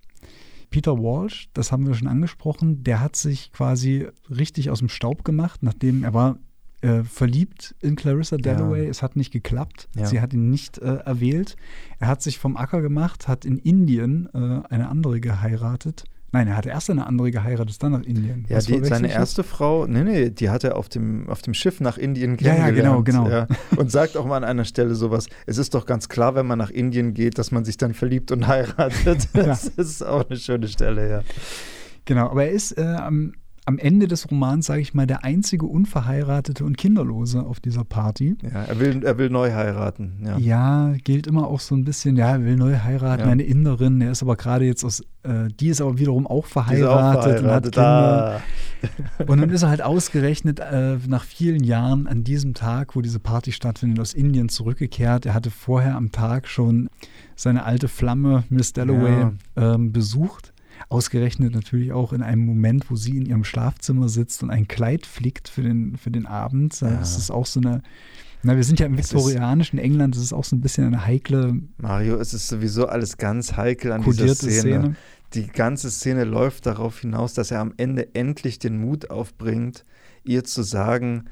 Peter 0.70 0.98
Walsh, 0.98 1.48
das 1.52 1.72
haben 1.72 1.86
wir 1.86 1.94
schon 1.94 2.08
angesprochen, 2.08 2.84
der 2.84 3.00
hat 3.00 3.16
sich 3.16 3.52
quasi 3.52 4.06
richtig 4.28 4.70
aus 4.70 4.78
dem 4.78 4.88
Staub 4.88 5.24
gemacht, 5.24 5.62
nachdem 5.62 6.04
er 6.04 6.14
war 6.14 6.38
äh, 6.80 7.02
verliebt 7.02 7.74
in 7.80 7.96
Clarissa 7.96 8.36
Dalloway. 8.36 8.84
Ja. 8.84 8.90
Es 8.90 9.02
hat 9.02 9.16
nicht 9.16 9.32
geklappt. 9.32 9.88
Ja. 9.96 10.06
Sie 10.06 10.20
hat 10.20 10.32
ihn 10.32 10.48
nicht 10.48 10.78
äh, 10.78 10.96
erwählt. 10.96 11.56
Er 11.98 12.08
hat 12.08 12.22
sich 12.22 12.38
vom 12.38 12.56
Acker 12.56 12.80
gemacht, 12.80 13.28
hat 13.28 13.44
in 13.44 13.58
Indien 13.58 14.28
äh, 14.32 14.62
eine 14.68 14.88
andere 14.88 15.20
geheiratet. 15.20 16.04
Nein, 16.32 16.46
er 16.46 16.56
hat 16.56 16.66
erst 16.66 16.90
eine 16.90 17.06
andere 17.06 17.30
geheiratet, 17.32 17.82
dann 17.82 17.92
nach 17.92 18.02
Indien. 18.02 18.46
Ja, 18.48 18.60
die, 18.60 18.84
seine 18.84 19.10
erste 19.10 19.42
Frau, 19.42 19.86
nee, 19.86 20.04
nee, 20.04 20.30
die 20.30 20.48
hat 20.48 20.62
er 20.62 20.76
auf 20.76 20.88
dem, 20.88 21.28
auf 21.28 21.42
dem 21.42 21.54
Schiff 21.54 21.80
nach 21.80 21.98
Indien 21.98 22.36
kennengelernt. 22.36 22.76
Ja, 22.76 22.84
ja 22.84 23.00
genau, 23.00 23.02
genau. 23.02 23.28
Ja, 23.28 23.48
und 23.76 23.90
sagt 23.90 24.16
auch 24.16 24.26
mal 24.26 24.36
an 24.36 24.44
einer 24.44 24.64
Stelle 24.64 24.94
sowas, 24.94 25.26
es 25.46 25.58
ist 25.58 25.74
doch 25.74 25.86
ganz 25.86 26.08
klar, 26.08 26.36
wenn 26.36 26.46
man 26.46 26.58
nach 26.58 26.70
Indien 26.70 27.14
geht, 27.14 27.38
dass 27.38 27.50
man 27.50 27.64
sich 27.64 27.78
dann 27.78 27.94
verliebt 27.94 28.30
und 28.30 28.46
heiratet. 28.46 29.28
Das 29.50 29.66
ist 29.66 30.02
auch 30.02 30.28
eine 30.28 30.38
schöne 30.38 30.68
Stelle, 30.68 31.10
ja. 31.10 31.22
Genau, 32.04 32.28
aber 32.28 32.44
er 32.44 32.50
ist 32.50 32.76
äh, 32.78 32.82
am 32.82 33.32
am 33.66 33.78
Ende 33.78 34.08
des 34.08 34.30
Romans, 34.30 34.66
sage 34.66 34.80
ich 34.80 34.94
mal, 34.94 35.06
der 35.06 35.24
einzige 35.24 35.66
Unverheiratete 35.66 36.64
und 36.64 36.76
Kinderlose 36.76 37.42
auf 37.42 37.60
dieser 37.60 37.84
Party. 37.84 38.36
Ja, 38.42 38.64
er 38.64 38.80
will, 38.80 39.04
er 39.04 39.18
will 39.18 39.30
neu 39.30 39.52
heiraten. 39.52 40.22
Ja. 40.24 40.38
ja, 40.38 40.94
gilt 41.04 41.26
immer 41.26 41.46
auch 41.46 41.60
so 41.60 41.74
ein 41.74 41.84
bisschen, 41.84 42.16
ja, 42.16 42.32
er 42.32 42.44
will 42.44 42.56
neu 42.56 42.78
heiraten, 42.78 43.24
ja. 43.24 43.30
eine 43.30 43.42
Inderin, 43.42 44.00
er 44.00 44.12
ist 44.12 44.22
aber 44.22 44.36
gerade 44.36 44.64
jetzt 44.64 44.84
aus, 44.84 45.00
äh, 45.22 45.48
die 45.58 45.68
ist 45.68 45.80
aber 45.80 45.98
wiederum 45.98 46.26
auch 46.26 46.46
verheiratet, 46.46 46.88
auch 46.88 47.22
verheiratet 47.22 47.44
und 47.44 47.50
hat 47.50 47.64
Kinder. 47.64 48.40
Ah. 48.40 49.22
und 49.26 49.40
dann 49.40 49.50
ist 49.50 49.62
er 49.62 49.68
halt 49.68 49.82
ausgerechnet 49.82 50.60
äh, 50.60 50.96
nach 51.06 51.24
vielen 51.24 51.62
Jahren 51.62 52.06
an 52.06 52.24
diesem 52.24 52.54
Tag, 52.54 52.96
wo 52.96 53.02
diese 53.02 53.20
Party 53.20 53.52
stattfindet, 53.52 54.00
aus 54.00 54.14
Indien 54.14 54.48
zurückgekehrt. 54.48 55.26
Er 55.26 55.34
hatte 55.34 55.50
vorher 55.50 55.96
am 55.96 56.12
Tag 56.12 56.48
schon 56.48 56.88
seine 57.36 57.64
alte 57.64 57.88
Flamme, 57.88 58.44
Miss 58.48 58.72
Dalloway, 58.72 59.32
ja. 59.56 59.74
ähm, 59.74 59.92
besucht 59.92 60.49
Ausgerechnet 60.90 61.54
natürlich 61.54 61.92
auch 61.92 62.12
in 62.12 62.20
einem 62.20 62.44
Moment, 62.44 62.90
wo 62.90 62.96
sie 62.96 63.16
in 63.16 63.24
ihrem 63.24 63.44
Schlafzimmer 63.44 64.08
sitzt 64.08 64.42
und 64.42 64.50
ein 64.50 64.66
Kleid 64.66 65.06
flickt 65.06 65.48
für 65.48 65.62
den, 65.62 65.96
für 65.96 66.10
den 66.10 66.26
Abend. 66.26 66.80
Ja. 66.80 66.90
Das 66.90 67.16
ist 67.16 67.30
auch 67.30 67.46
so 67.46 67.60
eine. 67.60 67.82
Na, 68.42 68.56
wir 68.56 68.64
sind 68.64 68.80
ja 68.80 68.86
im 68.86 68.98
viktorianischen 68.98 69.78
England, 69.78 70.16
das 70.16 70.22
ist 70.22 70.32
auch 70.32 70.44
so 70.44 70.56
ein 70.56 70.60
bisschen 70.60 70.84
eine 70.84 71.06
heikle. 71.06 71.60
Mario, 71.76 72.16
es 72.16 72.34
ist 72.34 72.48
sowieso 72.48 72.86
alles 72.86 73.18
ganz 73.18 73.56
heikel 73.56 73.92
an 73.92 74.02
dieser 74.02 74.34
Szene. 74.34 74.60
Szene. 74.60 74.96
Die 75.34 75.46
ganze 75.46 75.90
Szene 75.90 76.24
läuft 76.24 76.66
darauf 76.66 77.00
hinaus, 77.00 77.34
dass 77.34 77.52
er 77.52 77.60
am 77.60 77.72
Ende 77.76 78.14
endlich 78.14 78.58
den 78.58 78.80
Mut 78.80 79.10
aufbringt, 79.10 79.84
ihr 80.24 80.42
zu 80.42 80.62
sagen, 80.62 81.26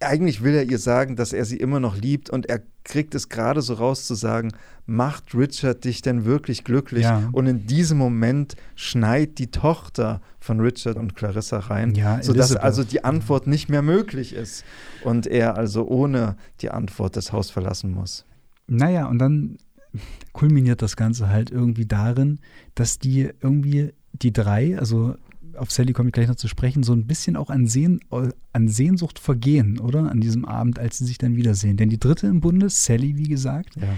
eigentlich 0.00 0.42
will 0.42 0.54
er 0.54 0.64
ihr 0.64 0.78
sagen, 0.78 1.16
dass 1.16 1.32
er 1.32 1.44
sie 1.44 1.56
immer 1.56 1.80
noch 1.80 1.96
liebt 1.96 2.30
und 2.30 2.46
er 2.46 2.62
kriegt 2.84 3.14
es 3.14 3.28
gerade 3.28 3.62
so 3.62 3.74
raus 3.74 4.06
zu 4.06 4.14
sagen, 4.14 4.52
macht 4.86 5.34
Richard 5.34 5.84
dich 5.84 6.02
denn 6.02 6.24
wirklich 6.24 6.64
glücklich? 6.64 7.02
Ja. 7.02 7.28
Und 7.32 7.46
in 7.46 7.66
diesem 7.66 7.98
Moment 7.98 8.54
schneit 8.76 9.38
die 9.38 9.50
Tochter 9.50 10.20
von 10.38 10.60
Richard 10.60 10.96
und 10.96 11.16
Clarissa 11.16 11.58
rein, 11.58 11.94
ja, 11.94 12.22
sodass 12.22 12.54
also 12.54 12.84
die 12.84 13.04
Antwort 13.04 13.46
nicht 13.46 13.68
mehr 13.68 13.82
möglich 13.82 14.34
ist 14.34 14.64
und 15.04 15.26
er 15.26 15.56
also 15.56 15.86
ohne 15.86 16.36
die 16.60 16.70
Antwort 16.70 17.16
das 17.16 17.32
Haus 17.32 17.50
verlassen 17.50 17.92
muss. 17.92 18.24
Naja, 18.68 19.06
und 19.06 19.18
dann 19.18 19.58
kulminiert 20.32 20.82
das 20.82 20.96
Ganze 20.96 21.28
halt 21.28 21.50
irgendwie 21.50 21.86
darin, 21.86 22.38
dass 22.74 22.98
die 22.98 23.30
irgendwie 23.40 23.92
die 24.12 24.32
drei, 24.32 24.78
also 24.78 25.16
auf 25.58 25.70
Sally 25.70 25.92
komme 25.92 26.08
ich 26.08 26.12
gleich 26.12 26.28
noch 26.28 26.36
zu 26.36 26.48
sprechen, 26.48 26.82
so 26.82 26.92
ein 26.92 27.06
bisschen 27.06 27.36
auch 27.36 27.50
an, 27.50 27.66
Sehn, 27.66 28.00
an 28.52 28.68
Sehnsucht 28.68 29.18
vergehen, 29.18 29.78
oder? 29.78 30.10
An 30.10 30.20
diesem 30.20 30.44
Abend, 30.44 30.78
als 30.78 30.98
sie 30.98 31.04
sich 31.06 31.18
dann 31.18 31.36
wiedersehen. 31.36 31.76
Denn 31.76 31.88
die 31.88 31.98
dritte 32.00 32.26
im 32.26 32.40
Bunde, 32.40 32.68
Sally, 32.70 33.16
wie 33.16 33.28
gesagt, 33.28 33.76
Ja. 33.76 33.94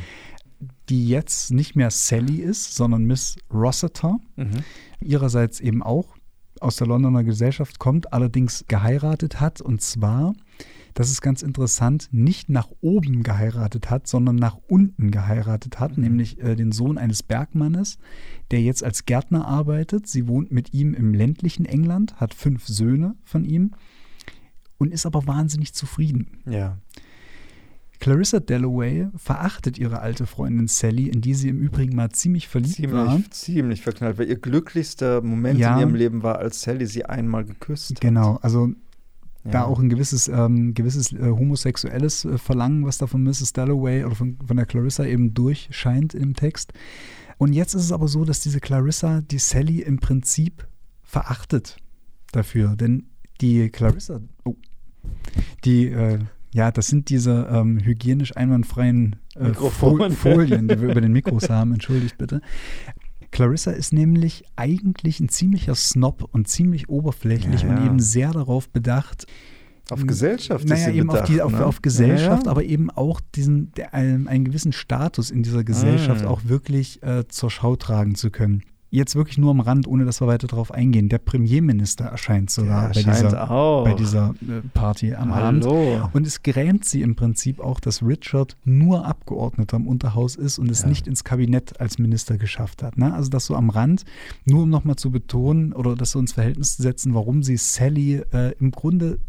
die 0.89 1.09
jetzt 1.09 1.53
nicht 1.53 1.77
mehr 1.77 1.91
Sally 1.91 2.37
ist, 2.37 2.75
sondern 2.75 3.05
Miss 3.05 3.37
Rossiter, 3.53 4.19
Mhm. 4.37 4.51
ihrerseits 5.01 5.61
eben 5.61 5.83
auch 5.83 6.17
aus 6.61 6.77
der 6.77 6.87
Londoner 6.87 7.25
Gesellschaft 7.25 7.79
kommt, 7.79 8.13
allerdings 8.13 8.65
geheiratet 8.69 9.41
hat 9.41 9.61
und 9.63 9.81
zwar, 9.81 10.35
das 11.01 11.11
ist 11.11 11.23
ganz 11.23 11.41
interessant, 11.41 12.09
nicht 12.13 12.51
nach 12.51 12.69
oben 12.83 13.23
geheiratet 13.23 13.89
hat, 13.89 14.07
sondern 14.07 14.37
nach 14.37 14.59
unten 14.69 15.11
geheiratet 15.11 15.81
hat, 15.81 15.97
Mhm. 15.97 16.05
nämlich 16.05 16.39
äh, 16.41 16.57
den 16.57 16.73
Sohn 16.73 16.99
eines 16.99 17.23
Bergmannes, 17.23 17.97
der 18.51 18.61
jetzt 18.61 18.85
als 18.85 19.07
Gärtner 19.07 19.47
arbeitet. 19.47 20.07
Sie 20.07 20.29
wohnt 20.29 20.53
mit 20.53 20.75
ihm 20.75 20.93
im 20.93 21.15
ländlichen 21.15 21.65
England, 21.65 22.17
hat 22.21 22.35
fünf 22.35 22.67
Söhne 22.67 23.15
von 23.25 23.47
ihm 23.47 23.71
und 24.77 24.93
ist 24.93 25.07
aber 25.07 25.27
wahnsinnig 25.27 25.73
zufrieden. 25.73 26.43
Ja. 26.45 26.77
Clarissa 27.99 28.41
Dalloway 28.41 29.09
verachtet 29.17 29.79
ihre 29.79 30.01
alte 30.01 30.27
Freundin 30.27 30.69
Sally, 30.69 31.09
in 31.09 31.21
die 31.21 31.35
sie 31.35 31.49
im 31.51 31.61
Übrigen 31.61 31.95
mal 31.97 32.11
ziemlich 32.11 32.49
verliebt 32.49 32.91
war. 32.93 33.09
Ziemlich, 33.09 33.31
ziemlich 33.33 33.83
verknallt, 33.83 34.19
weil 34.19 34.29
ihr 34.29 34.39
glücklichster 34.39 35.21
Moment 35.23 35.59
Ja. 35.59 35.75
in 35.75 35.81
ihrem 35.81 35.95
Leben 35.95 36.23
war, 36.23 36.39
als 36.39 36.63
Sally 36.63 36.87
sie 36.87 37.05
einmal 37.05 37.45
geküsst 37.45 37.91
hat. 37.91 38.01
Genau, 38.01 38.39
also 38.41 38.71
Ja. 39.45 39.51
da 39.53 39.65
auch 39.65 39.79
ein 39.79 39.89
gewisses, 39.89 40.29
ähm, 40.29 40.75
gewisses 40.75 41.13
äh, 41.13 41.31
homosexuelles 41.31 42.25
äh, 42.27 42.37
Verlangen, 42.37 42.85
was 42.85 42.99
da 42.99 43.07
von 43.07 43.23
Mrs. 43.23 43.55
Dalloway 43.55 44.05
oder 44.05 44.15
von, 44.15 44.37
von 44.47 44.57
der 44.57 44.67
Clarissa 44.67 45.05
eben 45.05 45.33
durchscheint 45.33 46.13
im 46.15 46.35
Text. 46.35 46.73
Und 47.39 47.55
jetzt 47.55 47.73
ist 47.73 47.85
es 47.85 47.93
aber 47.93 48.07
so, 48.07 48.27
dass 48.27 48.41
diese 48.41 48.61
Clarissa 48.61 49.23
die 49.23 49.39
Sally 49.39 49.81
im 49.81 49.99
Prinzip 49.99 50.67
verachtet 51.03 51.79
dafür. 52.33 52.77
Denn 52.77 53.07
die 53.41 53.71
Clarissa, 53.71 54.21
oh, 54.45 54.57
die, 55.65 55.87
äh, 55.87 56.19
ja, 56.53 56.71
das 56.71 56.89
sind 56.89 57.09
diese 57.09 57.49
ähm, 57.51 57.81
hygienisch 57.83 58.37
einwandfreien 58.37 59.17
äh, 59.37 59.55
Folien, 59.55 60.69
die 60.69 60.81
wir 60.81 60.91
über 60.91 61.01
den 61.01 61.13
Mikros 61.13 61.49
haben, 61.49 61.73
entschuldigt 61.73 62.19
bitte. 62.19 62.43
Clarissa 63.31 63.71
ist 63.71 63.93
nämlich 63.93 64.45
eigentlich 64.57 65.21
ein 65.21 65.29
ziemlicher 65.29 65.75
Snob 65.75 66.29
und 66.33 66.49
ziemlich 66.49 66.89
oberflächlich 66.89 67.63
Ja, 67.63 67.69
und 67.71 67.77
ja. 67.79 67.87
eben 67.87 68.01
sehr 68.01 68.33
darauf 68.33 68.69
bedacht, 68.71 69.27
Auf 69.91 70.07
Gesellschaft 70.07 70.65
ist 70.65 70.71
naja, 70.71 70.91
sie 70.91 70.99
eben 70.99 71.09
auf, 71.11 71.15
bedacht, 71.17 71.29
die, 71.29 71.43
auf, 71.43 71.53
ne? 71.53 71.67
auf 71.67 71.83
Gesellschaft, 71.83 72.43
Ja, 72.43 72.47
ja. 72.47 72.51
aber 72.51 72.65
eben 72.65 72.91
auch 72.91 73.21
diesen, 73.35 73.73
der, 73.73 73.95
einen, 73.95 74.29
einen 74.29 74.45
gewissen 74.45 74.73
Status 74.73 75.31
in 75.31 75.43
dieser 75.43 75.65
Gesellschaft 75.65 76.25
Mm. 76.25 76.29
auch 76.29 76.41
wirklich 76.45 77.03
äh, 77.03 77.27
zur 77.29 77.51
Schau 77.51 77.77
tragen 77.77 78.15
zu 78.15 78.31
können. 78.31 78.63
Jetzt 78.93 79.15
wirklich 79.15 79.39
nur 79.39 79.53
am 79.53 79.61
Rand, 79.61 79.87
ohne 79.87 80.05
dass 80.05 80.21
wir 80.21 80.27
weiter 80.27 80.49
darauf 80.49 80.73
eingehen. 80.73 81.09
Der 81.09 81.19
Premierminister 81.19 82.07
erscheint 82.07 82.51
sogar 82.51 82.89
bei 82.93 83.03
dieser, 83.05 83.49
auch. 83.49 83.85
bei 83.85 83.95
dieser 83.95 84.35
äh, 84.43 84.63
Party 84.75 85.15
am 85.15 85.33
Abend. 85.33 85.65
Hallo. 85.65 86.09
Und 86.13 86.27
es 86.27 86.43
grämt 86.43 86.85
sie 86.85 87.03
im 87.03 87.15
Prinzip 87.15 87.61
auch, 87.61 87.79
dass 87.79 88.03
Richard 88.03 88.57
nur 88.65 89.07
Abgeordneter 89.07 89.77
im 89.77 89.87
Unterhaus 89.87 90.35
ist 90.35 90.59
und 90.59 90.69
es 90.73 90.83
Ja. 90.83 90.89
nicht 90.89 91.07
ins 91.07 91.23
Kabinett 91.23 91.79
als 91.81 91.99
Minister 92.01 92.37
geschafft 92.37 92.83
hat. 92.83 92.99
Ne? 92.99 93.15
Also 93.15 93.31
das 93.31 93.47
so 93.47 93.55
am 93.55 93.71
Rand, 93.71 94.05
nur 94.45 94.65
um 94.65 94.71
nochmal 94.71 94.97
zu 94.97 95.13
betonen 95.13 95.73
oder 95.73 95.95
das 95.95 96.11
so 96.11 96.19
ins 96.19 96.33
Verhältnis 96.33 96.77
zu 96.77 96.83
setzen, 96.83 97.15
warum 97.15 97.45
sie 97.45 97.59
Sally 97.59 98.23
äh, 98.33 98.55
im 98.59 98.73
Grunde 98.73 99.21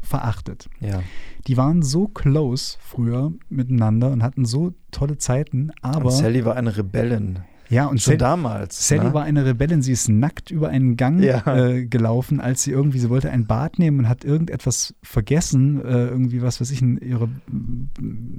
verachtet. 0.00 0.70
Ja. 0.80 1.02
Die 1.46 1.56
waren 1.58 1.82
so 1.82 2.08
close 2.08 2.76
früher 2.80 3.32
miteinander 3.50 4.10
und 4.10 4.22
hatten 4.22 4.44
so 4.46 4.72
tolle 4.90 5.18
Zeiten, 5.18 5.72
aber 5.82 6.06
und 6.06 6.12
Sally 6.12 6.44
war 6.44 6.56
eine 6.56 6.76
Rebellin. 6.76 7.40
Ja 7.70 7.86
und 7.86 7.98
Schon 8.00 8.10
Sally, 8.12 8.18
damals. 8.18 8.86
Sally 8.88 9.04
ne? 9.04 9.14
war 9.14 9.22
eine 9.24 9.44
Rebellin, 9.46 9.80
sie 9.80 9.92
ist 9.92 10.08
nackt 10.08 10.50
über 10.50 10.68
einen 10.68 10.96
Gang 10.96 11.22
Ja. 11.22 11.42
äh, 11.56 11.86
gelaufen, 11.86 12.40
als 12.40 12.62
sie 12.64 12.72
irgendwie, 12.72 12.98
sie 12.98 13.08
wollte 13.08 13.30
ein 13.30 13.46
Bad 13.46 13.78
nehmen 13.78 14.00
und 14.00 14.08
hat 14.08 14.24
irgendetwas 14.24 14.94
vergessen, 15.02 15.80
äh, 15.84 16.08
irgendwie 16.08 16.42
was 16.42 16.60
weiß 16.60 16.70
ich, 16.72 16.82
ein, 16.82 16.98
ihre 16.98 17.28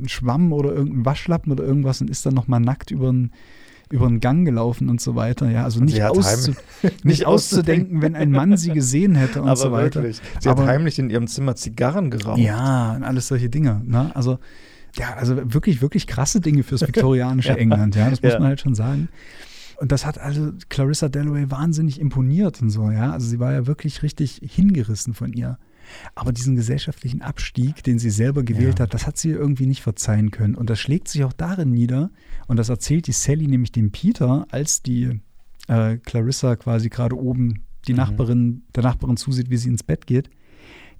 Schwamm 0.07 0.51
oder 0.53 0.73
irgendein 0.73 1.05
Waschlappen 1.05 1.51
oder 1.51 1.63
irgendwas 1.63 2.01
und 2.01 2.09
ist 2.09 2.25
dann 2.25 2.33
nochmal 2.33 2.59
nackt 2.59 2.91
über 2.91 3.09
einen 3.09 3.31
über 3.89 4.07
einen 4.07 4.21
Gang 4.21 4.45
gelaufen 4.45 4.87
und 4.87 5.01
so 5.01 5.15
weiter. 5.15 5.51
Ja, 5.51 5.65
also 5.65 5.83
nicht, 5.83 6.01
auszu 6.01 6.53
nicht 7.03 7.25
auszudenken, 7.25 8.01
wenn 8.01 8.15
ein 8.15 8.31
Mann 8.31 8.55
sie 8.55 8.71
gesehen 8.71 9.15
hätte 9.15 9.41
und 9.41 9.49
Aber 9.49 9.57
so 9.57 9.71
weiter. 9.73 10.01
wirklich. 10.01 10.21
Sie 10.39 10.47
Aber- 10.47 10.61
hat 10.61 10.69
heimlich 10.69 10.97
in 10.97 11.09
ihrem 11.09 11.27
Zimmer 11.27 11.55
Zigarren 11.57 12.09
geraucht. 12.09 12.39
Ja, 12.39 12.93
und 12.95 13.03
alles 13.03 13.27
solche 13.27 13.49
Dinge. 13.49 13.81
Ne? 13.85 14.09
Also, 14.15 14.39
ja, 14.97 15.13
also 15.15 15.53
wirklich, 15.53 15.81
wirklich 15.81 16.07
krasse 16.07 16.41
Dinge 16.41 16.63
fürs 16.63 16.81
viktorianische. 16.81 17.57
England, 17.57 17.95
ja, 17.95 18.09
das 18.09 18.21
muss 18.21 18.33
man 18.33 18.43
halt 18.45 18.61
schon 18.61 18.75
sagen. 18.75 19.09
Und 19.79 19.91
das 19.91 20.05
hat 20.05 20.19
also 20.19 20.51
Clarissa 20.69 21.09
Dalloway 21.09 21.49
wahnsinnig 21.49 21.99
imponiert 21.99 22.61
und 22.61 22.69
so, 22.69 22.91
ja. 22.91 23.11
Also 23.11 23.27
sie 23.27 23.39
war 23.39 23.51
ja 23.51 23.65
wirklich 23.67 24.03
richtig 24.03 24.39
hingerissen 24.43 25.13
von 25.13 25.33
ihr. 25.33 25.57
Aber 26.13 26.31
diesen 26.31 26.55
gesellschaftlichen 26.55 27.21
Abstieg, 27.21 27.83
den 27.83 27.97
sie 27.99 28.11
selber 28.11 28.43
gewählt 28.43 28.77
Ja. 28.79 28.83
hat, 28.83 28.93
das 28.93 29.07
hat 29.07 29.17
sie 29.17 29.31
irgendwie 29.31 29.65
nicht 29.65 29.81
verzeihen 29.81 30.29
können. 30.31 30.55
Und 30.55 30.69
das 30.69 30.79
schlägt 30.79 31.07
sich 31.07 31.23
auch 31.23 31.33
darin 31.33 31.71
nieder, 31.71 32.11
und 32.47 32.57
das 32.57 32.69
erzählt 32.69 33.07
die 33.07 33.11
Sally 33.11 33.47
nämlich 33.47 33.71
dem 33.71 33.91
Peter, 33.91 34.45
als 34.51 34.81
die 34.83 35.19
äh, 35.67 35.97
Clarissa 35.97 36.55
quasi 36.55 36.89
gerade 36.89 37.17
oben 37.17 37.63
die 37.87 37.93
Mhm. 37.93 37.97
Nachbarin, 37.97 38.61
der 38.75 38.83
Nachbarin 38.83 39.17
zusieht, 39.17 39.49
wie 39.49 39.57
sie 39.57 39.69
ins 39.69 39.83
Bett 39.83 40.05
geht, 40.05 40.29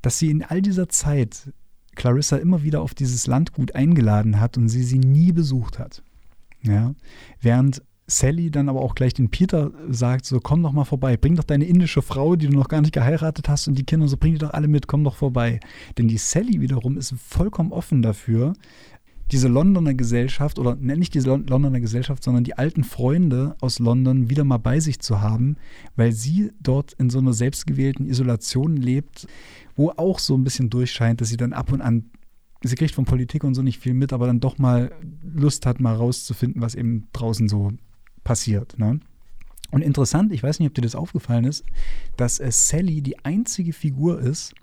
dass 0.01 0.17
sie 0.17 0.31
in 0.31 0.43
all 0.43 0.61
dieser 0.63 0.89
Zeit 0.89 1.53
Clarissa 1.95 2.37
immer 2.37 2.63
wieder 2.63 2.81
auf 2.81 2.93
dieses 2.93 3.27
Landgut 3.27 3.75
eingeladen 3.75 4.39
hat 4.39 4.57
und 4.57 4.69
sie 4.69 4.83
sie 4.83 4.99
nie 4.99 5.31
besucht 5.31 5.79
hat. 5.79 6.03
Ja, 6.63 6.93
während 7.41 7.81
Sally 8.07 8.51
dann 8.51 8.69
aber 8.69 8.81
auch 8.81 8.93
gleich 8.93 9.13
den 9.13 9.29
Peter 9.29 9.71
sagt, 9.89 10.25
so 10.25 10.39
komm 10.39 10.61
doch 10.63 10.73
mal 10.73 10.83
vorbei, 10.83 11.17
bring 11.17 11.35
doch 11.35 11.43
deine 11.43 11.65
indische 11.65 12.01
Frau, 12.01 12.35
die 12.35 12.47
du 12.47 12.53
noch 12.53 12.67
gar 12.67 12.81
nicht 12.81 12.93
geheiratet 12.93 13.47
hast 13.47 13.67
und 13.67 13.77
die 13.77 13.85
Kinder, 13.85 14.07
so 14.07 14.17
bring 14.17 14.33
die 14.33 14.39
doch 14.39 14.51
alle 14.51 14.67
mit, 14.67 14.87
komm 14.87 15.03
doch 15.03 15.15
vorbei. 15.15 15.59
Denn 15.97 16.07
die 16.07 16.17
Sally 16.17 16.59
wiederum 16.61 16.97
ist 16.97 17.13
vollkommen 17.17 17.71
offen 17.71 18.01
dafür, 18.01 18.53
diese 19.31 19.47
Londoner 19.47 19.93
Gesellschaft, 19.93 20.59
oder 20.59 20.75
ne, 20.75 20.97
nicht 20.97 21.13
diese 21.13 21.29
Lon- 21.29 21.47
Londoner 21.47 21.79
Gesellschaft, 21.79 22.21
sondern 22.21 22.43
die 22.43 22.57
alten 22.57 22.83
Freunde 22.83 23.55
aus 23.61 23.79
London 23.79 24.29
wieder 24.29 24.43
mal 24.43 24.57
bei 24.57 24.81
sich 24.81 24.99
zu 24.99 25.21
haben, 25.21 25.55
weil 25.95 26.11
sie 26.11 26.51
dort 26.59 26.91
in 26.93 27.09
so 27.09 27.19
einer 27.19 27.31
selbstgewählten 27.31 28.05
Isolation 28.05 28.75
lebt, 28.75 29.27
wo 29.76 29.89
auch 29.91 30.19
so 30.19 30.36
ein 30.36 30.43
bisschen 30.43 30.69
durchscheint, 30.69 31.22
dass 31.22 31.30
sie 31.30 31.38
dann 31.38 31.53
ab 31.53 31.72
und 31.72 31.82
an, 31.82 32.11
sie 32.63 32.76
kriegt 32.76 32.93
von 32.93 33.05
Politik 33.05 33.43
und 33.43 33.55
so 33.55 33.61
nicht 33.61 33.80
viel 33.80 33.93
mit, 33.93 34.13
aber 34.13 34.28
dann 34.28 34.39
doch 34.39 34.57
mal 34.57 34.91
Lust 35.24 35.65
hat, 35.65 35.80
mal 35.80 35.95
rauszufinden, 35.95 36.61
was 36.61 36.76
eben 36.76 37.07
draußen 37.13 37.47
so 37.47 37.72
passiert. 38.24 38.78
Ne? 38.78 38.99
Und 39.72 39.82
interessant, 39.82 40.32
ich 40.32 40.43
weiß 40.43 40.59
nicht, 40.59 40.67
ob 40.67 40.74
dir 40.74 40.82
das 40.82 40.95
aufgefallen 40.95 41.45
ist, 41.45 41.63
dass 42.17 42.39
äh, 42.39 42.51
Sally 42.51 43.01
die 43.01 43.24
einzige 43.24 43.74
Figur 43.74 44.19
ist, 44.19 44.53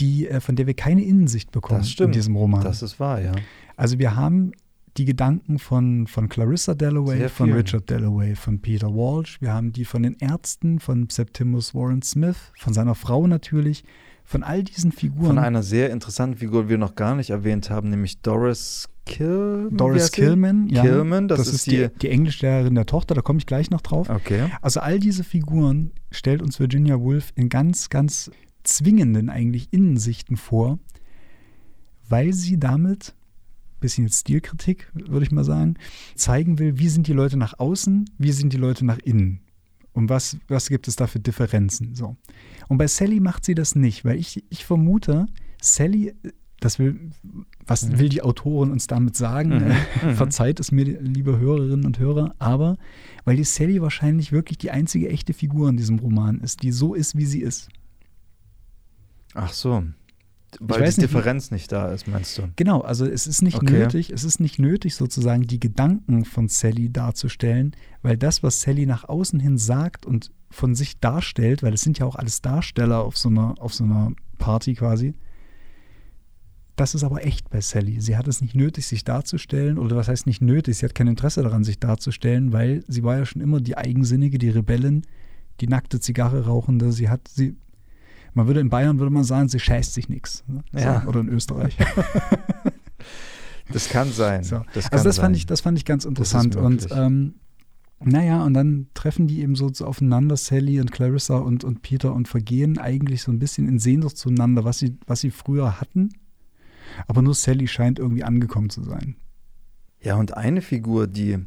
die, 0.00 0.28
äh, 0.28 0.40
von 0.40 0.56
der 0.56 0.66
wir 0.66 0.74
keine 0.74 1.04
Innensicht 1.04 1.52
bekommen 1.52 1.86
in 1.98 2.12
diesem 2.12 2.34
Roman. 2.34 2.62
Das 2.64 2.82
ist 2.82 2.98
wahr, 2.98 3.20
ja. 3.20 3.32
Also 3.76 3.98
wir 3.98 4.16
haben 4.16 4.52
die 4.96 5.04
Gedanken 5.04 5.58
von, 5.58 6.06
von 6.06 6.28
Clarissa 6.28 6.74
Dalloway, 6.74 7.28
von. 7.28 7.52
Richard 7.52 7.90
Dalloway, 7.90 8.34
von 8.34 8.60
Peter 8.60 8.88
Walsh, 8.88 9.40
wir 9.40 9.52
haben 9.52 9.72
die 9.72 9.84
von 9.84 10.02
den 10.02 10.16
Ärzten, 10.18 10.80
von 10.80 11.08
Septimus 11.08 11.74
Warren 11.74 12.02
Smith, 12.02 12.36
von 12.58 12.74
seiner 12.74 12.94
Frau 12.94 13.26
natürlich, 13.26 13.84
von 14.32 14.42
all 14.42 14.64
diesen 14.64 14.92
Figuren. 14.92 15.26
Von 15.26 15.38
einer 15.38 15.62
sehr 15.62 15.90
interessanten 15.90 16.38
Figur, 16.38 16.64
die 16.64 16.70
wir 16.70 16.78
noch 16.78 16.94
gar 16.94 17.14
nicht 17.14 17.30
erwähnt 17.30 17.68
haben, 17.70 17.90
nämlich 17.90 18.22
Doris 18.22 18.88
wie 19.04 19.76
Doris? 19.76 20.12
Killman, 20.12 20.68
ja. 20.68 20.82
Killman, 20.82 21.28
das, 21.28 21.48
ist 21.48 21.66
die, 21.66 21.88
die. 21.88 21.88
die 22.02 22.08
Englischlehrerin 22.08 22.74
der 22.74 22.86
Tochter, 22.86 23.14
da 23.14 23.20
komme 23.20 23.40
ich 23.40 23.46
gleich 23.46 23.68
noch 23.70 23.80
drauf. 23.80 24.08
Okay. 24.08 24.46
Also 24.62 24.80
all 24.80 25.00
diese 25.00 25.24
Figuren 25.24 25.90
stellt 26.10 26.40
uns 26.40 26.60
Virginia 26.60 26.98
Woolf 27.00 27.32
in 27.34 27.48
ganz, 27.48 27.90
ganz 27.90 28.30
zwingenden 28.62 29.28
eigentlich 29.28 29.68
Innensichten 29.72 30.36
vor, 30.36 30.78
weil 32.08 32.32
sie 32.32 32.58
damit, 32.58 33.14
bisschen 33.80 34.08
Stilkritik, 34.08 34.88
würde 34.94 35.26
ich 35.26 35.32
mal 35.32 35.44
sagen, 35.44 35.74
zeigen 36.14 36.58
will, 36.58 36.78
wie 36.78 36.88
sind 36.88 37.06
die 37.06 37.12
Leute 37.12 37.36
nach 37.36 37.58
außen, 37.58 38.08
wie 38.18 38.32
sind 38.32 38.52
die 38.52 38.58
Leute 38.58 38.86
nach 38.86 38.98
innen. 38.98 39.40
Und 39.92 40.08
was, 40.08 40.38
was 40.48 40.68
gibt 40.68 40.88
es 40.88 40.96
da 40.96 41.06
für 41.06 41.20
Differenzen? 41.20 41.94
So. 41.94 42.16
Und 42.68 42.78
bei 42.78 42.86
Sally 42.86 43.20
macht 43.20 43.44
sie 43.44 43.54
das 43.54 43.74
nicht, 43.74 44.04
weil 44.04 44.18
ich, 44.18 44.42
ich 44.48 44.64
vermute, 44.64 45.26
Sally, 45.60 46.14
das 46.60 46.78
will, 46.78 47.10
was 47.66 47.88
Mhm. 47.88 47.98
will 47.98 48.08
die 48.08 48.22
Autorin 48.22 48.70
uns 48.70 48.86
damit 48.86 49.16
sagen? 49.16 49.50
Mhm. 49.50 49.70
Äh, 49.70 50.06
Mhm. 50.06 50.14
Verzeiht 50.14 50.60
es 50.60 50.72
mir, 50.72 50.84
liebe 51.00 51.38
Hörerinnen 51.38 51.84
und 51.84 51.98
Hörer, 51.98 52.34
aber 52.38 52.78
weil 53.24 53.36
die 53.36 53.44
Sally 53.44 53.82
wahrscheinlich 53.82 54.32
wirklich 54.32 54.58
die 54.58 54.70
einzige 54.70 55.08
echte 55.10 55.34
Figur 55.34 55.68
in 55.68 55.76
diesem 55.76 55.98
Roman 55.98 56.40
ist, 56.40 56.62
die 56.62 56.72
so 56.72 56.94
ist, 56.94 57.16
wie 57.16 57.26
sie 57.26 57.40
ist. 57.42 57.68
Ach 59.34 59.52
so. 59.52 59.82
Weil 60.60 60.80
die 60.80 60.84
nicht, 60.86 61.02
Differenz 61.02 61.50
nicht 61.50 61.72
da 61.72 61.92
ist, 61.92 62.06
meinst 62.08 62.36
du? 62.38 62.42
Genau, 62.56 62.80
also 62.80 63.06
es 63.06 63.26
ist 63.26 63.42
nicht 63.42 63.56
Okay. 63.56 63.70
nötig, 63.80 64.10
es 64.10 64.24
ist 64.24 64.40
nicht 64.40 64.58
nötig 64.58 64.94
sozusagen 64.94 65.42
die 65.42 65.60
Gedanken 65.60 66.24
von 66.24 66.48
Sally 66.48 66.90
darzustellen, 66.92 67.74
weil 68.02 68.16
das, 68.16 68.42
was 68.42 68.60
Sally 68.60 68.86
nach 68.86 69.08
außen 69.08 69.40
hin 69.40 69.58
sagt 69.58 70.04
und 70.04 70.30
von 70.50 70.74
sich 70.74 71.00
darstellt, 71.00 71.62
weil 71.62 71.72
es 71.72 71.80
sind 71.80 71.98
ja 71.98 72.06
auch 72.06 72.16
alles 72.16 72.42
Darsteller 72.42 73.02
auf 73.02 73.16
so 73.16 73.28
einer, 73.30 73.54
auf 73.58 73.72
so 73.72 73.84
einer 73.84 74.12
Party 74.38 74.74
quasi, 74.74 75.14
das 76.76 76.94
ist 76.94 77.04
aber 77.04 77.24
echt 77.24 77.50
bei 77.50 77.60
Sally. 77.60 78.00
Sie 78.00 78.16
hat 78.16 78.26
es 78.28 78.40
nicht 78.40 78.54
nötig, 78.54 78.86
sich 78.86 79.04
darzustellen, 79.04 79.78
oder 79.78 79.96
was 79.96 80.08
heißt 80.08 80.26
nicht 80.26 80.40
nötig? 80.40 80.78
Sie 80.78 80.86
hat 80.86 80.94
kein 80.94 81.06
Interesse 81.06 81.42
daran, 81.42 81.64
sich 81.64 81.78
darzustellen, 81.78 82.52
weil 82.52 82.82
sie 82.88 83.02
war 83.02 83.18
ja 83.18 83.26
schon 83.26 83.42
immer 83.42 83.60
die 83.60 83.76
Eigensinnige, 83.76 84.38
die 84.38 84.48
Rebellin, 84.48 85.02
die 85.60 85.66
nackte 85.68 86.00
Zigarre 86.00 86.46
rauchende. 86.46 86.92
Sie 86.92 87.08
hat, 87.08 87.28
sie, 87.28 87.56
man 88.34 88.46
würde 88.46 88.60
in 88.60 88.70
Bayern 88.70 88.98
würde 88.98 89.12
man 89.12 89.24
sagen, 89.24 89.48
sie 89.48 89.58
scheißt 89.58 89.94
sich 89.94 90.08
nichts. 90.08 90.44
Ne? 90.46 90.62
Ja. 90.72 91.02
So, 91.02 91.08
oder 91.08 91.20
in 91.20 91.28
Österreich. 91.28 91.76
Das 93.72 93.88
kann 93.88 94.12
sein. 94.12 94.44
So. 94.44 94.62
Das 94.74 94.84
kann 94.84 94.92
also 94.92 95.04
das 95.04 95.16
sein. 95.16 95.24
fand 95.24 95.36
ich, 95.36 95.46
das 95.46 95.60
fand 95.60 95.78
ich 95.78 95.84
ganz 95.84 96.04
interessant. 96.04 96.56
Und 96.56 96.88
ähm, 96.90 97.34
naja, 98.00 98.44
und 98.44 98.54
dann 98.54 98.88
treffen 98.94 99.26
die 99.26 99.40
eben 99.40 99.54
so, 99.54 99.72
so 99.72 99.86
aufeinander, 99.86 100.36
Sally 100.36 100.80
und 100.80 100.92
Clarissa 100.92 101.38
und, 101.38 101.64
und 101.64 101.82
Peter, 101.82 102.12
und 102.12 102.28
vergehen 102.28 102.78
eigentlich 102.78 103.22
so 103.22 103.30
ein 103.32 103.38
bisschen 103.38 103.68
in 103.68 103.78
Sehnsucht 103.78 104.16
zueinander, 104.16 104.64
was 104.64 104.78
sie, 104.78 104.98
was 105.06 105.20
sie 105.20 105.30
früher 105.30 105.80
hatten. 105.80 106.10
Aber 107.06 107.22
nur 107.22 107.34
Sally 107.34 107.68
scheint 107.68 107.98
irgendwie 107.98 108.24
angekommen 108.24 108.70
zu 108.70 108.82
sein. 108.82 109.16
Ja, 110.00 110.16
und 110.16 110.36
eine 110.36 110.62
Figur, 110.62 111.06
die 111.06 111.38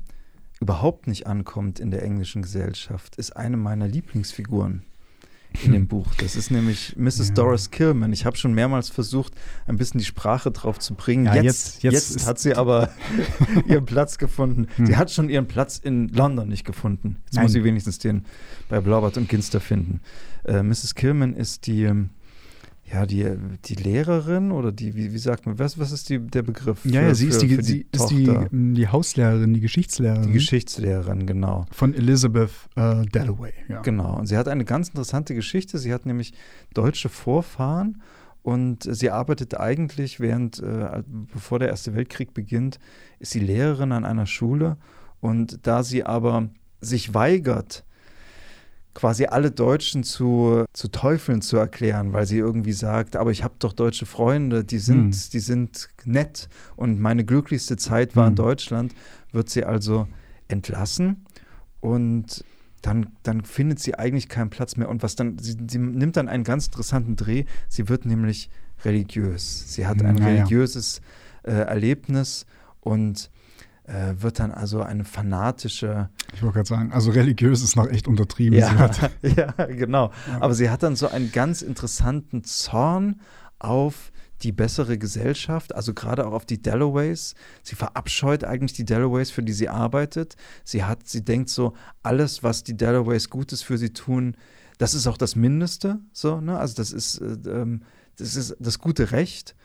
überhaupt 0.61 1.07
nicht 1.07 1.27
ankommt 1.27 1.79
in 1.79 1.91
der 1.91 2.03
englischen 2.03 2.41
Gesellschaft, 2.41 3.17
ist 3.17 3.35
eine 3.35 3.57
meiner 3.57 3.87
Lieblingsfiguren 3.87 4.83
in 5.63 5.71
dem 5.71 5.87
Buch. 5.87 6.07
Das 6.17 6.35
ist 6.35 6.51
nämlich 6.51 6.95
Mrs. 6.97 7.29
Ja. 7.29 7.33
Doris 7.35 7.71
Kilman. 7.71 8.11
Ich 8.11 8.25
habe 8.25 8.35
schon 8.35 8.53
mehrmals 8.53 8.89
versucht, 8.89 9.33
ein 9.67 9.77
bisschen 9.77 9.99
die 9.99 10.05
Sprache 10.05 10.51
drauf 10.51 10.79
zu 10.79 10.95
bringen. 10.95 11.25
Ja, 11.27 11.35
jetzt 11.35 11.83
jetzt- 11.83 12.11
jetzt 12.15 12.27
hat 12.27 12.39
sie 12.39 12.55
aber 12.55 12.89
ihren 13.67 13.85
Platz 13.85 14.17
gefunden. 14.17 14.67
Hm. 14.75 14.85
Sie 14.87 14.97
hat 14.97 15.11
schon 15.11 15.29
ihren 15.29 15.47
Platz 15.47 15.77
in 15.77 16.09
London 16.09 16.49
nicht 16.49 16.65
gefunden. 16.65 17.17
Jetzt 17.25 17.35
Nein. 17.35 17.43
muss 17.43 17.51
sie 17.53 17.63
wenigstens 17.63 17.99
den 17.99 18.25
bei 18.67 18.81
Blaubart 18.81 19.15
und 19.17 19.29
Ginster 19.29 19.61
finden. 19.61 20.01
Äh, 20.43 20.61
Mrs. 20.63 20.95
Kilman 20.95 21.33
ist 21.33 21.67
die, 21.67 21.83
ähm, 21.83 22.09
ja, 22.91 23.05
die, 23.07 23.25
die 23.65 23.75
Lehrerin 23.75 24.51
oder 24.51 24.71
die, 24.71 24.95
wie, 24.95 25.11
wie 25.11 25.17
sagt 25.17 25.45
man, 25.47 25.57
was, 25.57 25.79
was 25.79 25.91
ist 25.91 26.09
die, 26.09 26.19
der 26.19 26.43
Begriff? 26.43 26.85
Ja, 26.85 27.01
für- 27.01 27.07
ja, 27.07 27.15
sie 27.15 27.27
ist 27.27 27.41
für- 27.41 27.47
die, 27.47 27.55
für 27.55 27.63
sie 27.63 27.87
ist 27.91 28.07
die, 28.09 28.29
die 28.51 28.87
Hauslehrerin, 28.87 29.53
die 29.53 29.59
Geschichtslehrerin 29.61 30.27
Die 30.27 30.33
Geschichtslehrerin, 30.33 31.25
genau. 31.25 31.65
von 31.71 31.93
Elizabeth 31.95 32.51
äh, 32.75 33.03
Dalloway. 33.11 33.53
Ja. 33.67 33.81
Genau. 33.81 34.17
Und 34.19 34.27
sie 34.27 34.37
hat 34.37 34.47
eine 34.47 34.65
ganz 34.65 34.89
interessante 34.89 35.33
Geschichte. 35.33 35.77
Sie 35.79 35.93
hat 35.93 36.05
nämlich 36.05 36.33
deutsche 36.73 37.09
Vorfahren 37.09 38.01
und 38.43 38.83
sie 38.83 39.09
arbeitet 39.09 39.57
eigentlich 39.59 40.19
während, 40.19 40.59
äh, 40.61 41.01
bevor 41.33 41.57
der 41.59 41.69
Erste 41.69 41.95
Weltkrieg 41.95 42.33
beginnt, 42.35 42.77
ist 43.19 43.31
sie 43.31 43.39
Lehrerin 43.39 43.91
an 43.93 44.05
einer 44.05 44.27
Schule. 44.27 44.77
Und 45.21 45.59
da 45.65 45.81
sie 45.81 46.03
aber 46.03 46.49
sich 46.81 47.13
weigert, 47.15 47.83
quasi 48.95 49.25
alle 49.25 49.51
Deutschen 49.51 50.03
zu, 50.03 50.63
zu 50.73 50.87
Teufeln 50.87 51.41
zu 51.43 51.57
erklären, 51.57 52.13
weil 52.13 52.25
sie 52.25 52.37
irgendwie 52.39 52.71
sagt, 52.73 53.15
aber 53.15 53.29
ich 53.29 53.43
habe 53.43 53.53
doch 53.59 53.73
deutsche 53.73 54.05
Freunde, 54.07 54.63
die 54.63 54.79
sind, 54.79 55.13
Hm. 55.13 55.29
die 55.33 55.39
sind 55.39 55.89
nett 56.05 56.49
und 56.75 56.99
meine 56.99 57.23
glücklichste 57.25 57.77
Zeit 57.77 58.15
war 58.15 58.23
in 58.25 58.31
Hm. 58.31 58.35
Deutschland, 58.37 58.95
wird 59.31 59.49
sie 59.49 59.63
also 59.65 60.07
entlassen 60.47 61.25
und 61.81 62.43
dann, 62.81 63.07
dann 63.23 63.43
findet 63.43 63.79
sie 63.79 63.95
eigentlich 63.95 64.29
keinen 64.29 64.49
Platz 64.49 64.77
mehr. 64.77 64.89
Und 64.89 65.03
was 65.03 65.15
dann, 65.15 65.39
sie, 65.39 65.57
sie 65.69 65.79
nimmt 65.79 66.17
dann 66.17 66.29
einen 66.29 66.43
ganz 66.43 66.67
interessanten 66.67 67.15
Dreh. 67.15 67.45
Sie 67.67 67.89
wird 67.89 68.05
nämlich 68.05 68.49
religiös. 68.83 69.73
Sie 69.73 69.87
hat 69.87 70.01
ein 70.03 70.15
Naja. 70.15 70.27
religiöses 70.35 71.01
äh, 71.43 71.51
Erlebnis 71.51 72.45
und 72.81 73.31
äh, 73.87 74.15
wird 74.17 74.39
dann 74.39 74.51
also 74.51 74.81
eine 74.81 75.05
fanatische. 75.05 76.09
Ich 76.33 76.41
wollte 76.41 76.55
gerade 76.55 76.69
sagen, 76.69 76.91
also 76.91 77.11
religiös 77.11 77.61
ist 77.61 77.75
noch 77.75 77.87
echt 77.87 78.07
untertrieben. 78.07 78.57
Ja, 78.57 78.89
ja, 79.21 79.51
genau. 79.65 80.11
Ja. 80.27 80.41
Aber 80.41 80.53
sie 80.53 80.69
hat 80.69 80.83
dann 80.83 80.95
so 80.95 81.07
einen 81.07 81.31
ganz 81.31 81.61
interessanten 81.61 82.43
Zorn 82.43 83.21
auf 83.59 84.11
die 84.41 84.51
bessere 84.51 84.97
Gesellschaft, 84.97 85.73
also 85.73 85.93
gerade 85.93 86.27
auch 86.27 86.33
auf 86.33 86.45
die 86.45 86.61
Dalloways. 86.61 87.35
Sie 87.63 87.75
verabscheut 87.75 88.43
eigentlich 88.43 88.73
die 88.73 88.85
Dalloways, 88.85 89.31
für 89.31 89.43
die 89.43 89.53
sie 89.53 89.69
arbeitet. 89.69 90.35
Sie 90.63 90.83
hat, 90.83 91.07
sie 91.07 91.23
denkt 91.23 91.49
so, 91.49 91.73
alles, 92.03 92.43
was 92.43 92.63
die 92.63 92.75
Dalloways 92.75 93.29
Gutes 93.29 93.61
für 93.61 93.77
sie 93.77 93.91
tun, 93.91 94.35
das 94.77 94.93
ist 94.93 95.07
auch 95.07 95.17
das 95.17 95.35
Mindeste, 95.35 95.99
so, 96.11 96.41
ne? 96.41 96.59
Also 96.59 96.75
das 96.75 96.91
ist, 96.91 97.19
äh, 97.19 97.37
ähm, 97.49 97.83
das 98.17 98.35
ist 98.35 98.57
das 98.59 98.79
gute 98.79 99.11
Recht. 99.11 99.55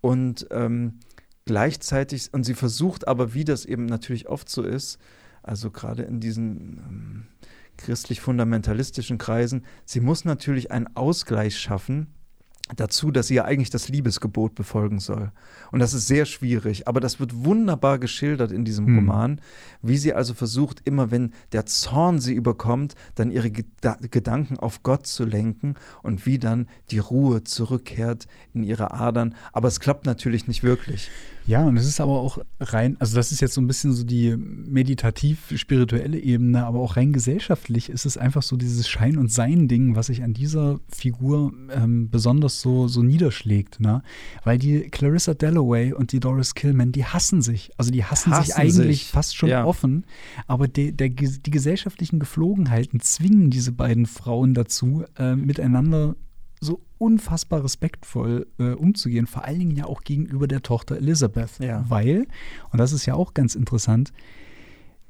Und 0.00 0.46
ähm, 0.50 0.98
gleichzeitig, 1.46 2.32
und 2.32 2.44
sie 2.44 2.54
versucht 2.54 3.08
aber, 3.08 3.32
wie 3.32 3.44
das 3.44 3.64
eben 3.64 3.86
natürlich 3.86 4.28
oft 4.28 4.48
so 4.50 4.62
ist, 4.62 4.98
also 5.42 5.70
gerade 5.70 6.02
in 6.02 6.20
diesen 6.20 6.78
ähm, 6.78 7.26
christlich-fundamentalistischen 7.78 9.16
Kreisen, 9.16 9.64
sie 9.84 10.00
muss 10.00 10.24
natürlich 10.24 10.70
einen 10.70 10.94
Ausgleich 10.96 11.58
schaffen 11.58 12.08
dazu, 12.74 13.12
dass 13.12 13.28
sie 13.28 13.36
ja 13.36 13.44
eigentlich 13.44 13.70
das 13.70 13.88
Liebesgebot 13.88 14.56
befolgen 14.56 14.98
soll. 14.98 15.30
Und 15.70 15.78
das 15.78 15.94
ist 15.94 16.08
sehr 16.08 16.26
schwierig, 16.26 16.88
aber 16.88 16.98
das 16.98 17.20
wird 17.20 17.44
wunderbar 17.44 18.00
geschildert 18.00 18.50
in 18.50 18.64
diesem 18.64 18.86
Hm. 18.86 18.96
Roman, 18.96 19.40
wie 19.82 19.96
sie 19.96 20.14
also 20.14 20.34
versucht, 20.34 20.80
immer 20.84 21.12
wenn 21.12 21.32
der 21.52 21.66
Zorn 21.66 22.18
sie 22.18 22.34
überkommt, 22.34 22.96
dann 23.14 23.30
ihre 23.30 23.50
Geda 23.50 23.98
Gedanken 24.10 24.58
auf 24.58 24.82
Gott 24.82 25.06
zu 25.06 25.24
lenken 25.24 25.76
und 26.02 26.26
wie 26.26 26.38
dann 26.38 26.66
die 26.90 26.98
Ruhe 26.98 27.44
zurückkehrt 27.44 28.26
in 28.52 28.64
ihre 28.64 28.92
Adern. 28.92 29.36
Aber 29.52 29.68
es 29.68 29.78
klappt 29.78 30.04
natürlich 30.04 30.48
nicht 30.48 30.64
wirklich. 30.64 31.10
Ja, 31.46 31.64
und 31.64 31.76
es 31.76 31.86
ist 31.86 32.00
aber 32.00 32.20
auch 32.20 32.38
rein, 32.58 32.96
also 32.98 33.14
das 33.14 33.30
ist 33.30 33.40
jetzt 33.40 33.54
so 33.54 33.60
ein 33.60 33.68
bisschen 33.68 33.92
so 33.92 34.02
die 34.02 34.36
meditativ-spirituelle 34.36 36.18
Ebene, 36.18 36.66
aber 36.66 36.80
auch 36.80 36.96
rein 36.96 37.12
gesellschaftlich 37.12 37.88
ist 37.88 38.04
es 38.04 38.16
einfach 38.16 38.42
so 38.42 38.56
dieses 38.56 38.88
Schein- 38.88 39.16
und 39.16 39.30
Sein-Ding, 39.30 39.94
was 39.94 40.06
sich 40.06 40.24
an 40.24 40.34
dieser 40.34 40.80
Figur 40.88 41.52
ähm, 41.70 42.10
besonders 42.10 42.60
so, 42.60 42.88
so 42.88 43.02
niederschlägt. 43.02 43.78
Ne? 43.78 44.02
Weil 44.42 44.58
die 44.58 44.90
Clarissa 44.90 45.34
Dalloway 45.34 45.92
und 45.92 46.10
die 46.10 46.18
Doris 46.18 46.54
Killman, 46.54 46.90
die 46.90 47.04
hassen 47.04 47.42
sich. 47.42 47.70
Also 47.76 47.92
die 47.92 48.04
hassen, 48.04 48.30
sich 48.30 48.40
Hassen 48.40 48.60
eigentlich 48.60 49.02
sich, 49.02 49.10
fast 49.10 49.36
schon 49.36 49.48
ja. 49.48 49.64
offen, 49.64 50.04
aber 50.48 50.66
die, 50.66 50.92
der, 50.92 51.10
die 51.10 51.50
gesellschaftlichen 51.50 52.18
Geflogenheiten 52.18 52.98
zwingen 53.00 53.50
diese 53.50 53.70
beiden 53.70 54.06
Frauen 54.06 54.54
dazu, 54.54 55.04
äh, 55.16 55.36
miteinander 55.36 56.16
so 56.60 56.80
unfassbar 56.98 57.62
respektvoll 57.62 58.46
äh, 58.58 58.70
umzugehen, 58.70 59.26
vor 59.26 59.44
allen 59.44 59.58
Dingen 59.58 59.76
ja 59.76 59.84
auch 59.84 60.02
gegenüber 60.02 60.48
der 60.48 60.62
Tochter 60.62 60.96
Elizabeth. 60.96 61.58
Ja. 61.58 61.84
Weil, 61.88 62.26
und 62.72 62.78
das 62.78 62.92
ist 62.92 63.06
ja 63.06 63.14
auch 63.14 63.34
ganz 63.34 63.54
interessant, 63.54 64.12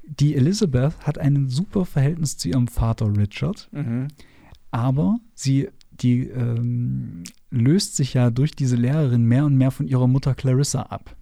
die 0.03 0.35
Elizabeth 0.35 0.99
hat 1.01 1.17
ein 1.17 1.49
super 1.49 1.85
Verhältnis 1.85 2.37
zu 2.37 2.49
ihrem 2.49 2.67
Vater 2.67 3.15
Richard, 3.15 3.69
aber 4.71 5.19
sie 5.33 5.69
die 6.01 6.27
ähm, 6.27 7.23
löst 7.49 7.95
sich 7.95 8.13
ja 8.13 8.29
durch 8.29 8.51
diese 8.51 8.75
Lehrerin 8.75 9.25
mehr 9.25 9.45
und 9.45 9.55
mehr 9.55 9.71
von 9.71 9.87
ihrer 9.87 10.07
Mutter 10.07 10.35
Clarissa 10.35 10.83
ab. 10.83 11.15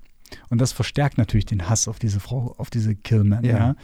Und 0.49 0.59
das 0.59 0.71
verstärkt 0.71 1.17
natürlich 1.17 1.45
den 1.45 1.69
Hass 1.69 1.87
auf 1.87 1.99
diese 1.99 2.19
Frau, 2.19 2.55
auf 2.57 2.69
diese 2.69 2.95
Killman. 2.95 3.43
Ja. 3.43 3.57
Ja. 3.57 3.75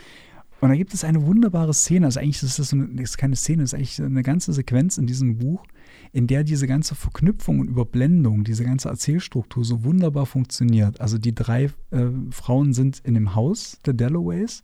Und 0.59 0.69
da 0.69 0.75
gibt 0.75 0.93
es 0.93 1.03
eine 1.03 1.25
wunderbare 1.25 1.73
Szene, 1.73 2.05
also 2.05 2.19
eigentlich 2.19 2.43
ist 2.43 2.59
das, 2.59 2.69
so 2.69 2.75
eine, 2.75 2.87
das 2.89 3.11
ist 3.11 3.17
keine 3.17 3.35
Szene, 3.35 3.63
das 3.63 3.73
ist 3.73 3.77
eigentlich 3.77 4.01
eine 4.01 4.21
ganze 4.21 4.53
Sequenz 4.53 4.97
in 4.97 5.07
diesem 5.07 5.37
Buch, 5.37 5.65
in 6.13 6.27
der 6.27 6.43
diese 6.43 6.67
ganze 6.67 6.95
Verknüpfung 6.95 7.59
und 7.59 7.69
Überblendung, 7.69 8.43
diese 8.43 8.63
ganze 8.63 8.89
Erzählstruktur 8.89 9.63
so 9.63 9.83
wunderbar 9.83 10.25
funktioniert. 10.25 10.99
Also 10.99 11.17
die 11.17 11.33
drei 11.33 11.69
äh, 11.91 12.07
Frauen 12.31 12.73
sind 12.73 12.99
in 12.99 13.13
dem 13.13 13.35
Haus 13.35 13.79
der 13.85 13.93
Dalloways 13.93 14.63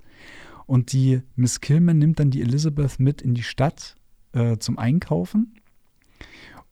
und 0.65 0.91
die 0.91 1.21
Miss 1.35 1.61
Killman 1.61 1.97
nimmt 1.97 2.19
dann 2.19 2.31
die 2.31 2.41
Elizabeth 2.41 2.99
mit 2.99 3.21
in 3.21 3.33
die 3.33 3.43
Stadt 3.43 3.95
äh, 4.33 4.57
zum 4.57 4.77
Einkaufen. 4.77 5.53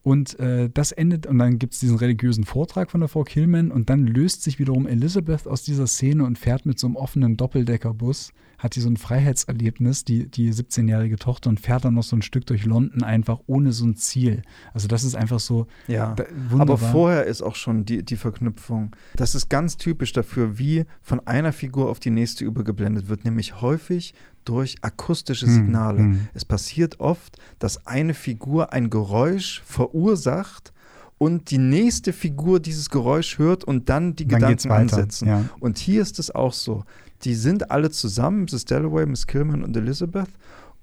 Und 0.03 0.37
äh, 0.39 0.69
das 0.71 0.91
endet, 0.91 1.25
und 1.25 1.39
dann 1.39 1.57
gibt 1.57 1.73
es 1.73 1.79
diesen 1.79 1.97
religiösen 1.97 2.43
Vortrag 2.43 2.91
von 2.91 2.99
der 2.99 3.09
Frau 3.09 3.23
Killman 3.23 3.71
und 3.71 3.89
dann 3.89 4.05
löst 4.05 4.43
sich 4.43 4.59
wiederum 4.59 4.85
Elizabeth 4.85 5.47
aus 5.47 5.63
dieser 5.63 5.87
Szene 5.87 6.25
und 6.25 6.37
fährt 6.37 6.67
mit 6.67 6.77
so 6.77 6.85
einem 6.85 6.95
offenen 6.95 7.37
Doppeldeckerbus, 7.37 8.31
hat 8.65 8.75
die 8.75 8.81
so 8.81 8.89
ein 8.89 8.97
Freiheitserlebnis, 8.97 10.03
die, 10.03 10.27
die 10.27 10.51
17-jährige 10.51 11.15
Tochter, 11.17 11.49
und 11.49 11.59
fährt 11.59 11.85
dann 11.85 11.93
noch 11.93 12.03
so 12.03 12.15
ein 12.17 12.21
Stück 12.21 12.45
durch 12.47 12.65
London 12.65 13.03
einfach 13.03 13.39
ohne 13.47 13.71
so 13.71 13.85
ein 13.85 13.95
Ziel. 13.95 14.41
Also 14.73 14.87
das 14.89 15.03
ist 15.05 15.15
einfach 15.15 15.39
so 15.39 15.67
Ja. 15.87 16.13
da, 16.15 16.23
Aber 16.23 16.51
wunderbar. 16.51 16.91
vorher 16.91 17.23
ist 17.25 17.41
auch 17.41 17.55
schon 17.55 17.85
die, 17.85 18.03
die 18.03 18.17
Verknüpfung. 18.17 18.95
Das 19.15 19.35
ist 19.35 19.47
ganz 19.49 19.77
typisch 19.77 20.11
dafür, 20.11 20.57
wie 20.59 20.85
von 21.01 21.19
einer 21.25 21.53
Figur 21.53 21.89
auf 21.89 21.99
die 22.01 22.09
nächste 22.09 22.43
übergeblendet 22.43 23.07
wird, 23.07 23.23
nämlich 23.23 23.61
häufig 23.61 24.13
durch 24.43 24.75
akustische 24.81 25.45
Hm, 25.47 25.53
Signale. 25.53 25.99
hm. 25.99 26.27
Es 26.33 26.43
passiert 26.45 26.99
oft, 26.99 27.37
dass 27.59 27.87
eine 27.87 28.13
Figur 28.13 28.73
ein 28.73 28.89
Geräusch 28.89 29.61
verursacht 29.65 30.73
und 31.17 31.49
die 31.51 31.57
nächste 31.57 32.11
Figur 32.13 32.59
dieses 32.59 32.89
Geräusch 32.89 33.37
hört 33.37 33.63
und 33.63 33.87
dann 33.89 34.15
die 34.15 34.27
dann 34.27 34.39
Gedanken 34.41 34.71
ansetzen. 34.71 35.27
Ja. 35.29 35.45
Und 35.59 35.77
hier 35.77 36.01
ist 36.01 36.19
es 36.19 36.29
auch 36.33 36.51
so. 36.53 36.83
Die 37.25 37.35
sind 37.35 37.71
alle 37.71 37.89
zusammen, 37.91 38.43
Mrs. 38.45 38.65
Dalloway, 38.65 39.05
Miss 39.05 39.27
Kilman 39.27 39.63
und 39.63 39.75
Elizabeth. 39.75 40.29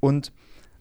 Und 0.00 0.32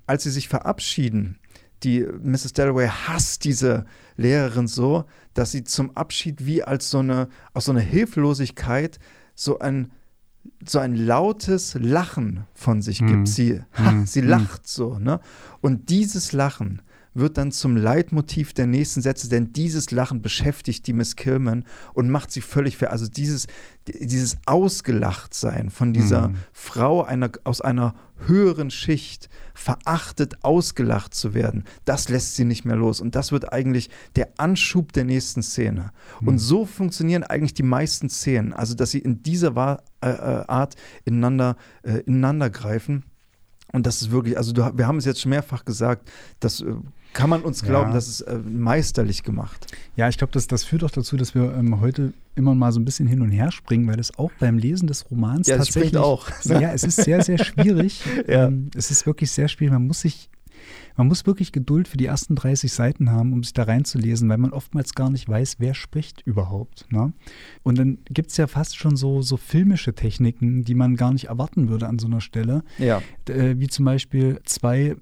als 0.08 0.24
sie 0.24 0.32
sich 0.32 0.48
verabschieden, 0.50 1.38
die 1.84 2.02
Mrs. 2.02 2.54
Dalloway 2.54 2.88
hasst 2.88 3.44
diese 3.44 3.86
Lehrerin 4.18 4.68
so, 4.68 5.06
dass 5.34 5.52
sie 5.52 5.64
zum 5.64 5.96
Abschied 5.96 6.46
wie 6.46 6.64
als 6.64 6.90
so 6.90 7.00
eine, 7.00 7.28
aus 7.54 7.66
so 7.66 7.72
einer 7.72 7.82
Hilflosigkeit 7.82 9.00
so 9.36 9.60
ein, 9.60 9.92
so 10.66 10.80
ein 10.80 10.96
lautes 10.96 11.76
Lachen 11.80 12.46
von 12.54 12.82
sich 12.82 13.00
gibt. 13.00 13.28
Sie, 13.28 13.62
Hm. 13.72 14.06
sie 14.06 14.22
Hm. 14.22 14.28
lacht 14.28 14.68
so, 14.68 15.00
ne? 15.00 15.20
Und 15.62 15.90
dieses 15.90 16.34
Lachen 16.34 16.82
wird 17.14 17.38
dann 17.38 17.52
zum 17.52 17.76
Leitmotiv 17.76 18.54
der 18.54 18.68
nächsten 18.68 19.02
Sätze, 19.02 19.30
denn 19.30 19.54
dieses 19.54 19.92
Lachen 19.92 20.22
beschäftigt 20.22 20.88
die 20.88 20.94
Miss 20.94 21.16
Killman 21.16 21.66
und 21.94 22.10
macht 22.10 22.32
sie 22.32 22.42
völlig 22.42 22.78
ver. 22.78 22.92
Also 22.92 23.08
dieses, 23.08 23.48
dieses 23.88 24.38
Ausgelachtsein 24.46 25.70
von 25.70 25.94
dieser 25.94 26.30
mhm. 26.30 26.36
Frau 26.54 27.04
einer, 27.04 27.32
aus 27.44 27.62
einer 27.62 27.96
höheren 28.28 28.72
Schicht, 28.72 29.30
verachtet, 29.54 30.44
ausgelacht 30.44 31.14
zu 31.14 31.34
werden, 31.34 31.66
das 31.86 32.10
lässt 32.10 32.36
sie 32.36 32.46
nicht 32.46 32.66
mehr 32.66 32.76
los. 32.76 33.02
Und 33.02 33.16
das 33.16 33.32
wird 33.32 33.52
eigentlich 33.52 33.90
der 34.16 34.30
Anschub 34.38 34.94
der 34.94 35.04
nächsten 35.04 35.44
Szene. 35.44 35.92
Mhm. 36.20 36.28
Und 36.28 36.38
so 36.40 36.66
funktionieren 36.66 37.24
eigentlich 37.24 37.54
die 37.54 37.64
meisten 37.64 38.10
Szenen. 38.10 38.54
Also, 38.54 38.74
dass 38.76 38.92
sie 38.92 39.00
in 39.00 39.24
dieser 39.24 39.80
äh, 40.02 40.08
äh, 40.10 40.46
Art 40.48 40.76
ineinander, 41.04 41.58
äh, 41.84 42.00
ineinander 42.06 42.50
greifen. 42.50 43.04
Und 43.72 43.86
das 43.88 44.02
ist 44.02 44.12
wirklich, 44.12 44.38
also 44.38 44.52
du, 44.52 44.70
wir 44.76 44.88
haben 44.88 44.98
es 44.98 45.06
jetzt 45.06 45.22
schon 45.22 45.30
mehrfach 45.30 45.66
gesagt, 45.66 46.10
das 46.40 46.62
äh, 46.62 46.76
kann 47.14 47.30
man 47.30 47.42
uns 47.42 47.64
glauben, 47.64 47.90
ja. 47.90 47.96
das 47.96 48.08
ist 48.08 48.22
äh, 48.22 48.38
meisterlich 48.38 49.24
gemacht. 49.24 49.68
Ja, 49.96 50.08
ich 50.08 50.18
glaube, 50.18 50.34
das, 50.34 50.48
das 50.48 50.64
führt 50.64 50.84
auch 50.84 50.92
dazu, 50.92 51.18
dass 51.18 51.36
wir 51.36 51.54
ähm, 51.54 51.82
heute 51.82 52.14
immer 52.36 52.56
mal 52.56 52.72
so 52.72 52.80
ein 52.80 52.86
bisschen 52.86 53.08
hin 53.08 53.22
und 53.22 53.32
her 53.32 53.52
springen, 53.52 53.88
weil 53.88 54.00
es 54.00 54.18
auch 54.18 54.32
beim 54.40 54.58
Lesen 54.58 54.88
des 54.88 55.10
Romans 55.12 55.48
ja, 55.48 55.58
tatsächlich. 55.58 55.98
auch. 55.98 56.30
Ja, 56.46 56.74
es 56.74 56.84
ist 56.84 56.98
sehr, 56.98 57.24
sehr 57.24 57.38
schwierig. 57.38 58.04
ja. 58.28 58.48
ähm, 58.48 58.70
es 58.76 58.92
ist 58.92 59.06
wirklich 59.06 59.32
sehr 59.32 59.48
schwierig. 59.48 59.74
Man 59.74 59.88
muss 59.88 60.02
sich 60.02 60.30
man 60.96 61.08
muss 61.08 61.26
wirklich 61.26 61.52
Geduld 61.52 61.88
für 61.88 61.98
die 61.98 62.06
ersten 62.06 62.36
30 62.36 62.72
Seiten 62.72 63.10
haben, 63.10 63.34
um 63.34 63.44
sich 63.44 63.54
da 63.54 63.64
reinzulesen, 63.64 64.30
weil 64.30 64.38
man 64.38 64.52
oftmals 64.52 64.94
gar 64.94 65.10
nicht 65.10 65.28
weiß, 65.28 65.56
wer 65.60 65.74
spricht 65.74 66.22
überhaupt. 66.26 66.86
Ne? 66.92 67.14
Und 67.64 67.78
dann 67.78 68.00
gibt 68.10 68.32
es 68.32 68.38
ja 68.38 68.48
fast 68.48 68.78
schon 68.78 68.96
so, 68.96 69.22
so 69.22 69.38
filmische 69.38 69.94
Techniken, 69.94 70.64
die 70.64 70.76
man 70.76 70.96
gar 70.96 71.12
nicht 71.12 71.26
erwarten 71.26 71.70
würde 71.70 71.88
an 71.88 72.00
so 72.00 72.08
einer 72.08 72.22
Stelle. 72.22 72.64
Ja. 72.78 73.02
Äh, 73.28 73.56
wie 73.58 73.68
zum 73.68 73.86
Beispiel 73.86 74.40
zwei 74.44 74.96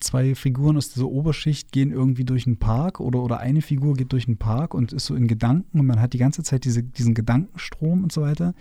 zwei 0.00 0.34
Figuren 0.34 0.76
aus 0.76 0.90
dieser 0.90 1.06
Oberschicht 1.06 1.72
gehen 1.72 1.90
irgendwie 1.90 2.24
durch 2.24 2.46
einen 2.46 2.58
Park 2.58 3.00
oder, 3.00 3.22
oder 3.22 3.40
eine 3.40 3.62
Figur 3.62 3.94
geht 3.94 4.12
durch 4.12 4.26
einen 4.26 4.38
Park 4.38 4.74
und 4.74 4.92
ist 4.92 5.06
so 5.06 5.14
in 5.14 5.26
Gedanken 5.28 5.80
und 5.80 5.86
man 5.86 6.00
hat 6.00 6.12
die 6.12 6.18
ganze 6.18 6.42
Zeit 6.42 6.64
diese, 6.64 6.82
diesen 6.82 7.14
Gedankenstrom 7.14 8.02
und 8.02 8.12
so 8.12 8.22
weiter. 8.22 8.54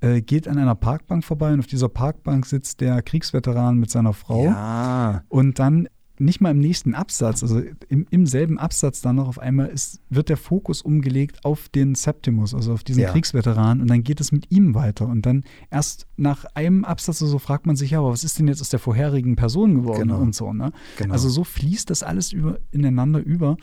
Äh, 0.00 0.20
geht 0.20 0.48
an 0.48 0.58
einer 0.58 0.74
Parkbank 0.74 1.24
vorbei 1.24 1.52
und 1.52 1.60
auf 1.60 1.66
dieser 1.66 1.88
Parkbank 1.88 2.46
sitzt 2.46 2.80
der 2.80 3.02
Kriegsveteran 3.02 3.78
mit 3.78 3.90
seiner 3.90 4.12
Frau. 4.12 4.44
Ja. 4.44 5.22
Und 5.28 5.58
dann 5.58 5.88
nicht 6.18 6.40
mal 6.40 6.50
im 6.50 6.60
nächsten 6.60 6.94
Absatz, 6.94 7.42
also 7.42 7.60
im, 7.88 8.06
im 8.10 8.26
selben 8.26 8.58
Absatz 8.58 9.00
dann 9.00 9.16
noch 9.16 9.28
auf 9.28 9.38
einmal 9.38 9.68
ist, 9.68 10.00
wird 10.10 10.28
der 10.28 10.36
Fokus 10.36 10.82
umgelegt 10.82 11.44
auf 11.44 11.68
den 11.68 11.94
Septimus, 11.94 12.54
also 12.54 12.72
auf 12.72 12.84
diesen 12.84 13.02
ja. 13.02 13.10
Kriegsveteran 13.10 13.80
und 13.80 13.88
dann 13.88 14.04
geht 14.04 14.20
es 14.20 14.30
mit 14.30 14.50
ihm 14.50 14.74
weiter 14.74 15.08
und 15.08 15.26
dann 15.26 15.44
erst 15.70 16.06
nach 16.16 16.44
einem 16.54 16.84
Absatz 16.84 17.20
oder 17.20 17.30
so 17.30 17.38
fragt 17.38 17.66
man 17.66 17.76
sich, 17.76 17.90
ja, 17.90 17.98
aber 17.98 18.12
was 18.12 18.24
ist 18.24 18.38
denn 18.38 18.48
jetzt 18.48 18.60
aus 18.60 18.68
der 18.68 18.78
vorherigen 18.78 19.36
Person 19.36 19.74
geworden 19.74 20.08
genau. 20.08 20.20
und 20.20 20.34
so, 20.34 20.52
ne? 20.52 20.72
Genau. 20.98 21.12
Also 21.12 21.28
so 21.28 21.42
fließt 21.42 21.90
das 21.90 22.02
alles 22.02 22.32
über, 22.32 22.58
ineinander 22.70 23.20
über 23.20 23.56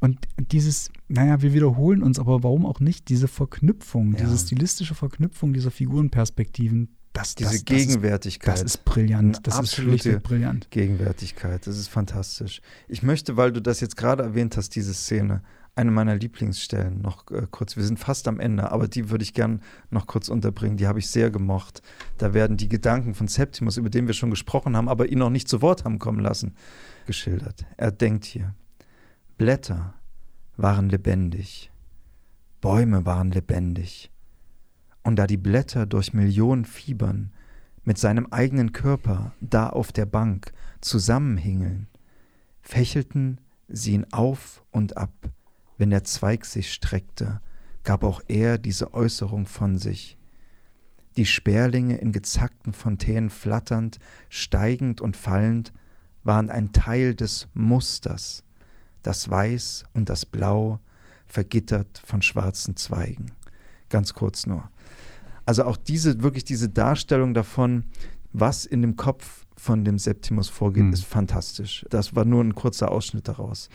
und 0.00 0.18
dieses, 0.36 0.90
naja, 1.08 1.42
wir 1.42 1.52
wiederholen 1.54 2.02
uns, 2.02 2.18
aber 2.18 2.42
warum 2.42 2.66
auch 2.66 2.80
nicht, 2.80 3.08
diese 3.08 3.28
Verknüpfung, 3.28 4.14
ja. 4.14 4.20
diese 4.20 4.36
stilistische 4.36 4.94
Verknüpfung 4.94 5.52
dieser 5.52 5.70
Figurenperspektiven, 5.70 6.88
das, 7.12 7.34
diese 7.34 7.50
das, 7.50 7.64
Gegenwärtigkeit. 7.64 8.54
Das 8.54 8.62
ist 8.62 8.84
brillant. 8.84 9.46
Das 9.46 9.60
ist 9.60 9.74
schlichtweg 9.74 10.22
brillant. 10.22 10.70
Gegenwärtigkeit. 10.70 11.66
Das 11.66 11.76
ist 11.76 11.88
fantastisch. 11.88 12.60
Ich 12.88 13.02
möchte, 13.02 13.36
weil 13.36 13.52
du 13.52 13.60
das 13.60 13.80
jetzt 13.80 13.96
gerade 13.96 14.22
erwähnt 14.22 14.56
hast, 14.56 14.74
diese 14.74 14.94
Szene, 14.94 15.42
eine 15.74 15.90
meiner 15.90 16.16
Lieblingsstellen 16.16 17.00
noch 17.00 17.30
äh, 17.30 17.46
kurz. 17.50 17.76
Wir 17.76 17.84
sind 17.84 17.98
fast 17.98 18.28
am 18.28 18.40
Ende, 18.40 18.70
aber 18.72 18.88
die 18.88 19.10
würde 19.10 19.24
ich 19.24 19.34
gern 19.34 19.62
noch 19.90 20.06
kurz 20.06 20.28
unterbringen. 20.28 20.76
Die 20.76 20.86
habe 20.86 20.98
ich 20.98 21.08
sehr 21.08 21.30
gemocht. 21.30 21.82
Da 22.18 22.34
werden 22.34 22.56
die 22.56 22.68
Gedanken 22.68 23.14
von 23.14 23.28
Septimus, 23.28 23.78
über 23.78 23.90
den 23.90 24.06
wir 24.06 24.14
schon 24.14 24.30
gesprochen 24.30 24.76
haben, 24.76 24.88
aber 24.88 25.08
ihn 25.08 25.18
noch 25.18 25.30
nicht 25.30 25.48
zu 25.48 25.62
Wort 25.62 25.84
haben 25.84 25.98
kommen 25.98 26.20
lassen, 26.20 26.54
geschildert. 27.06 27.64
Er 27.78 27.90
denkt 27.90 28.24
hier: 28.24 28.54
Blätter 29.38 29.94
waren 30.56 30.90
lebendig, 30.90 31.70
Bäume 32.60 33.06
waren 33.06 33.30
lebendig 33.30 34.11
und 35.02 35.16
da 35.16 35.26
die 35.26 35.36
Blätter 35.36 35.86
durch 35.86 36.12
Millionen 36.12 36.64
Fiebern 36.64 37.32
mit 37.84 37.98
seinem 37.98 38.26
eigenen 38.30 38.72
Körper 38.72 39.32
da 39.40 39.68
auf 39.68 39.92
der 39.92 40.06
Bank 40.06 40.52
zusammenhingeln, 40.80 41.88
fächelten 42.60 43.40
sie 43.68 43.92
ihn 43.92 44.06
auf 44.12 44.62
und 44.70 44.96
ab, 44.96 45.12
wenn 45.78 45.90
der 45.90 46.04
Zweig 46.04 46.44
sich 46.44 46.72
streckte, 46.72 47.40
gab 47.82 48.04
auch 48.04 48.20
er 48.28 48.58
diese 48.58 48.94
Äußerung 48.94 49.46
von 49.46 49.78
sich. 49.78 50.16
Die 51.16 51.26
Sperlinge 51.26 51.96
in 51.96 52.12
gezackten 52.12 52.72
Fontänen 52.72 53.30
flatternd, 53.30 53.98
steigend 54.28 55.00
und 55.00 55.16
fallend, 55.16 55.72
waren 56.24 56.50
ein 56.50 56.72
Teil 56.72 57.14
des 57.14 57.48
Musters, 57.52 58.44
das 59.02 59.28
Weiß 59.28 59.84
und 59.92 60.08
das 60.08 60.24
Blau, 60.24 60.78
vergittert 61.26 62.00
von 62.04 62.22
schwarzen 62.22 62.76
Zweigen. 62.76 63.32
Ganz 63.88 64.14
kurz 64.14 64.46
nur. 64.46 64.70
Also 65.44 65.64
auch 65.64 65.76
diese, 65.76 66.22
wirklich 66.22 66.44
diese 66.44 66.68
Darstellung 66.68 67.34
davon, 67.34 67.84
was 68.32 68.64
in 68.64 68.82
dem 68.82 68.96
Kopf 68.96 69.44
von 69.56 69.84
dem 69.84 69.98
Septimus 69.98 70.48
vorgeht, 70.48 70.84
hm. 70.84 70.92
ist 70.92 71.04
fantastisch. 71.04 71.84
Das 71.90 72.16
war 72.16 72.24
nur 72.24 72.42
ein 72.42 72.54
kurzer 72.54 72.90
Ausschnitt 72.90 73.28
daraus. 73.28 73.68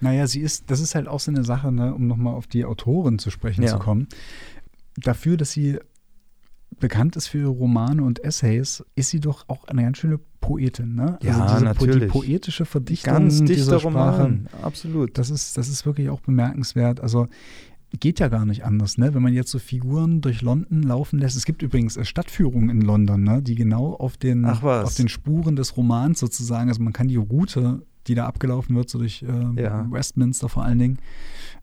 Naja, 0.00 0.26
sie 0.26 0.40
ist, 0.40 0.70
das 0.70 0.80
ist 0.80 0.94
halt 0.94 1.08
auch 1.08 1.20
so 1.20 1.30
eine 1.30 1.44
Sache, 1.44 1.72
ne, 1.72 1.94
um 1.94 2.06
nochmal 2.06 2.34
auf 2.34 2.46
die 2.46 2.64
Autorin 2.64 3.18
zu 3.18 3.30
sprechen 3.30 3.62
ja. 3.62 3.68
zu 3.68 3.78
kommen. 3.78 4.08
Dafür, 4.96 5.36
dass 5.36 5.52
sie 5.52 5.78
bekannt 6.78 7.16
ist 7.16 7.28
für 7.28 7.38
ihre 7.38 7.48
Romane 7.48 8.02
und 8.02 8.22
Essays, 8.22 8.84
ist 8.94 9.10
sie 9.10 9.20
doch 9.20 9.48
auch 9.48 9.64
eine 9.64 9.82
ganz 9.82 9.98
schöne 9.98 10.18
Poetin. 10.40 10.94
Ne? 10.94 11.18
Also 11.22 11.26
ja, 11.26 11.52
diese, 11.52 11.64
natürlich. 11.64 12.12
Die 12.12 12.18
poetische 12.18 12.64
Verdichtung 12.64 13.12
ganz 13.12 13.42
dieser 13.44 13.80
Sprache. 13.80 14.22
Roman. 14.22 14.48
Absolut. 14.62 15.16
Das 15.18 15.30
ist, 15.30 15.56
das 15.56 15.68
ist 15.68 15.86
wirklich 15.86 16.10
auch 16.10 16.20
bemerkenswert. 16.20 17.00
Also 17.00 17.28
geht 17.98 18.20
ja 18.20 18.28
gar 18.28 18.46
nicht 18.46 18.64
anders, 18.64 18.98
ne? 18.98 19.14
Wenn 19.14 19.22
man 19.22 19.34
jetzt 19.34 19.50
so 19.50 19.58
Figuren 19.58 20.20
durch 20.20 20.42
London 20.42 20.82
laufen 20.82 21.18
lässt. 21.18 21.36
Es 21.36 21.44
gibt 21.44 21.62
übrigens 21.62 21.96
äh, 21.96 22.04
Stadtführungen 22.04 22.70
in 22.70 22.80
London, 22.82 23.22
ne? 23.22 23.42
Die 23.42 23.54
genau 23.54 23.94
auf 23.94 24.16
den, 24.16 24.44
auf 24.44 24.94
den 24.94 25.08
Spuren 25.08 25.56
des 25.56 25.76
Romans 25.76 26.20
sozusagen, 26.20 26.68
also 26.68 26.82
man 26.82 26.92
kann 26.92 27.08
die 27.08 27.16
Route, 27.16 27.82
die 28.06 28.14
da 28.14 28.26
abgelaufen 28.26 28.76
wird, 28.76 28.88
so 28.88 28.98
durch 28.98 29.22
äh, 29.22 29.62
ja. 29.62 29.90
Westminster 29.90 30.48
vor 30.48 30.64
allen 30.64 30.78
Dingen, 30.78 30.98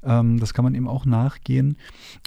ähm, 0.03 0.39
das 0.39 0.53
kann 0.53 0.65
man 0.65 0.75
eben 0.75 0.87
auch 0.87 1.05
nachgehen. 1.05 1.77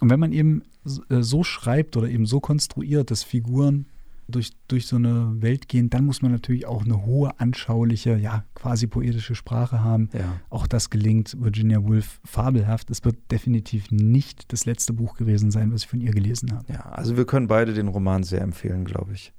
Und 0.00 0.10
wenn 0.10 0.20
man 0.20 0.32
eben 0.32 0.62
äh, 1.08 1.22
so 1.22 1.44
schreibt 1.44 1.96
oder 1.96 2.08
eben 2.08 2.26
so 2.26 2.40
konstruiert, 2.40 3.10
dass 3.10 3.22
Figuren 3.22 3.86
durch, 4.30 4.52
durch 4.68 4.86
so 4.86 4.96
eine 4.96 5.42
Welt 5.42 5.68
gehen, 5.68 5.90
dann 5.90 6.04
muss 6.04 6.22
man 6.22 6.32
natürlich 6.32 6.66
auch 6.66 6.84
eine 6.84 7.04
hohe, 7.04 7.38
anschauliche, 7.38 8.16
ja, 8.16 8.44
quasi 8.54 8.86
poetische 8.86 9.34
Sprache 9.34 9.82
haben. 9.82 10.08
Ja. 10.12 10.40
Auch 10.48 10.66
das 10.66 10.90
gelingt 10.90 11.36
Virginia 11.40 11.82
Woolf 11.82 12.20
fabelhaft. 12.24 12.90
Es 12.90 13.04
wird 13.04 13.16
definitiv 13.30 13.90
nicht 13.90 14.52
das 14.52 14.64
letzte 14.66 14.92
Buch 14.92 15.16
gewesen 15.16 15.50
sein, 15.50 15.72
was 15.72 15.82
ich 15.82 15.88
von 15.88 16.00
ihr 16.00 16.12
gelesen 16.12 16.52
habe. 16.52 16.72
Ja, 16.72 16.80
also 16.80 17.16
wir 17.16 17.26
können 17.26 17.48
beide 17.48 17.74
den 17.74 17.88
Roman 17.88 18.22
sehr 18.22 18.40
empfehlen, 18.40 18.84
glaube 18.84 19.12
ich. 19.12 19.32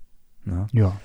Na? 0.45 0.67
Ja. 0.71 0.99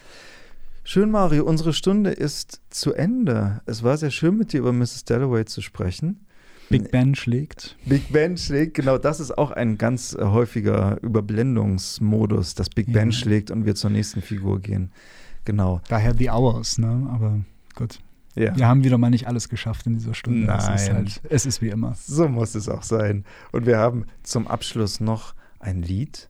Schön, 0.85 1.11
Mario. 1.11 1.45
Unsere 1.45 1.73
Stunde 1.73 2.11
ist 2.11 2.61
zu 2.71 2.93
Ende. 2.93 3.61
Es 3.67 3.83
war 3.83 3.97
sehr 3.97 4.11
schön, 4.11 4.37
mit 4.37 4.53
dir 4.53 4.61
über 4.61 4.73
Mrs. 4.73 5.05
Dalloway 5.05 5.45
zu 5.45 5.61
sprechen. 5.61 6.26
Big 6.69 6.91
Ben 6.91 7.15
schlägt. 7.15 7.77
Big 7.85 8.13
Ben 8.13 8.37
schlägt, 8.37 8.75
genau, 8.75 8.99
das 8.99 9.21
ist 9.21 9.37
auch 9.37 9.51
ein 9.51 9.79
ganz 9.79 10.17
häufiger 10.19 10.99
Überblendungsmodus, 11.03 12.55
dass 12.55 12.69
Big 12.69 12.89
ja. 12.89 12.95
Ben 12.95 13.13
schlägt 13.13 13.51
und 13.51 13.67
wir 13.67 13.75
zur 13.75 13.91
nächsten 13.91 14.23
Figur 14.23 14.61
gehen. 14.61 14.91
Genau. 15.45 15.81
Daher 15.89 16.15
The 16.17 16.31
Hours, 16.31 16.79
ne? 16.79 17.09
Aber 17.13 17.41
gut. 17.75 18.01
Ja. 18.35 18.55
Wir 18.57 18.69
haben 18.69 18.85
wieder 18.85 18.99
mal 18.99 19.11
nicht 19.11 19.27
alles 19.27 19.49
geschafft 19.49 19.87
in 19.87 19.95
dieser 19.95 20.13
Stunde. 20.13 20.47
Nein. 20.47 20.75
Es 20.75 20.83
ist, 20.83 20.93
halt, 20.93 21.21
es 21.31 21.47
ist 21.47 21.63
wie 21.63 21.69
immer. 21.69 21.95
So 21.95 22.29
muss 22.29 22.55
es 22.55 22.69
auch 22.69 22.83
sein. 22.83 23.25
Und 23.53 23.65
wir 23.65 23.79
haben 23.79 24.05
zum 24.23 24.47
Abschluss 24.47 25.01
noch 25.01 25.35
ein 25.59 25.83
Lied. 25.83 26.29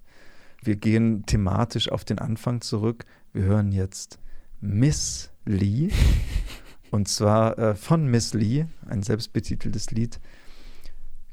Wir 0.62 0.76
gehen 0.76 1.24
thematisch 1.26 1.90
auf 1.90 2.04
den 2.04 2.18
Anfang 2.18 2.60
zurück. 2.60 3.04
Wir 3.32 3.42
hören 3.42 3.72
jetzt 3.72 4.20
Miss 4.60 5.30
Lee. 5.44 5.90
Und 6.90 7.08
zwar 7.08 7.58
äh, 7.58 7.74
von 7.74 8.06
Miss 8.06 8.34
Lee, 8.34 8.66
ein 8.86 9.02
selbstbetiteltes 9.02 9.90
Lied. 9.90 10.20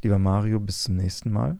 Lieber 0.02 0.20
Mario, 0.20 0.60
bis 0.60 0.84
zum 0.84 0.96
nächsten 0.96 1.32
Mal. 1.32 1.58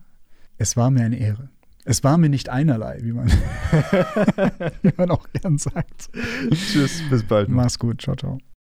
Es 0.58 0.76
war 0.76 0.90
mir 0.90 1.04
eine 1.04 1.18
Ehre. 1.18 1.48
Es 1.84 2.02
war 2.02 2.16
mir 2.16 2.28
nicht 2.28 2.48
einerlei, 2.48 2.98
wie 3.02 3.12
man, 3.12 3.28
wie 4.82 4.92
man 4.96 5.10
auch 5.10 5.26
gern 5.32 5.58
sagt. 5.58 6.10
Tschüss, 6.50 7.02
bis 7.10 7.22
bald. 7.22 7.48
Mach's 7.48 7.78
gut, 7.78 8.00
ciao, 8.00 8.16
ciao. 8.16 8.38